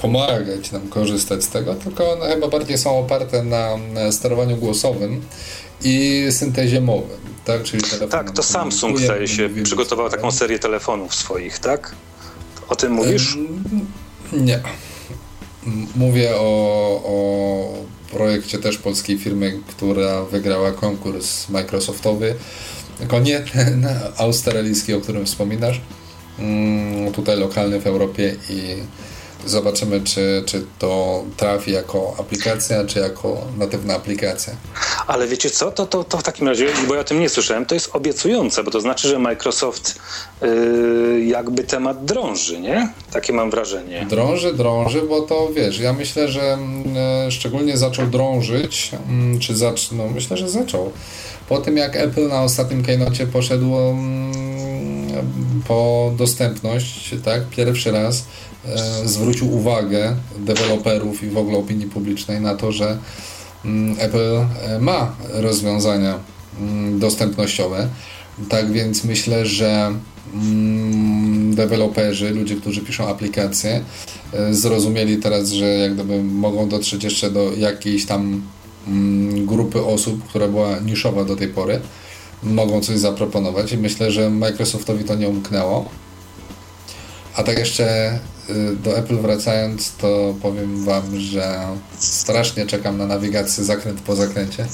[0.00, 3.68] pomagać nam korzystać z tego, tylko one chyba bardziej są oparte na
[4.10, 5.22] sterowaniu głosowym
[5.84, 7.14] i syntezie mowy.
[7.44, 11.94] Tak, Czyli tak to Samsung zdaje się przygotował taką serię telefonów swoich, tak?
[12.68, 13.38] O tym mówisz?
[14.32, 14.60] Nie.
[15.96, 17.72] Mówię o, o
[18.10, 22.34] projekcie też polskiej firmy, która wygrała konkurs Microsoftowy.
[22.98, 25.80] Tylko nie ten australijski, o którym wspominasz.
[26.38, 28.76] Mm, tutaj lokalny w Europie i
[29.46, 34.52] Zobaczymy, czy, czy to trafi jako aplikacja, czy jako natywna aplikacja.
[35.06, 35.72] Ale wiecie co?
[35.72, 38.64] To, to, to w takim razie, bo ja o tym nie słyszałem, to jest obiecujące,
[38.64, 39.98] bo to znaczy, że Microsoft
[40.42, 42.88] yy, jakby temat drąży, nie?
[43.12, 44.06] Takie mam wrażenie.
[44.10, 46.58] Drąży, drąży, bo to wiesz, ja myślę, że
[47.24, 48.92] yy, szczególnie zaczął drążyć,
[49.32, 50.92] yy, czy zaczął, no myślę, że zaczął.
[51.48, 54.32] Po tym jak Apple na ostatnim keynote poszedł mm,
[55.68, 58.47] po dostępność, tak, pierwszy raz E,
[59.04, 62.98] zwrócił uwagę deweloperów i w ogóle opinii publicznej na to, że
[63.64, 66.18] mm, Apple e, ma rozwiązania
[66.60, 67.88] mm, dostępnościowe.
[68.48, 69.92] Tak więc myślę, że
[70.34, 73.84] mm, deweloperzy, ludzie, którzy piszą aplikacje,
[74.32, 78.42] e, zrozumieli teraz, że jak gdyby mogą dotrzeć jeszcze do jakiejś tam
[79.46, 81.80] grupy osób, która była niszowa do tej pory,
[82.42, 85.88] mogą coś zaproponować i myślę, że Microsoftowi to nie umknęło.
[87.38, 88.18] A tak jeszcze
[88.50, 91.66] Y, do Apple wracając, to powiem Wam, że
[91.98, 94.66] strasznie czekam na nawigację zakręt po zakręcie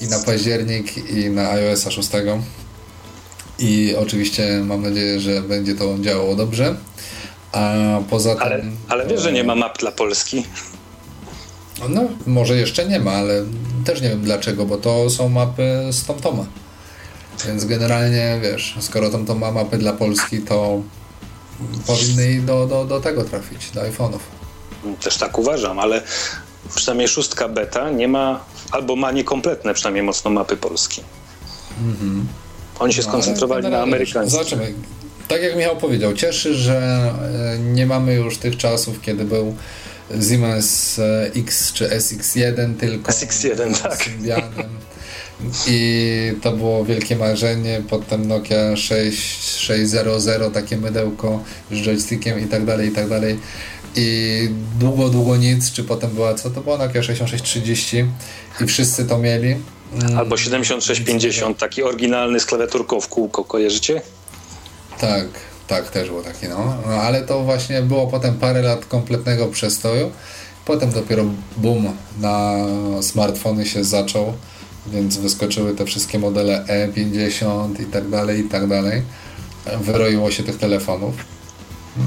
[0.00, 2.10] i na październik i na iOS 6
[3.58, 6.76] i oczywiście mam nadzieję, że będzie to działało dobrze.
[7.52, 7.74] A
[8.10, 8.76] poza ale, tym.
[8.88, 10.44] Ale wiesz, że nie ma map dla Polski.
[11.88, 13.44] No, może jeszcze nie ma, ale
[13.84, 16.46] też nie wiem dlaczego, bo to są mapy z TomToma.
[17.46, 20.82] Więc generalnie wiesz, skoro TomTom ma mapy dla Polski, to
[21.86, 24.18] powinny do, do, do tego trafić, do iPhone'ów.
[25.00, 26.02] Też tak uważam, ale
[26.74, 31.02] przynajmniej szóstka beta nie ma, albo ma niekompletne przynajmniej mocno mapy Polski.
[31.80, 32.26] Mhm.
[32.78, 34.32] Oni się no, skoncentrowali na amerykańskich.
[34.32, 34.74] Zobaczymy.
[35.28, 36.76] Tak jak Michał powiedział, cieszy, że
[37.54, 39.56] e, nie mamy już tych czasów, kiedy był
[40.28, 44.08] Siemens e, X czy SX1, tylko SX1, tak.
[45.66, 47.82] I to było wielkie marzenie.
[47.90, 53.38] Potem Nokia 6600, takie mydełko z joystickiem i tak dalej, i tak dalej.
[53.96, 54.48] I
[54.78, 58.04] długo, długo nic, czy potem była, co to była Nokia 6630
[58.60, 59.56] i wszyscy to mieli.
[59.94, 60.18] Mm.
[60.18, 64.02] Albo 7650, taki oryginalny z klawiaturką w kółko, kojarzycie?
[65.00, 65.26] Tak,
[65.66, 66.76] Tak, też było takie, no.
[66.86, 66.92] no.
[66.92, 70.10] Ale to właśnie było potem parę lat kompletnego przestoju.
[70.64, 71.24] Potem dopiero
[71.56, 72.54] boom na
[73.00, 74.32] smartfony się zaczął,
[74.86, 79.02] więc wyskoczyły te wszystkie modele E50 i tak dalej, i tak dalej.
[79.80, 81.14] Wyroiło się tych telefonów.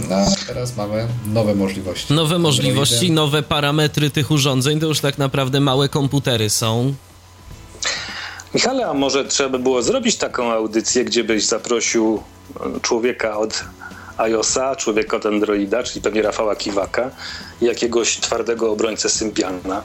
[0.10, 2.14] No, a teraz mamy nowe możliwości.
[2.14, 6.94] Nowe możliwości, nowe parametry tych urządzeń, to już tak naprawdę małe komputery są.
[8.54, 12.24] Michale, a może trzeba by było zrobić taką audycję, gdzie byś zaprosił
[12.82, 13.64] człowieka od
[14.18, 17.12] iOSa, człowieka od Androida, czyli pewnie Rafała Kiwaka
[17.62, 19.84] i jakiegoś twardego obrońcę Symbiana.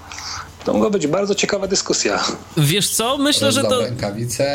[0.64, 2.24] To mogła być bardzo ciekawa dyskusja.
[2.56, 3.18] Wiesz co?
[3.18, 3.82] Myślę, że to.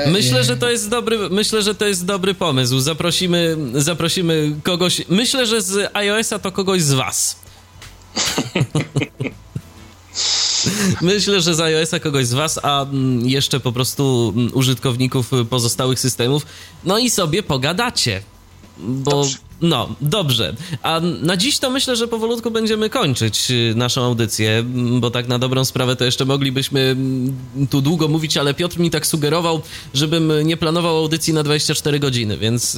[0.08, 1.30] Myślę, że to jest dobry.
[1.30, 2.80] Myślę, że to jest dobry pomysł.
[2.80, 5.02] Zaprosimy, zaprosimy kogoś.
[5.10, 7.36] Myślę, że z iOSa to kogoś z was.
[11.02, 16.00] Myślę, że z iOS-a kogoś z Was, a mm, jeszcze po prostu mm, użytkowników pozostałych
[16.00, 16.46] systemów.
[16.84, 18.22] No i sobie pogadacie.
[18.78, 19.38] Bo Dobrze.
[19.62, 20.56] No, dobrze.
[20.82, 24.64] A na dziś to myślę, że powolutku będziemy kończyć y, naszą audycję,
[25.00, 26.96] bo tak na dobrą sprawę to jeszcze moglibyśmy
[27.70, 29.62] tu długo mówić, ale Piotr mi tak sugerował,
[29.94, 32.78] żebym nie planował audycji na 24 godziny, więc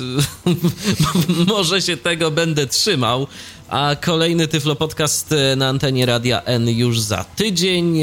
[1.47, 3.27] może się tego będę trzymał.
[3.69, 7.99] A kolejny Tyflo Podcast y, na antenie Radia N już za tydzień.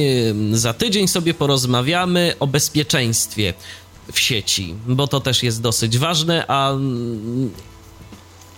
[0.52, 3.54] Y, za tydzień sobie porozmawiamy o bezpieczeństwie
[4.12, 6.72] w sieci, bo to też jest dosyć ważne, a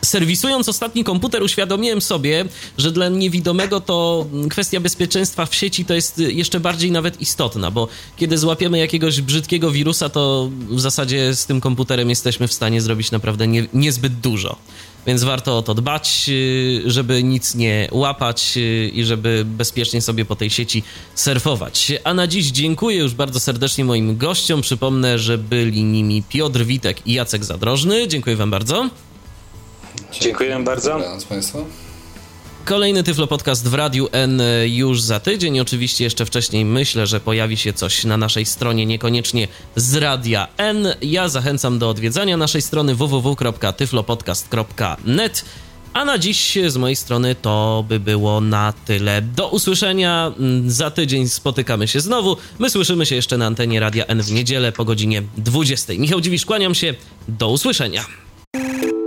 [0.06, 2.44] serwisując ostatni komputer, uświadomiłem sobie,
[2.78, 7.88] że dla niewidomego to kwestia bezpieczeństwa w sieci to jest jeszcze bardziej nawet istotna, bo
[8.16, 13.10] kiedy złapiemy jakiegoś brzydkiego wirusa, to w zasadzie z tym komputerem jesteśmy w stanie zrobić
[13.10, 14.56] naprawdę nie, niezbyt dużo.
[15.06, 20.24] Więc warto o to dbać, y, żeby nic nie łapać y, i żeby bezpiecznie sobie
[20.24, 20.82] po tej sieci
[21.14, 21.92] surfować.
[22.04, 24.60] A na dziś dziękuję już bardzo serdecznie moim gościom.
[24.60, 28.08] Przypomnę, że byli nimi Piotr Witek i Jacek Zadrożny.
[28.08, 28.90] Dziękuję Wam bardzo.
[30.20, 31.00] Dziękuję bardzo.
[31.28, 31.66] Państwu.
[32.64, 35.60] Kolejny Tyflo Podcast w Radiu N już za tydzień.
[35.60, 40.94] Oczywiście jeszcze wcześniej myślę, że pojawi się coś na naszej stronie, niekoniecznie z Radia N.
[41.02, 45.44] Ja zachęcam do odwiedzania naszej strony www.tyflopodcast.net.
[45.92, 49.22] A na dziś z mojej strony to by było na tyle.
[49.22, 50.32] Do usłyszenia.
[50.66, 52.36] Za tydzień spotykamy się znowu.
[52.58, 55.92] My słyszymy się jeszcze na antenie Radia N w niedzielę po godzinie 20.
[55.98, 56.94] Michał Dziwisz, kłaniam się.
[57.28, 58.04] Do usłyszenia.